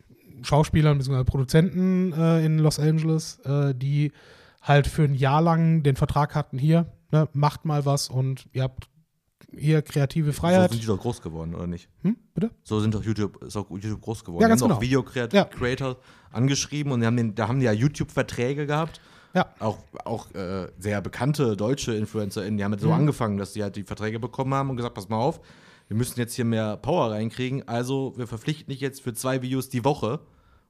[0.42, 1.24] Schauspielern bzw.
[1.24, 4.12] Produzenten äh, in Los Angeles, äh, die
[4.60, 8.62] halt für ein Jahr lang den Vertrag hatten, hier, ne, macht mal was und ihr
[8.62, 8.88] habt
[9.56, 10.70] hier kreative So Freiheit.
[10.70, 11.88] sind die doch groß geworden, oder nicht?
[12.02, 12.50] hm, bitte?
[12.62, 14.42] So sind doch YouTube, ist auch YouTube groß geworden.
[14.42, 14.78] Ja, die ganz haben genau.
[14.78, 15.96] auch Video-Creator Ja.
[16.32, 19.00] Angeschrieben und die haben den, da haben die ja YouTube-Verträge gehabt.
[19.34, 19.46] Ja.
[19.58, 22.94] Auch, auch äh, sehr bekannte deutsche InfluencerInnen, die haben jetzt so Mhm.
[22.94, 25.40] angefangen, dass die halt die Verträge bekommen haben und gesagt, pass mal auf,
[25.88, 29.68] wir müssen jetzt hier mehr Power reinkriegen, also wir verpflichten dich jetzt für zwei Videos
[29.68, 30.20] die Woche.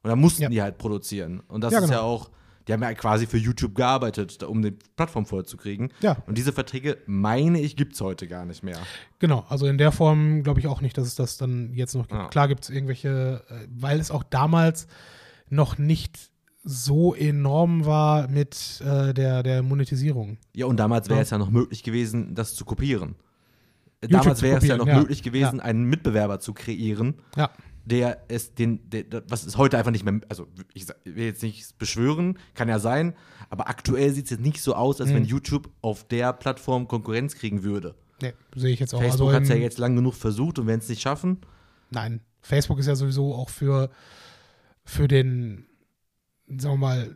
[0.03, 0.49] Und dann mussten Ja.
[0.49, 1.41] die halt produzieren.
[1.47, 1.97] Und das Ja, ist genau.
[1.99, 2.29] ja auch,
[2.67, 5.91] die haben ja quasi für YouTube gearbeitet, um die Plattform vollzukriegen.
[6.01, 6.17] Ja.
[6.25, 8.77] Und diese Verträge, meine ich, gibt es heute gar nicht mehr.
[9.19, 12.07] Genau, also in der Form glaube ich auch nicht, dass es das dann jetzt noch
[12.07, 12.19] gibt.
[12.19, 12.27] Ja.
[12.29, 14.87] Klar gibt es irgendwelche, äh, weil es auch damals
[15.49, 16.31] noch nicht
[16.63, 20.37] so enorm war mit äh, der, der Monetisierung.
[20.55, 21.23] Ja, und damals wäre Ja.
[21.23, 23.15] es ja noch möglich gewesen, das zu kopieren.
[24.01, 27.51] YouTube damals wäre es ja noch möglich gewesen, einen Mitbewerber zu kreieren, Ja,
[27.85, 31.77] der es den, der, was ist heute einfach nicht mehr, also ich will jetzt nicht
[31.77, 33.13] beschwören, kann ja sein,
[33.49, 35.15] aber aktuell sieht es jetzt nicht so aus, als Mhm.
[35.15, 37.95] wenn YouTube auf der Plattform Konkurrenz kriegen würde.
[38.21, 38.99] nee, sehe ich jetzt auch.
[39.01, 41.39] Facebook also hat es ja jetzt lang genug versucht und werden es nicht schaffen.
[41.91, 43.89] Nein, Facebook ist ja sowieso auch für,
[44.83, 45.65] für den,
[46.47, 47.15] sagen wir mal,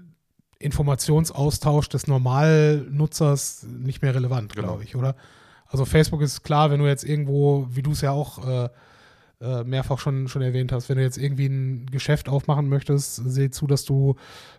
[0.59, 4.67] Informationsaustausch des Normalnutzers nicht mehr relevant, Genau.
[4.67, 5.15] glaube ich, oder?
[5.67, 8.69] Also Facebook ist klar, wenn du jetzt irgendwo, wie du es ja auch äh,
[9.41, 13.49] äh, mehrfach schon, schon erwähnt hast, wenn du jetzt irgendwie ein Geschäft aufmachen möchtest, seh
[13.49, 14.15] zu, dass du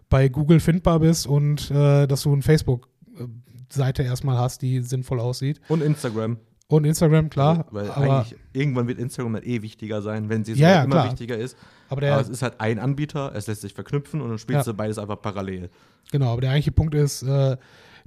[0.09, 5.61] bei Google findbar bist und äh, dass du eine Facebook-Seite erstmal hast, die sinnvoll aussieht.
[5.69, 6.39] Und Instagram.
[6.69, 7.67] Und Instagram, klar.
[7.73, 10.95] Weil eigentlich irgendwann wird Instagram dann eh wichtiger sein, wenn sie es halt ja, immer
[10.97, 11.11] klar.
[11.11, 11.57] wichtiger ist.
[11.89, 14.67] aber der, Aber es ist halt ein Anbieter, es lässt sich verknüpfen und dann spielst
[14.67, 14.73] Ja.
[14.73, 15.69] du beides einfach parallel.
[16.13, 17.57] Genau, aber der eigentliche Punkt ist, äh,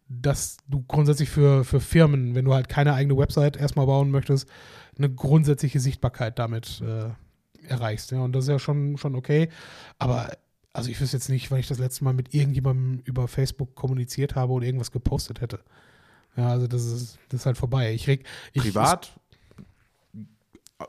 [0.07, 4.47] dass du grundsätzlich für, für Firmen, wenn du halt keine eigene Website erstmal bauen möchtest,
[4.97, 7.09] eine grundsätzliche Sichtbarkeit damit äh,
[7.67, 8.11] erreichst.
[8.11, 9.49] Ja, und das ist ja schon, schon okay.
[9.99, 10.31] Aber
[10.73, 14.35] also ich wüsste jetzt nicht, wann ich das letzte Mal mit irgendjemandem über Facebook kommuniziert
[14.35, 15.59] habe oder irgendwas gepostet hätte.
[16.35, 17.93] Ja, also das ist, das ist halt vorbei.
[17.93, 19.13] Ich reg, ich, Privat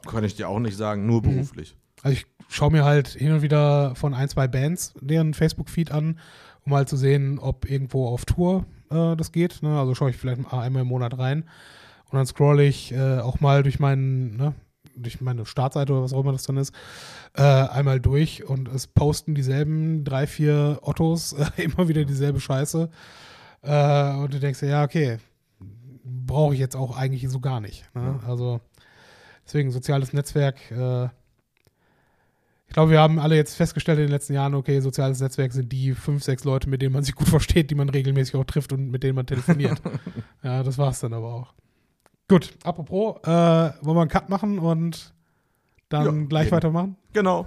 [0.07, 1.35] kann ich dir auch nicht sagen, nur Mhm.
[1.35, 1.77] beruflich.
[2.03, 6.19] Also ich schaue mir halt hin und wieder von ein, zwei Bands deren Facebook-Feed an,
[6.65, 9.63] um mal zu sehen, ob irgendwo auf Tour äh, das geht.
[9.63, 9.79] Ne?
[9.79, 11.45] Also schaue ich vielleicht mal einmal im Monat rein
[12.15, 14.55] und dann scrolle ich äh, auch mal durch meinen, ne,
[14.95, 16.73] durch meine Startseite oder was auch immer das dann ist,
[17.37, 22.89] äh, einmal durch und es posten dieselben drei, vier Ottos äh, immer wieder dieselbe Scheiße.
[23.63, 25.19] Äh, und du denkst dir, ja, okay,
[26.05, 27.85] brauche ich jetzt auch eigentlich so gar nicht.
[27.97, 28.21] Ne?
[28.29, 28.61] Also
[29.45, 30.71] deswegen soziales Netzwerk.
[30.71, 31.07] Äh,
[32.69, 35.73] ich glaube, wir haben alle jetzt festgestellt in den letzten Jahren, okay, soziales Netzwerk sind
[35.73, 38.73] die fünf, sechs Leute, mit denen man sich gut versteht, die man regelmäßig auch trifft
[38.73, 39.83] und mit denen man telefoniert.
[40.45, 41.55] ja, das war's dann aber auch.
[42.29, 45.13] Gut, apropos, äh, wollen wir einen Cut machen und
[45.91, 46.57] dann Ja, gleich jeden.
[46.57, 46.97] weitermachen?
[47.13, 47.47] Genau.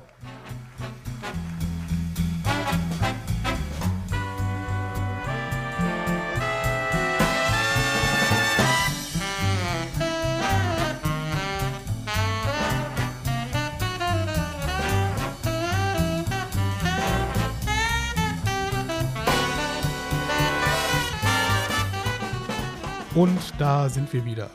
[23.18, 24.52] Und da sind wir wieder.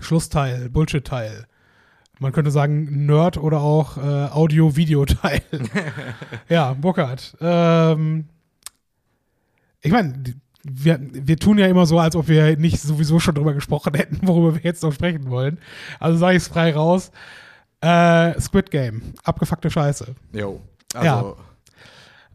[0.00, 1.46] Schlussteil, Bullshit-Teil.
[2.18, 4.00] Man könnte sagen Nerd oder auch äh,
[4.32, 5.42] Audio-Video-Teil.
[6.48, 7.36] ja, Burkhard.
[7.40, 8.28] Ähm,
[9.80, 10.24] ich meine,
[10.64, 14.26] wir, wir tun ja immer so, als ob wir nicht sowieso schon drüber gesprochen hätten,
[14.26, 15.60] worüber wir jetzt noch sprechen wollen.
[16.00, 17.12] Also sage ich es frei raus.
[17.80, 19.14] Äh, Squid Game.
[19.22, 20.16] Abgefuckte Scheiße.
[20.32, 20.60] Jo.
[20.94, 21.36] Also,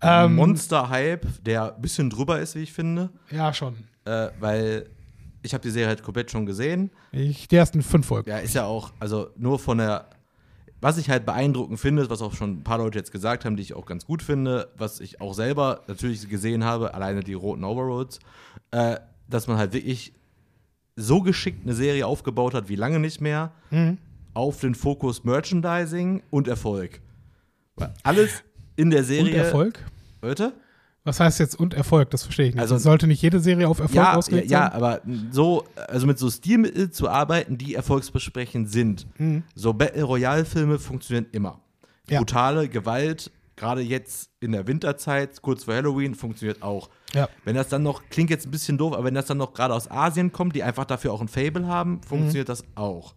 [0.02, 3.10] Ähm, Monster-Hype, der ein bisschen drüber ist, wie ich finde.
[3.30, 3.76] Ja, schon.
[4.06, 4.88] Äh, weil
[5.44, 6.92] ich habe die Serie halt komplett schon gesehen.
[7.12, 8.30] Ich, die ersten fünf Folgen.
[8.30, 10.10] Ja, ist ja auch, also nur von der,
[10.82, 13.64] was ich halt beeindruckend finde, was auch schon ein paar Leute jetzt gesagt haben, die
[13.64, 17.64] ich auch ganz gut finde, was ich auch selber natürlich gesehen habe, alleine die roten
[17.64, 18.20] Overroads,
[18.72, 18.98] äh,
[19.30, 20.14] dass man halt wirklich
[20.96, 23.98] so geschickt eine Serie aufgebaut hat wie lange nicht mehr, Mhm.
[24.34, 27.02] auf den Fokus Merchandising und Erfolg.
[28.04, 28.44] Alles
[28.76, 29.36] in der Und Serie.
[29.36, 29.84] Erfolg?
[30.22, 30.54] Bitte?
[31.04, 32.12] Was heißt jetzt und Erfolg?
[32.12, 32.62] Das verstehe ich nicht.
[32.62, 34.72] Also- sollte nicht jede Serie auf Erfolg Ja, ja, ausgelegt ja, sein?
[34.74, 35.02] aber
[35.32, 39.08] so, also mit so Stilmitteln zu arbeiten, die erfolgsversprechend sind.
[39.20, 39.44] Mhm.
[39.56, 41.60] So Battle Royale-Filme funktionieren immer.
[42.08, 42.20] Ja.
[42.20, 46.90] Brutale Gewalt, gerade jetzt in der Winterzeit, kurz vor Halloween, funktioniert auch.
[47.14, 47.30] Ja.
[47.46, 49.74] Wenn das dann noch, klingt jetzt ein bisschen doof, aber wenn das dann noch gerade
[49.74, 52.52] aus Asien kommt, die einfach dafür auch ein Fable haben, funktioniert Mhm.
[52.52, 53.16] das auch.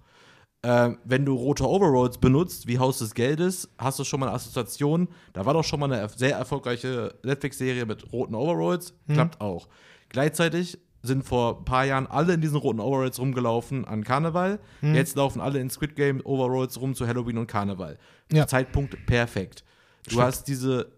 [0.67, 4.37] Ähm, wenn du rote Overroads benutzt, wie Haus des Geldes, hast du schon mal eine
[4.37, 5.09] Assoziation.
[5.35, 8.95] Da war doch schon mal eine sehr erfolgreiche Netflix-Serie mit roten Overroads.
[9.07, 9.13] Mhm.
[9.13, 9.69] Klappt auch.
[10.09, 14.59] Gleichzeitig sind vor ein paar Jahren alle in diesen roten Overalls rumgelaufen an Karneval.
[14.81, 14.95] Hm.
[14.95, 17.99] Jetzt laufen alle in Squid Game Overalls rum zu Halloween und Karneval.
[18.33, 18.47] Ja.
[18.47, 19.65] Zeitpunkt perfekt.
[20.05, 20.23] Du Stimmt.
[20.23, 20.93] hast diese,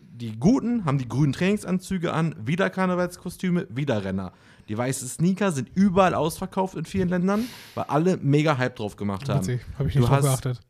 [0.00, 4.32] die Guten haben die grünen Trainingsanzüge an, wieder Karnevalskostüme, wieder Renner.
[4.68, 9.28] Die weißen Sneaker sind überall ausverkauft in vielen Ländern, weil alle mega Hype drauf gemacht
[9.28, 9.40] haben.
[9.40, 10.60] Witzig, habe ich nicht drauf geachtet.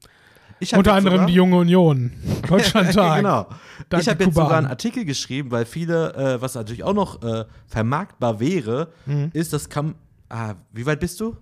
[0.75, 2.13] Unter anderem sogar- die Junge Union.
[2.49, 3.17] Deutschlandtag.
[3.19, 3.47] genau.
[3.89, 4.45] Danke, ich habe jetzt Kuban.
[4.47, 9.31] sogar einen Artikel geschrieben, weil viele, äh, was natürlich auch noch äh, vermarktbar wäre, Mhm.
[9.33, 9.95] ist das Kam.
[10.29, 11.37] Ah, wie weit bist du?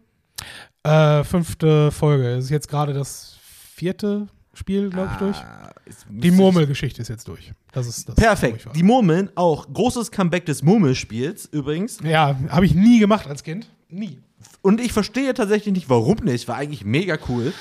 [0.82, 2.26] Äh, fünfte Folge.
[2.36, 3.36] Es ist jetzt gerade das
[3.74, 5.36] vierte Spiel, glaube ich, durch.
[5.36, 5.71] Ah, jetzt
[6.08, 7.52] Die Murmelgeschichte ist jetzt durch.
[7.72, 8.14] Das ist das.
[8.14, 8.68] Perfekt.
[8.74, 11.98] Die Murmeln, auch großes Comeback des Murmelspiels übrigens.
[12.04, 13.68] Ja, habe ich nie gemacht als Kind.
[13.88, 14.18] Nie.
[14.62, 16.48] Und ich verstehe tatsächlich nicht, warum nicht.
[16.48, 17.52] War eigentlich mega cool.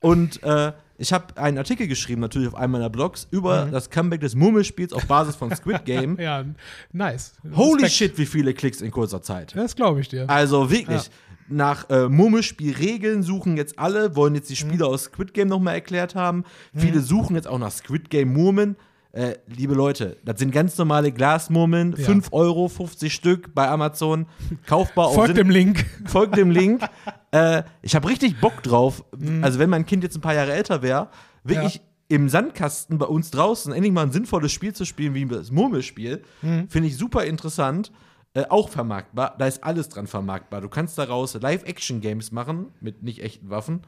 [0.00, 4.20] Und äh, ich habe einen Artikel geschrieben, natürlich auf einem meiner Blogs, über das Comeback
[4.20, 6.18] des Murmelspiels auf Basis von Squid Game.
[6.20, 6.44] Ja,
[6.92, 7.32] nice.
[7.54, 7.92] Holy Respekt.
[7.92, 9.54] shit, wie viele Klicks in kurzer Zeit.
[9.56, 10.28] Das glaube ich dir.
[10.30, 11.02] Also wirklich.
[11.06, 11.08] Ja.
[11.48, 14.68] Nach äh, Murmelspielregeln suchen jetzt alle, wollen jetzt die Mhm.
[14.68, 16.44] Spiele aus Squid Game nochmal erklärt haben.
[16.74, 18.76] Viele suchen jetzt auch nach Squid Game Murmeln.
[19.12, 22.04] Äh, liebe Leute, das sind ganz normale Glasmurmeln, Ja.
[22.04, 24.26] 5 Euro, 50 Stück bei Amazon,
[24.66, 25.84] kaufbar auf Folgt dem Link.
[26.06, 26.82] folgt dem Link.
[27.30, 29.04] äh, ich habe richtig Bock drauf.
[29.16, 29.44] Mhm.
[29.44, 31.10] Also, wenn mein Kind jetzt ein paar Jahre älter wäre,
[31.44, 31.80] wirklich Ja.
[32.08, 36.22] im Sandkasten bei uns draußen endlich mal ein sinnvolles Spiel zu spielen, wie das Murmelspiel,
[36.42, 36.68] Mhm.
[36.68, 37.92] finde ich super interessant.
[38.34, 39.36] Äh, auch vermarktbar.
[39.38, 40.60] Da ist alles dran vermarktbar.
[40.60, 43.82] Du kannst daraus Live-Action-Games machen mit nicht echten Waffen.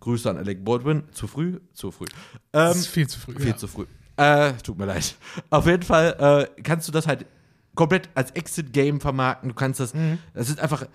[0.00, 1.02] Grüße an Alec Baldwin.
[1.12, 1.58] Zu früh?
[1.72, 2.06] Zu früh.
[2.52, 3.34] Das Ähm, ist viel zu früh.
[3.36, 3.56] viel ja.
[3.56, 3.86] zu früh.
[4.16, 5.16] Äh, tut mir leid.
[5.50, 7.26] Auf jeden Fall äh, kannst du das halt
[7.74, 9.48] komplett als Exit-Game vermarkten.
[9.48, 9.94] Du kannst das.
[9.94, 10.18] Mhm.
[10.34, 10.86] Das ist einfach.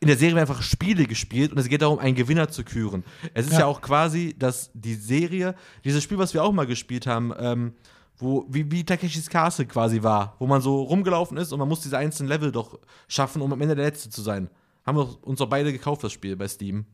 [0.00, 3.02] In der Serie werden einfach Spiele gespielt und es geht darum, einen Gewinner zu küren.
[3.34, 3.66] Es ist ja, Ja.
[3.66, 7.72] auch quasi, dass die Serie, dieses Spiel, was wir auch mal gespielt haben, ähm,
[8.18, 11.80] wo, wie, wie Takeshis Castle quasi war, wo man so rumgelaufen ist und man muss
[11.80, 14.50] diese einzelnen Level doch schaffen, um am Ende der Letzte zu sein.
[14.84, 16.86] Haben wir uns doch beide gekauft, das Spiel bei Steam.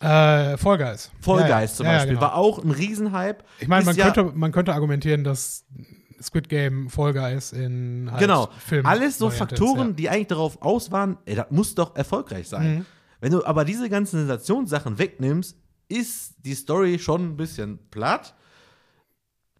[0.00, 1.10] Äh, Fall Guys.
[1.20, 1.58] Fall Ja, ja.
[1.60, 2.26] Guys zum Ja, ja, Beispiel genau.
[2.26, 3.38] war auch ein Riesenhype.
[3.58, 5.64] Ich meine, man, ja- könnte, man könnte argumentieren, dass
[6.22, 8.48] Squid Game Fall Guys in halt Genau.
[8.64, 9.94] Film Alles so Faktoren, ja.
[9.94, 12.78] die eigentlich darauf aus waren, ey, das muss doch erfolgreich sein.
[12.78, 12.86] Mhm.
[13.20, 15.56] Wenn du aber diese ganzen Sensationssachen wegnimmst,
[15.88, 18.34] ist die Story schon ein bisschen platt.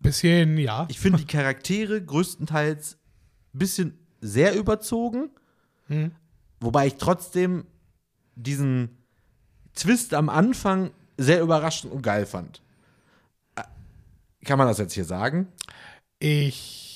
[0.00, 0.86] Bis hierhin, ja.
[0.90, 2.98] Ich finde die Charaktere größtenteils
[3.54, 5.30] ein bisschen sehr überzogen,
[5.88, 6.12] Mhm.
[6.60, 7.64] wobei ich trotzdem
[8.34, 8.98] diesen
[9.74, 12.62] Twist am Anfang sehr überraschend und geil fand.
[13.56, 13.62] Äh,
[14.44, 15.48] Kann man das jetzt hier sagen?
[16.20, 16.88] Ich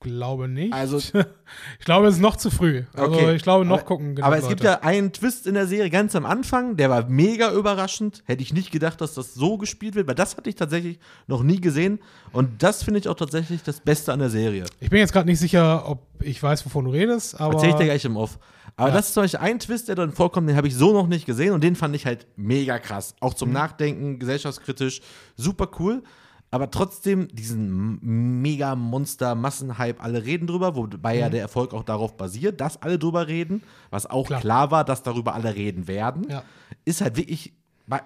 [0.00, 0.72] glaube nicht.
[0.72, 0.98] Also-
[1.78, 2.84] ich glaube, es ist noch zu früh.
[2.94, 3.34] Also Okay.
[3.36, 4.14] ich glaube, noch aber, gucken.
[4.14, 4.78] genug aber es gibt Leute.
[4.82, 8.22] ja einen Twist in der Serie ganz am Anfang, der war mega überraschend.
[8.26, 11.42] Hätte ich nicht gedacht, dass das so gespielt wird, weil das hatte ich tatsächlich noch
[11.42, 11.98] nie gesehen.
[12.32, 14.64] Und das finde ich auch tatsächlich das Beste an der Serie.
[14.80, 17.54] Ich bin jetzt gerade nicht sicher, ob ich weiß, wovon du redest, aber.
[17.54, 18.38] Erzähl ich dir gleich im Off.
[18.76, 18.94] Aber Ja.
[18.94, 21.26] das ist zum Beispiel ein Twist, der dann vorkommt, den habe ich so noch nicht
[21.26, 23.16] gesehen und den fand ich halt mega krass.
[23.18, 23.36] Auch Mhm.
[23.36, 25.00] zum Nachdenken, gesellschaftskritisch,
[25.36, 26.02] super cool.
[26.50, 32.60] Aber trotzdem diesen mega Monster-Massenhype, alle reden drüber, wobei ja der Erfolg auch darauf basiert,
[32.60, 34.28] dass alle drüber reden, was auch Mhm.
[34.28, 34.40] Klar.
[34.40, 36.26] klar, war, dass darüber alle reden werden.
[36.30, 36.42] Ja.
[36.84, 37.52] Ist halt wirklich,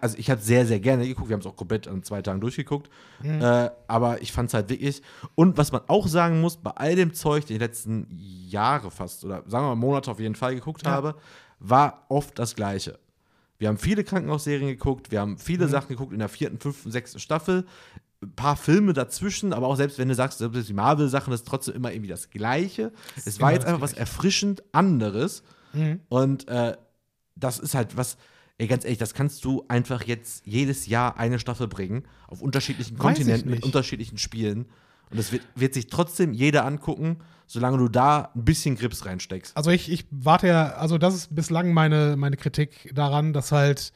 [0.01, 2.41] also ich habe sehr, sehr gerne geguckt, wir haben es auch komplett an zwei Tagen
[2.41, 2.91] durchgeguckt,
[3.23, 3.41] Mhm.
[3.43, 5.03] äh, aber ich fand es halt wirklich.
[5.37, 8.09] Und was man auch sagen muss, bei all dem Zeug, die letzten
[8.49, 10.91] Jahre fast, oder sagen wir mal Monate auf jeden Fall geguckt Ja.
[10.93, 11.15] habe,
[11.61, 12.99] war oft das Gleiche.
[13.59, 15.39] Wir haben viele Krankenhausserien geguckt, wir haben Mhm.
[15.39, 17.65] viele Sachen geguckt in der vierten, fünften, sechsten Staffel.
[18.23, 21.49] Ein paar Filme dazwischen, aber auch selbst wenn du sagst, selbst die Marvel-Sachen, das ist
[21.49, 22.93] trotzdem immer irgendwie das Gleiche.
[23.25, 25.43] Es war jetzt das einfach was erfrischend anderes.
[25.73, 26.01] Mhm.
[26.09, 26.77] Und äh,
[27.35, 28.17] das ist halt was,
[28.59, 32.97] ey, ganz ehrlich, das kannst du einfach jetzt jedes Jahr eine Staffel bringen, auf unterschiedlichen
[32.97, 34.67] Weiß Kontinenten mit unterschiedlichen Spielen.
[35.11, 39.57] Und es wird, wird sich trotzdem jeder angucken, solange du da ein bisschen Grips reinsteckst.
[39.57, 43.93] Also ich, ich warte ja, also das ist bislang meine, meine Kritik daran, dass halt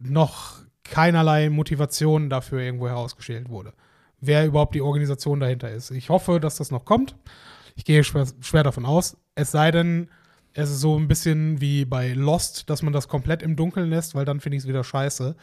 [0.00, 3.72] noch keinerlei Motivation dafür irgendwo herausgestellt wurde.
[4.20, 5.90] Wer überhaupt die Organisation dahinter ist.
[5.90, 7.16] Ich hoffe, dass das noch kommt.
[7.74, 9.16] Ich gehe schwer, schwer davon aus.
[9.34, 10.08] Es sei denn,
[10.52, 14.14] es ist so ein bisschen wie bei Lost, dass man das komplett im Dunkeln lässt,
[14.14, 15.34] weil dann finde ich es wieder scheiße.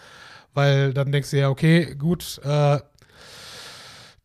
[0.53, 2.79] Weil dann denkst du ja, okay, gut, äh,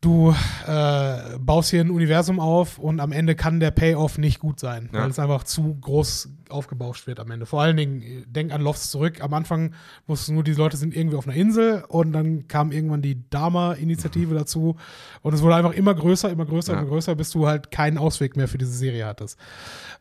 [0.01, 0.33] du
[0.67, 4.89] äh, baust hier ein Universum auf und am Ende kann der Payoff nicht gut sein,
[4.93, 5.01] Ja.
[5.01, 7.45] weil es einfach zu groß aufgebauscht wird am Ende.
[7.47, 9.21] Vor allen Dingen, äh, denk an Lost zurück.
[9.21, 9.73] Am Anfang
[10.05, 13.27] wusstest du nur, diese Leute sind irgendwie auf einer Insel und dann kam irgendwann die
[13.29, 14.75] Dama-Initiative dazu
[15.23, 16.79] und es wurde einfach immer größer, immer größer, Ja.
[16.79, 19.39] immer größer, bis du halt keinen Ausweg mehr für diese Serie hattest.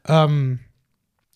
[0.06, 0.60] Ähm,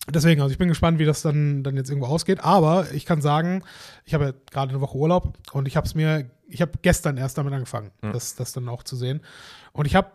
[0.09, 2.43] Deswegen, also ich bin gespannt, wie das dann, dann jetzt irgendwo ausgeht.
[2.43, 3.63] Aber ich kann sagen,
[4.05, 7.17] ich habe ja gerade eine Woche Urlaub und ich habe es mir, ich habe gestern
[7.17, 8.11] erst damit angefangen, Ja.
[8.11, 9.21] das, das dann auch zu sehen.
[9.73, 10.11] Und ich habe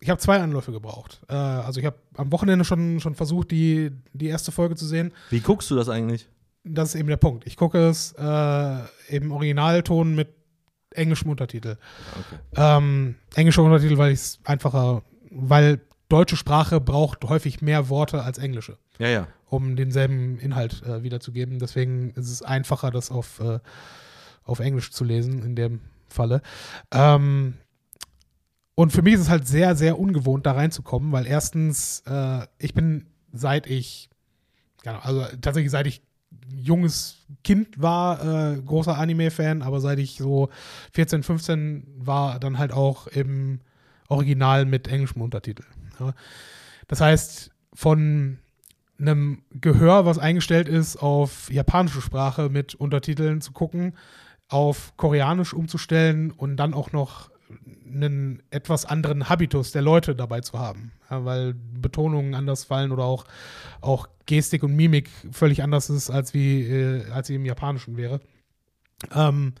[0.00, 1.20] ich habe zwei Anläufe gebraucht.
[1.28, 5.12] Äh, also ich habe am Wochenende schon, schon versucht, die, die erste Folge zu sehen.
[5.30, 6.28] Wie guckst du das eigentlich?
[6.62, 7.46] Das ist eben der Punkt.
[7.48, 8.78] Ich gucke es äh,
[9.08, 10.28] im Originalton mit
[10.92, 11.78] englischem Untertitel.
[12.12, 12.38] Okay.
[12.56, 18.38] Ähm, englischer Untertitel, weil ich es einfacher, weil deutsche Sprache braucht häufig mehr Worte als
[18.38, 19.28] englische, Ja, ja.
[19.48, 21.58] um denselben Inhalt äh, wiederzugeben.
[21.58, 23.60] Deswegen ist es einfacher, das auf, äh,
[24.44, 26.40] auf Englisch zu lesen in dem Falle.
[26.92, 27.54] Ähm,
[28.74, 32.74] und für mich ist es halt sehr, sehr ungewohnt, da reinzukommen, weil erstens, äh, ich
[32.74, 34.08] bin seit ich,
[34.84, 36.00] Ahnung, also tatsächlich seit ich
[36.48, 40.48] junges Kind war, äh, großer Anime-Fan, aber seit ich so
[40.92, 43.60] 14, 15 war, dann halt auch im
[44.08, 45.64] Original mit englischem Untertitel.
[46.00, 46.14] Ja.
[46.86, 48.38] Das heißt, von
[48.98, 53.94] einem Gehör, was eingestellt ist, auf japanische Sprache mit Untertiteln zu gucken,
[54.48, 57.30] auf Koreanisch umzustellen und dann auch noch
[57.86, 60.92] einen etwas anderen Habitus der Leute dabei zu haben.
[61.10, 63.24] Ja, weil Betonungen anders fallen oder auch,
[63.80, 68.20] auch Gestik und Mimik völlig anders ist, als wie äh, als sie im Japanischen wäre.
[69.14, 69.54] Ähm,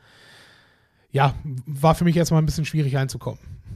[1.10, 1.34] ja,
[1.64, 2.98] war für mich erstmal ein bisschen schwierig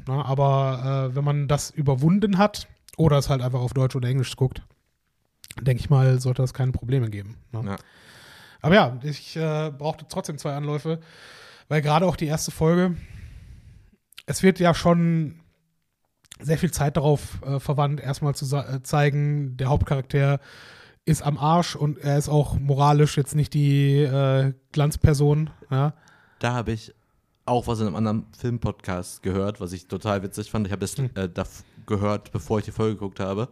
[0.06, 0.24] Ne?
[0.24, 4.36] Aber äh, wenn man das überwunden hat oder es halt einfach auf Deutsch oder Englisch
[4.36, 4.62] guckt,
[5.60, 7.36] denke ich mal, sollte das keine Probleme geben.
[7.52, 7.62] Ne?
[7.64, 7.76] Ja.
[8.60, 11.00] Aber ja, ich äh, brauchte trotzdem zwei Anläufe,
[11.68, 12.96] weil gerade auch die erste Folge,
[14.26, 15.40] es wird ja schon
[16.40, 20.40] sehr viel Zeit darauf äh, verwandt, erstmal zu äh, zeigen, der Hauptcharakter
[21.04, 25.50] ist am Arsch und er ist auch moralisch jetzt nicht die äh, Glanzperson.
[25.70, 25.94] Ja?
[26.38, 26.94] Da habe ich
[27.44, 30.66] auch was in einem anderen Filmpodcast gehört, was ich total witzig fand.
[30.66, 31.10] Ich habe das Hm.
[31.14, 31.44] äh, da
[31.86, 33.48] gehört, bevor ich die Folge geguckt habe.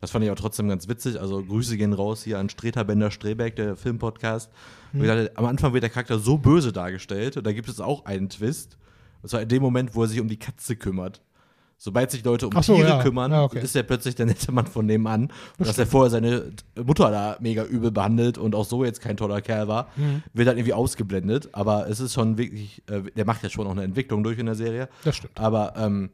[0.00, 1.20] Das fand ich auch trotzdem ganz witzig.
[1.20, 4.50] Also Grüße gehen raus hier an Streter Bender Strebeck, der Filmpodcast.
[4.92, 5.00] Hm.
[5.00, 7.36] Ich dachte, am Anfang wird der Charakter so böse dargestellt.
[7.36, 8.78] Und da gibt es auch einen Twist.
[9.22, 11.22] Und zwar in dem Moment, wo er sich um die Katze kümmert.
[11.84, 13.02] Sobald sich Leute um so, Tiere ja.
[13.02, 13.58] kümmern, Ja, okay.
[13.60, 15.32] ist er plötzlich der nette Mann von nebenan.
[15.58, 19.16] Und dass er vorher seine Mutter da mega übel behandelt und auch so jetzt kein
[19.16, 20.22] toller Kerl war, Mhm.
[20.32, 21.48] wird dann irgendwie ausgeblendet.
[21.50, 24.46] Aber es ist schon wirklich, äh, der macht ja schon auch eine Entwicklung durch in
[24.46, 24.88] der Serie.
[25.02, 25.36] Das stimmt.
[25.40, 26.10] Aber ähm,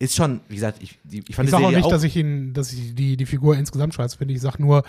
[0.00, 2.16] ist schon, wie gesagt, ich, die, ich fand Ich die sage auch nicht, dass ich
[2.16, 4.34] ihn, dass ich die, die Figur insgesamt scheiße finde.
[4.34, 4.82] Ich sage nur,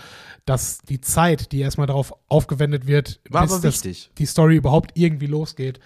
[0.46, 4.10] dass die Zeit, die erstmal darauf aufgewendet wird, War bis aber das, wichtig.
[4.18, 5.80] die Story überhaupt irgendwie losgeht,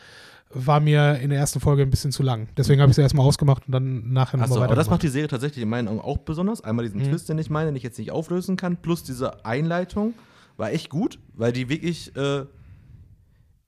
[0.51, 2.47] war mir in der ersten Folge ein bisschen zu lang.
[2.57, 4.91] Deswegen habe ich sie erstmal ausgemacht und dann nachher nochmal aber das weiter.
[4.91, 6.61] macht die Serie tatsächlich in meinen Augen auch besonders.
[6.63, 7.05] Einmal diesen Mhm.
[7.09, 10.13] Twist, den ich meine, den ich jetzt nicht auflösen kann, plus diese Einleitung
[10.55, 12.45] war echt gut, weil die wirklich, äh,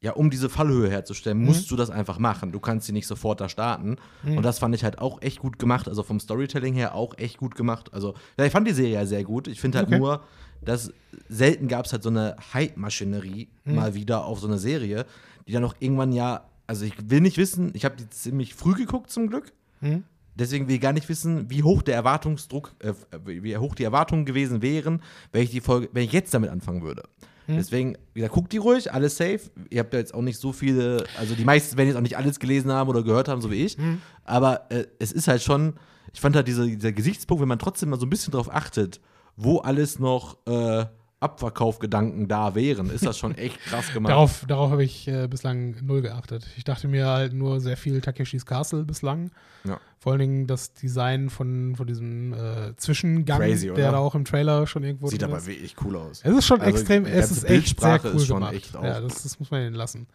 [0.01, 2.53] ja, um diese Fallhöhe herzustellen, musst du das einfach machen.
[2.53, 3.97] Du kannst sie nicht sofort da starten.
[4.23, 5.89] Und das fand ich halt auch echt gut gemacht.
[5.89, 7.93] Also vom Storytelling her auch echt gut gemacht.
[7.93, 9.49] Also, ja, ich fand die Serie ja sehr gut.
[9.49, 9.99] Ich finde halt Okay.
[9.99, 10.21] nur,
[10.63, 10.93] dass
[11.27, 15.05] selten gab es halt so eine Hype-Maschinerie mal wieder auf so eine Serie,
[15.47, 18.75] die dann auch irgendwann ja, also ich will nicht wissen, ich habe die ziemlich früh
[18.75, 19.53] geguckt zum Glück.
[19.81, 20.03] Mhm.
[20.35, 22.93] Deswegen will ich gar nicht wissen, wie hoch der Erwartungsdruck, äh,
[23.25, 25.01] wie hoch die Erwartungen gewesen wären,
[25.31, 27.03] wenn ich die Folge, wenn ich jetzt damit anfangen würde.
[27.47, 29.39] Deswegen, wie gesagt, guckt die ruhig, alles safe.
[29.71, 32.17] Ihr habt ja jetzt auch nicht so viele, also die meisten werden jetzt auch nicht
[32.17, 33.75] alles gelesen haben oder gehört haben, so wie ich.
[34.23, 35.73] Aber äh, es ist halt schon,
[36.13, 39.01] ich fand halt diese, dieser Gesichtspunkt, wenn man trotzdem mal so ein bisschen drauf achtet,
[39.35, 40.85] wo alles noch äh,
[41.21, 44.11] Abverkaufgedanken da wären, ist das schon echt krass gemacht.
[44.11, 46.47] Darauf, darauf habe ich äh, bislang null geachtet.
[46.57, 49.31] Ich dachte mir halt nur sehr viel Takeshis Castle bislang.
[49.65, 49.79] Ja.
[49.97, 54.23] Vor allen Dingen das Design von, von diesem äh, Zwischengang, Crazy, der da auch im
[54.23, 55.47] Trailer schon irgendwo Sieht aber ist.
[55.47, 56.21] wirklich cool aus.
[56.23, 58.53] Es ist schon Also, extrem, es ist echt sehr cool gemacht.
[58.53, 60.07] echt ja, das, das muss man ihnen lassen.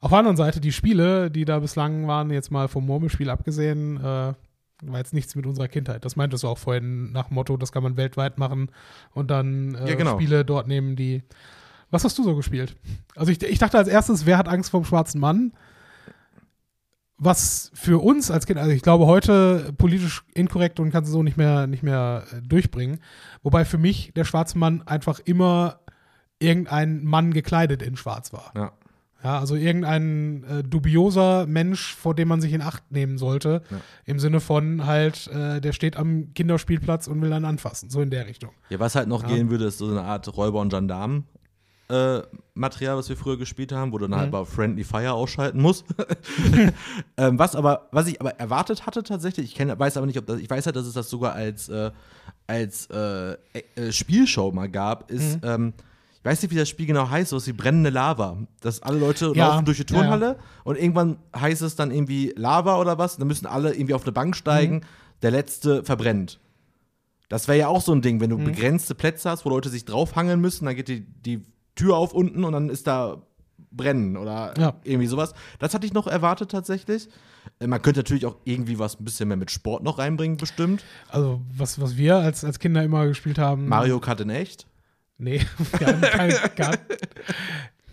[0.00, 3.96] Auf der anderen Seite, die Spiele, die da bislang waren, jetzt mal vom Murmelspiel abgesehen,
[4.02, 4.34] äh,
[4.82, 6.04] war jetzt nichts mit unserer Kindheit.
[6.04, 8.70] Das meintest du auch vorhin nach Motto, das kann man weltweit machen
[9.12, 10.14] und dann äh, Ja, genau.
[10.14, 11.22] Spiele dort nehmen, die.
[11.90, 12.76] Was hast du so gespielt?
[13.14, 15.52] Also ich, ich dachte als erstes, wer hat Angst vor dem schwarzen Mann?
[17.18, 21.22] Was für uns als Kind, also ich glaube heute politisch inkorrekt und kannst du so
[21.22, 22.98] nicht mehr, nicht mehr äh, durchbringen.
[23.42, 25.80] Wobei für mich der schwarze Mann einfach immer
[26.40, 28.52] irgendein Mann gekleidet in Schwarz war.
[28.56, 28.72] Ja.
[29.24, 33.62] Ja, also irgendein äh, dubioser Mensch, vor dem man sich in Acht nehmen sollte.
[33.70, 33.76] Ja.
[34.04, 37.88] Im Sinne von halt, äh, der steht am Kinderspielplatz und will dann anfassen.
[37.88, 38.50] So in der Richtung.
[38.68, 39.28] Ja, was halt noch Ja.
[39.28, 43.98] gehen würde, ist so eine Art Räuber- und Gendarmen-Material, was wir früher gespielt haben, wo
[43.98, 44.38] du dann halt Mhm.
[44.38, 45.84] mal Friendly Fire ausschalten musst.
[47.16, 50.26] ähm, was aber, was ich aber erwartet hatte tatsächlich, ich kenn, weiß aber nicht, ob
[50.26, 51.90] das, ich weiß halt, dass es das sogar als, äh,
[52.46, 53.32] als äh,
[53.76, 55.48] äh, Spielshow mal gab, ist, Mhm.
[55.48, 55.72] ähm,
[56.22, 58.38] ich weiß nicht, wie das Spiel genau heißt, so ist die brennende Lava.
[58.60, 60.02] Dass alle Leute Ja, laufen durch die ja, ja.
[60.08, 64.02] Turnhalle und irgendwann heißt es dann irgendwie Lava oder was, dann müssen alle irgendwie auf
[64.04, 64.80] eine Bank steigen, Mhm.
[65.22, 66.38] der letzte verbrennt.
[67.28, 68.44] Das wäre ja auch so ein Ding, wenn du Mhm.
[68.44, 71.44] begrenzte Plätze hast, wo Leute sich draufhangeln müssen, dann geht die, die
[71.74, 73.22] Tür auf unten und dann ist da
[73.72, 74.74] Brennen oder Ja.
[74.84, 75.32] irgendwie sowas.
[75.58, 77.08] Das hatte ich noch erwartet tatsächlich.
[77.58, 80.84] Man könnte natürlich auch irgendwie was ein bisschen mehr mit Sport noch reinbringen, bestimmt.
[81.08, 83.66] Also, was, was wir als, als Kinder immer gespielt haben.
[83.68, 84.66] Mario Kart in echt?
[85.18, 85.40] Nee,
[85.78, 86.80] wir hatten keine Kart.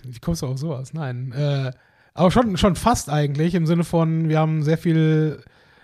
[0.04, 0.94] Wie kommst du auf sowas?
[0.94, 1.32] Nein.
[1.34, 1.72] Äh,
[2.14, 5.44] aber schon, schon fast eigentlich, im Sinne von, wir haben sehr viel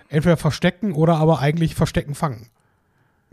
[0.10, 2.48] entweder Verstecken oder aber eigentlich Verstecken fangen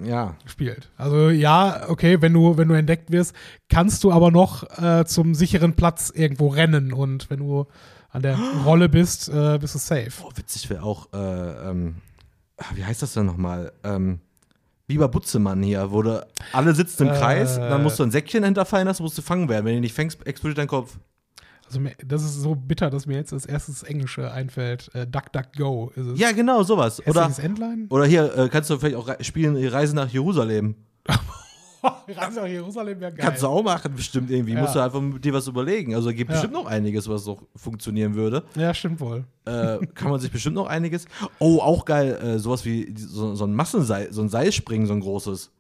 [0.02, 0.36] Ja.
[0.44, 0.90] gespielt.
[0.96, 3.34] Also ja, okay, wenn du, wenn du entdeckt wirst,
[3.68, 7.66] kannst du aber noch äh, zum sicheren Platz irgendwo rennen und wenn du
[8.10, 10.10] an der Rolle bist, äh, bist du safe.
[10.22, 11.96] Oh, witzig wäre auch, äh, ähm,
[12.58, 13.72] ah, wie heißt das denn nochmal?
[13.84, 14.20] Ähm,
[14.92, 17.18] Biber Butzemann hier, wo du alle sitzen im Äh.
[17.18, 19.64] Kreis, dann musst du ein Säckchen hinterfallen, das musst du fangen werden.
[19.64, 20.98] Wenn du nicht fängst, explodiert dein Kopf.
[21.66, 24.94] Also das ist so bitter, dass mir jetzt als erstes Englische einfällt.
[24.94, 26.18] Äh, Duck, Duck, Go ist es.
[26.18, 27.00] Ja, genau, sowas.
[27.06, 27.86] Oder, Entlein?
[27.88, 30.74] oder hier äh, kannst du vielleicht auch spielen, die Reise nach Jerusalem.
[32.08, 33.24] Reise nach Jerusalem wäre geil.
[33.26, 34.52] Kannst du auch machen, bestimmt irgendwie.
[34.54, 34.60] Ja.
[34.60, 35.94] Musst du einfach mit dir was überlegen.
[35.94, 36.34] Also, es gibt Ja.
[36.36, 38.44] bestimmt noch einiges, was noch funktionieren würde.
[38.56, 39.24] Ja, stimmt wohl.
[39.44, 41.06] äh, kann man sich bestimmt noch einiges.
[41.38, 45.00] Oh, auch geil, äh, sowas wie so, so ein Massenseil, so ein Seilspringen, so ein
[45.00, 45.50] großes.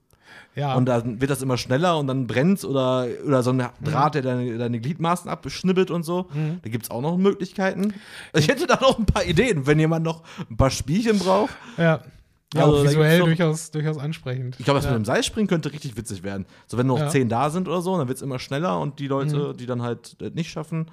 [0.54, 0.74] Ja.
[0.74, 3.84] Und dann wird das immer schneller und dann brennt oder, oder so ein Mhm.
[3.84, 6.26] Draht, der deine, deine Gliedmaßen abschnibbelt und so.
[6.62, 7.94] Da gibt es auch noch Möglichkeiten.
[8.34, 11.54] Ich hätte da noch ein paar Ideen, wenn jemand noch ein paar Spielchen braucht.
[11.78, 12.02] ja.
[12.54, 14.56] Ja, Also, auch da visuell gibt's durchaus, durchaus ansprechend.
[14.58, 14.90] Ich glaube, das ja.
[14.92, 16.46] mit dem Seilspringen könnte richtig witzig werden.
[16.66, 17.10] So, wenn nur noch Ja.
[17.10, 19.82] zehn da sind oder so, dann wird es immer schneller und die Leute, die dann
[19.82, 20.90] halt äh, nicht schaffen,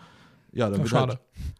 [0.51, 1.13] ja, dann wird schade.
[1.13, 1.19] halt.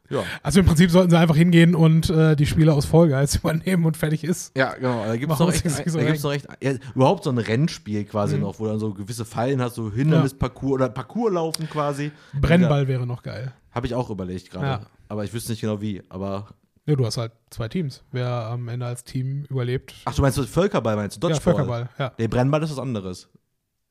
[0.10, 0.24] Ja.
[0.42, 3.96] Also im Prinzip sollten sie einfach hingehen und äh, die Spieler aus Guys übernehmen und
[3.98, 4.58] fertig ist.
[4.58, 5.06] Ja, genau.
[5.06, 8.06] Da gibt es noch echt, so da gibt's noch echt ja, überhaupt so ein Rennspiel
[8.06, 8.42] quasi Mhm.
[8.42, 12.12] noch, wo dann so gewisse Fallen hast, so Hindernisparcours oder Parcours laufen quasi.
[12.42, 13.54] Brennball wäre noch geil.
[13.72, 14.66] Habe ich auch überlegt gerade.
[14.66, 14.82] Ja.
[15.08, 16.02] Aber ich wüsste nicht genau wie.
[16.10, 16.48] Aber.
[16.90, 18.04] Ja, du hast halt zwei Teams.
[18.12, 19.94] Wer am Ende als Team überlebt.
[20.06, 21.28] Ach, du meinst Völkerball, meinst du?
[21.28, 21.56] ja, Dodgeball?
[21.56, 21.90] Völkerball.
[22.00, 22.10] Ja.
[22.18, 23.30] Der Brennball ist was anderes.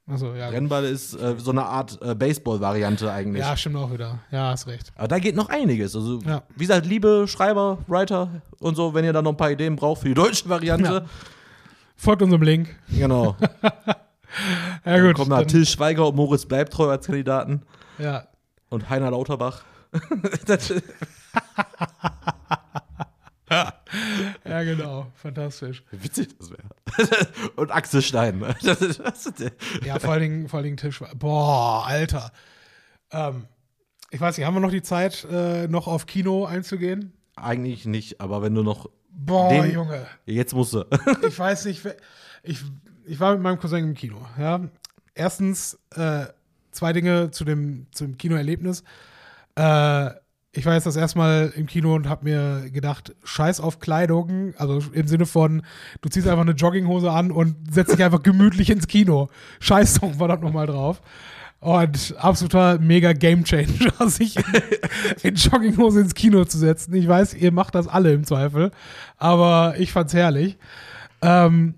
[0.09, 0.51] Also ja.
[0.51, 3.45] Brennball ist äh, so eine Art äh, Baseball-Variante eigentlich.
[3.45, 4.19] Ja, stimmt auch wieder.
[4.33, 4.91] Ja, hast recht.
[4.97, 5.95] Aber da geht noch einiges.
[5.95, 6.43] Also, Ja.
[6.57, 10.01] wie gesagt, liebe Schreiber, Writer und so, wenn ihr da noch ein paar Ideen braucht
[10.01, 11.05] für die deutsche Variante, Ja.
[11.95, 12.75] Folgt unserem Link.
[12.91, 13.37] genau.
[14.85, 15.15] Ja, gut.
[15.17, 17.63] Kommen da Till Schweiger und Moritz Bleibtreu als Kandidaten
[17.99, 18.29] ja.
[18.69, 19.63] und Heiner Lauterbach.
[23.51, 25.11] ja, genau.
[25.15, 25.83] Fantastisch.
[25.91, 26.69] Wie witzig das wäre.
[27.57, 28.45] und Axel Stein.
[28.63, 29.53] Das ist, das ist.
[29.85, 31.03] Ja, vor allen Dingen, vor allen Dingen Tisch.
[31.17, 32.33] Boah, Alter.
[33.11, 33.47] Ähm,
[34.11, 37.13] ich weiß nicht, haben wir noch die Zeit, äh, noch auf Kino einzugehen?
[37.37, 38.91] Eigentlich nicht, aber wenn du noch.
[39.11, 40.07] Boah, Den- Junge.
[40.27, 40.85] Jetzt musst du.
[41.27, 41.85] Ich weiß nicht,
[42.43, 42.59] ich,
[43.07, 44.21] ich war mit meinem Cousin im Kino.
[44.39, 44.61] Ja.
[45.15, 46.27] Erstens, äh,
[46.71, 48.83] zwei Dinge zu dem, zum Kinoerlebnis.
[49.57, 50.11] Äh,
[50.53, 54.55] ich war jetzt das erste Mal im Kino und habe mir gedacht, scheiß auf Kleidung,
[54.57, 55.63] also im Sinne von,
[56.01, 59.29] du ziehst einfach eine Jogginghose an und setzt dich einfach gemütlich ins Kino.
[59.61, 61.03] Scheiß doch verdammt nochmal drauf.
[61.61, 64.45] Und absoluter mega Gamechanger, sich in,
[65.23, 66.95] in Jogginghose ins Kino zu setzen.
[66.95, 68.71] Ich weiß, ihr macht das alle im Zweifel,
[69.17, 70.57] aber ich fand's herrlich.
[71.21, 71.75] Ähm,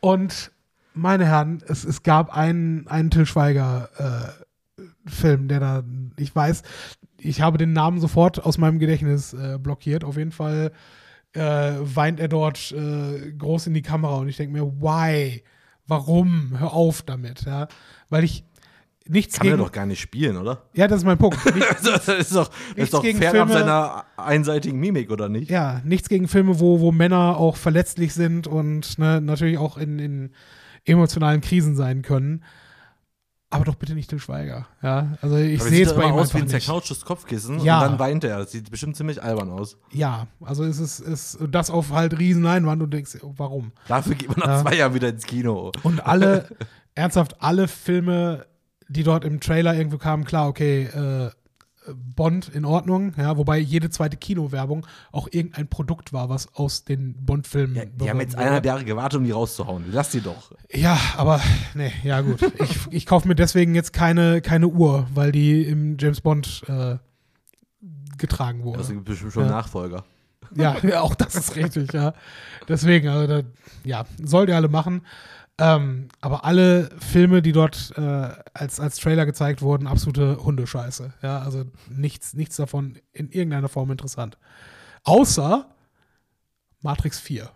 [0.00, 0.52] und
[0.94, 4.80] meine Herren, es, es gab einen, einen Till Schweiger äh,
[5.10, 5.84] Film, der da,
[6.16, 6.62] ich weiß,
[7.20, 10.04] ich habe den Namen sofort aus meinem Gedächtnis äh, blockiert.
[10.04, 10.72] Auf jeden Fall
[11.32, 11.40] äh,
[11.80, 15.42] weint er dort äh, groß in die Kamera und ich denke mir, why?
[15.86, 16.58] Warum?
[16.58, 17.66] Hör auf damit, ja.
[18.10, 18.44] Weil ich
[19.06, 19.62] nichts Kann er gegen.
[19.64, 20.62] doch gar nicht spielen, oder?
[20.74, 21.42] Ja, das ist mein Punkt.
[21.54, 25.50] Nicht, Also, das ist doch, das Nichts ist doch fernab seiner einseitigen Mimik, oder nicht?
[25.50, 29.98] ja, nichts gegen Filme, wo, wo Männer auch verletzlich sind und ne, natürlich auch in,
[29.98, 30.30] in
[30.84, 32.44] emotionalen Krisen sein können.
[33.50, 34.66] Aber doch bitte nicht Till Schweiger.
[34.82, 36.50] Ja, also ich sehe es bei ihm aus wie ein nicht.
[36.50, 37.80] zerknautschtes Kopfkissen Ja.
[37.80, 38.38] und dann weint er.
[38.40, 39.78] Das sieht bestimmt ziemlich albern aus.
[39.90, 43.32] Ja, also es ist, es ist das auf halt riesen Leinwand und du denkst, oh,
[43.38, 43.72] warum?
[43.88, 44.62] Dafür geht man nach Ja.
[44.62, 45.72] zwei Jahren wieder ins Kino.
[45.82, 46.46] Und alle,
[46.94, 48.44] ernsthaft, alle Filme,
[48.88, 51.30] die dort im Trailer irgendwo kamen, klar, okay, äh,
[51.94, 57.14] Bond in Ordnung, ja, wobei jede zweite Kinowerbung auch irgendein Produkt war, was aus den
[57.24, 57.76] Bond-Filmen.
[57.76, 59.84] Ja, die haben jetzt eineinhalb Jahre gewartet, um die rauszuhauen.
[59.90, 60.52] Lass die doch.
[60.72, 61.40] Ja, aber
[61.74, 62.40] nee, ja gut.
[62.62, 66.96] Ich, ich kaufe mir deswegen jetzt keine, keine Uhr, weil die im James Bond äh,
[68.18, 68.78] getragen wurde.
[68.78, 69.50] Das gibt bestimmt schon Ja.
[69.50, 70.04] Nachfolger.
[70.54, 72.14] Ja, ja, auch das ist richtig, ja.
[72.68, 73.48] Deswegen, also da,
[73.84, 75.02] ja, sollt ihr alle machen.
[75.60, 78.00] Ähm, aber alle Filme, die dort äh,
[78.54, 81.14] als, als Trailer gezeigt wurden, absolute Hundescheiße.
[81.22, 84.38] Ja, also nichts, nichts davon in irgendeiner Form interessant.
[85.04, 85.66] Außer
[86.80, 87.50] Matrix 4.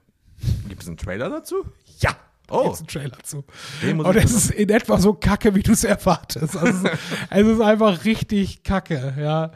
[0.69, 1.65] Gibt es einen Trailer dazu?
[2.01, 2.17] Ja,
[2.51, 2.65] Oh.
[2.65, 3.45] gibt's einen Trailer zu.
[3.83, 6.57] Und es ist in etwa so kacke, wie du es erwartest.
[6.57, 9.53] Also es ist einfach richtig kacke, ja.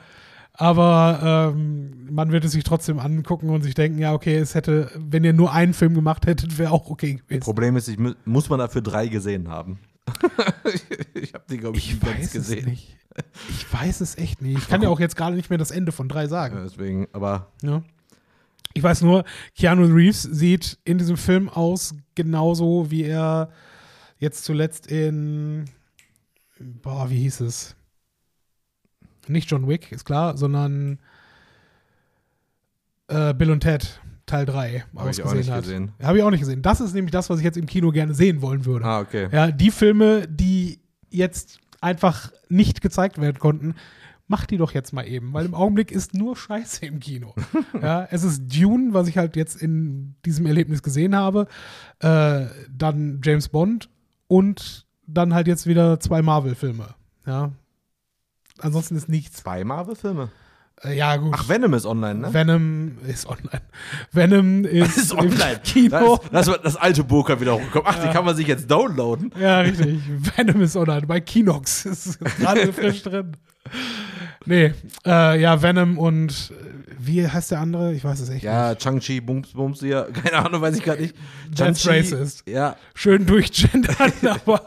[0.59, 4.91] Aber ähm, man wird es sich trotzdem angucken und sich denken, ja, okay, es hätte,
[4.97, 7.41] wenn ihr nur einen Film gemacht hättet, wäre auch okay gewesen.
[7.41, 9.79] Problem ist, ich mu muss man dafür drei gesehen haben.
[11.15, 12.65] ich habe die, glaube ich, Ich weiß es gesehen.
[12.71, 12.97] nicht.
[13.51, 14.59] Ich weiß es echt nicht.
[14.59, 16.59] Ich kann ja auch jetzt gerade nicht mehr das Ende von drei Ja, sagen.
[16.65, 17.83] deswegen, aber Ja.
[18.75, 19.25] Ich weiß nur,
[19.57, 23.51] Keanu Reeves sieht in diesem Film aus genauso, wie er
[24.19, 25.65] jetzt zuletzt in,
[26.59, 27.76] boah, wie hieß es?
[29.29, 30.99] Nicht John Wick, ist klar, sondern
[33.09, 35.93] äh, Bill und Ted, Teil 3, Hab ich auch nicht gesehen.
[36.03, 36.63] Habe ich auch nicht gesehen.
[36.63, 38.85] Das ist nämlich das, was ich jetzt im Kino gerne sehen wollen würde.
[38.85, 39.29] Ah, okay.
[39.31, 40.81] Ja, die Filme, die
[41.11, 43.75] jetzt einfach nicht gezeigt werden konnten,
[44.29, 47.35] mach die doch jetzt mal eben, weil im Augenblick ist nur Scheiße im Kino.
[47.83, 51.47] ja, es ist Dune, was ich halt jetzt in diesem Erlebnis gesehen habe,
[52.01, 53.89] äh, dann James Bond
[54.27, 56.95] und dann halt jetzt wieder zwei Marvel-Filme.
[57.27, 57.53] Ja.
[58.61, 59.39] Ansonsten ist nichts.
[59.39, 60.31] Zwei Marvel-Filme.
[60.83, 61.33] Äh, ja, gut.
[61.35, 62.35] Ach, Venom ist online, ne?
[62.35, 63.63] Venom ist online.
[64.13, 65.61] Venom ist, ist online.
[65.65, 66.21] Kino.
[66.31, 67.87] Das, das, das alte Boker wieder hochgekommen.
[67.87, 69.33] Ach, die kann man sich jetzt downloaden.
[69.41, 70.01] Ja, richtig.
[70.37, 71.07] Venom ist online.
[71.07, 73.33] Bei Kinox ist gerade frisch drin.
[74.45, 74.75] Nee,
[75.05, 76.67] äh, ja, Venom und äh,
[76.99, 77.95] wie heißt der andere?
[77.95, 78.83] Ich weiß es echt Ja, nicht.
[78.83, 80.03] Chang-Chi, Bums, Bums, ja.
[80.13, 81.17] Keine Ahnung, weiß ich gerade nicht.
[81.57, 82.49] That's Chang-Chi- racist.
[82.49, 82.77] Ja.
[82.95, 84.13] Schön durchgendern,
[84.45, 84.61] aber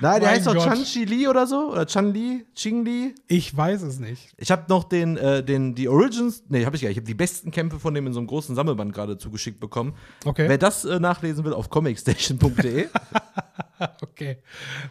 [0.00, 0.64] Nein, der Mein heißt doch Gott.
[0.64, 1.72] Chan-Chi Li oder so?
[1.72, 2.46] Oder Chan-Li?
[2.54, 3.14] Ching-Li?
[3.26, 4.32] ich weiß es nicht.
[4.36, 6.96] Ich habe noch den, äh, den, die Origins, nee, habe ich gar nicht.
[6.96, 9.94] Ich habe die besten Kämpfe von dem in so einem großen Sammelband gerade zugeschickt bekommen.
[10.24, 10.48] Okay.
[10.48, 12.88] Wer das äh, nachlesen will, auf comicstation.de.
[14.02, 14.38] Okay.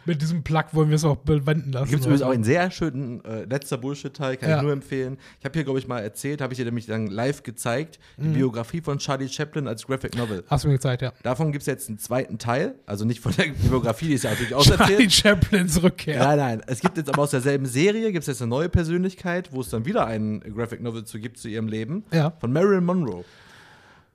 [0.06, 1.88] Mit diesem Plug wollen wir es auch bewenden lassen.
[1.90, 4.56] Gibt es übrigens auch einen sehr schönen äh, letzter Bullshit-Teil, kann Ja.
[4.56, 5.18] ich nur empfehlen.
[5.38, 8.28] Ich habe hier, glaube ich, mal erzählt, habe ich dir nämlich dann live gezeigt, die
[8.28, 8.32] Mhm.
[8.34, 10.44] Biografie von Charlie Chaplin als Graphic Novel.
[10.48, 11.12] Hast du mir gezeigt, ja.
[11.22, 14.30] Davon gibt es jetzt einen zweiten Teil, also nicht von der Biografie, die ist ja
[14.30, 15.12] natürlich Charlie auserzählt.
[15.12, 16.18] Chaplins Rückkehr.
[16.18, 16.62] Nein, nein.
[16.66, 19.68] Es gibt jetzt aber aus derselben Serie, gibt es jetzt eine neue Persönlichkeit, wo es
[19.70, 22.04] dann wieder einen Graphic Novel zu gibt zu ihrem Leben.
[22.12, 22.32] Ja.
[22.40, 23.24] Von Marilyn Monroe.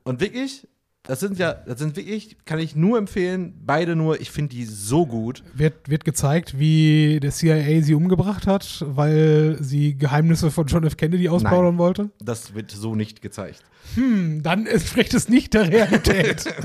[0.03, 0.67] Und wirklich,
[1.05, 4.63] das sind ja, das sind wirklich, kann ich nur empfehlen, beide nur, ich finde die
[4.65, 5.43] so gut.
[5.53, 10.95] Wird, wird gezeigt, wie der CIA sie umgebracht hat, weil sie Geheimnisse von John F.
[10.95, 12.09] Kennedy ausplaudern wollte.
[12.19, 13.61] Das wird so nicht gezeigt.
[13.95, 16.45] Hm, dann entspricht es nicht der Realität.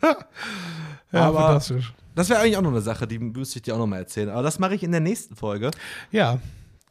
[0.02, 0.16] ja,
[1.12, 1.94] Aber- fantastisch.
[2.14, 4.28] Das wäre eigentlich auch noch eine Sache, die müsste ich dir auch noch mal erzählen.
[4.30, 5.70] Aber das mache ich in der nächsten Folge.
[6.10, 6.40] Ja,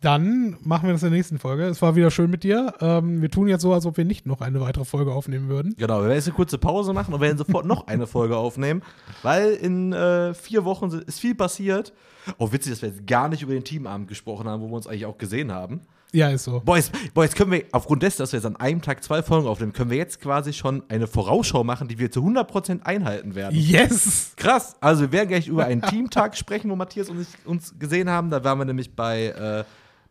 [0.01, 1.65] dann machen wir das in der nächsten Folge.
[1.65, 2.73] Es war wieder schön mit dir.
[2.81, 5.75] Ähm, wir tun jetzt so, als ob wir nicht noch eine weitere Folge aufnehmen würden.
[5.77, 8.81] Genau, wir werden jetzt eine kurze Pause machen und werden sofort noch eine Folge aufnehmen,
[9.23, 11.93] weil in äh, vier Wochen ist viel passiert.
[12.37, 14.87] Oh, witzig, dass wir jetzt gar nicht über den Teamabend gesprochen haben, wo wir uns
[14.87, 15.81] eigentlich auch gesehen haben.
[16.13, 16.61] Ja, ist so.
[16.63, 19.73] Boah, jetzt können wir, aufgrund dessen, dass wir jetzt an einem Tag zwei Folgen aufnehmen,
[19.73, 23.57] können wir jetzt quasi schon eine Vorausschau machen, die wir zu 100% einhalten werden.
[23.57, 24.31] Yes!
[24.37, 24.77] Krass.
[24.79, 28.29] Also wir werden gleich über einen Teamtag sprechen, wo Matthias und ich uns gesehen haben.
[28.29, 29.63] Da waren wir nämlich bei, äh,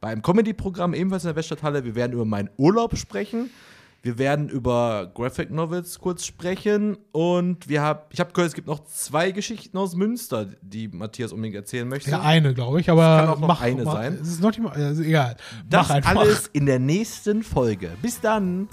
[0.06, 1.84] bei einem Comedy-Programm, ebenfalls in der Weststadthalle.
[1.84, 3.50] Wir werden über meinen Urlaub sprechen.
[4.02, 6.96] Wir werden über Graphic Novels kurz sprechen.
[7.10, 11.32] Und wir hab, ich habe gehört, es gibt noch zwei Geschichten aus Münster, die Matthias
[11.32, 12.12] unbedingt erzählen möchte.
[12.12, 14.16] Ja, eine, glaube ich, aber kann auch noch mach, eine mach, sein.
[14.22, 15.36] Es ist noch nicht mal, also egal.
[15.68, 17.90] das alles in der nächsten Folge.
[18.00, 18.68] Bis dann.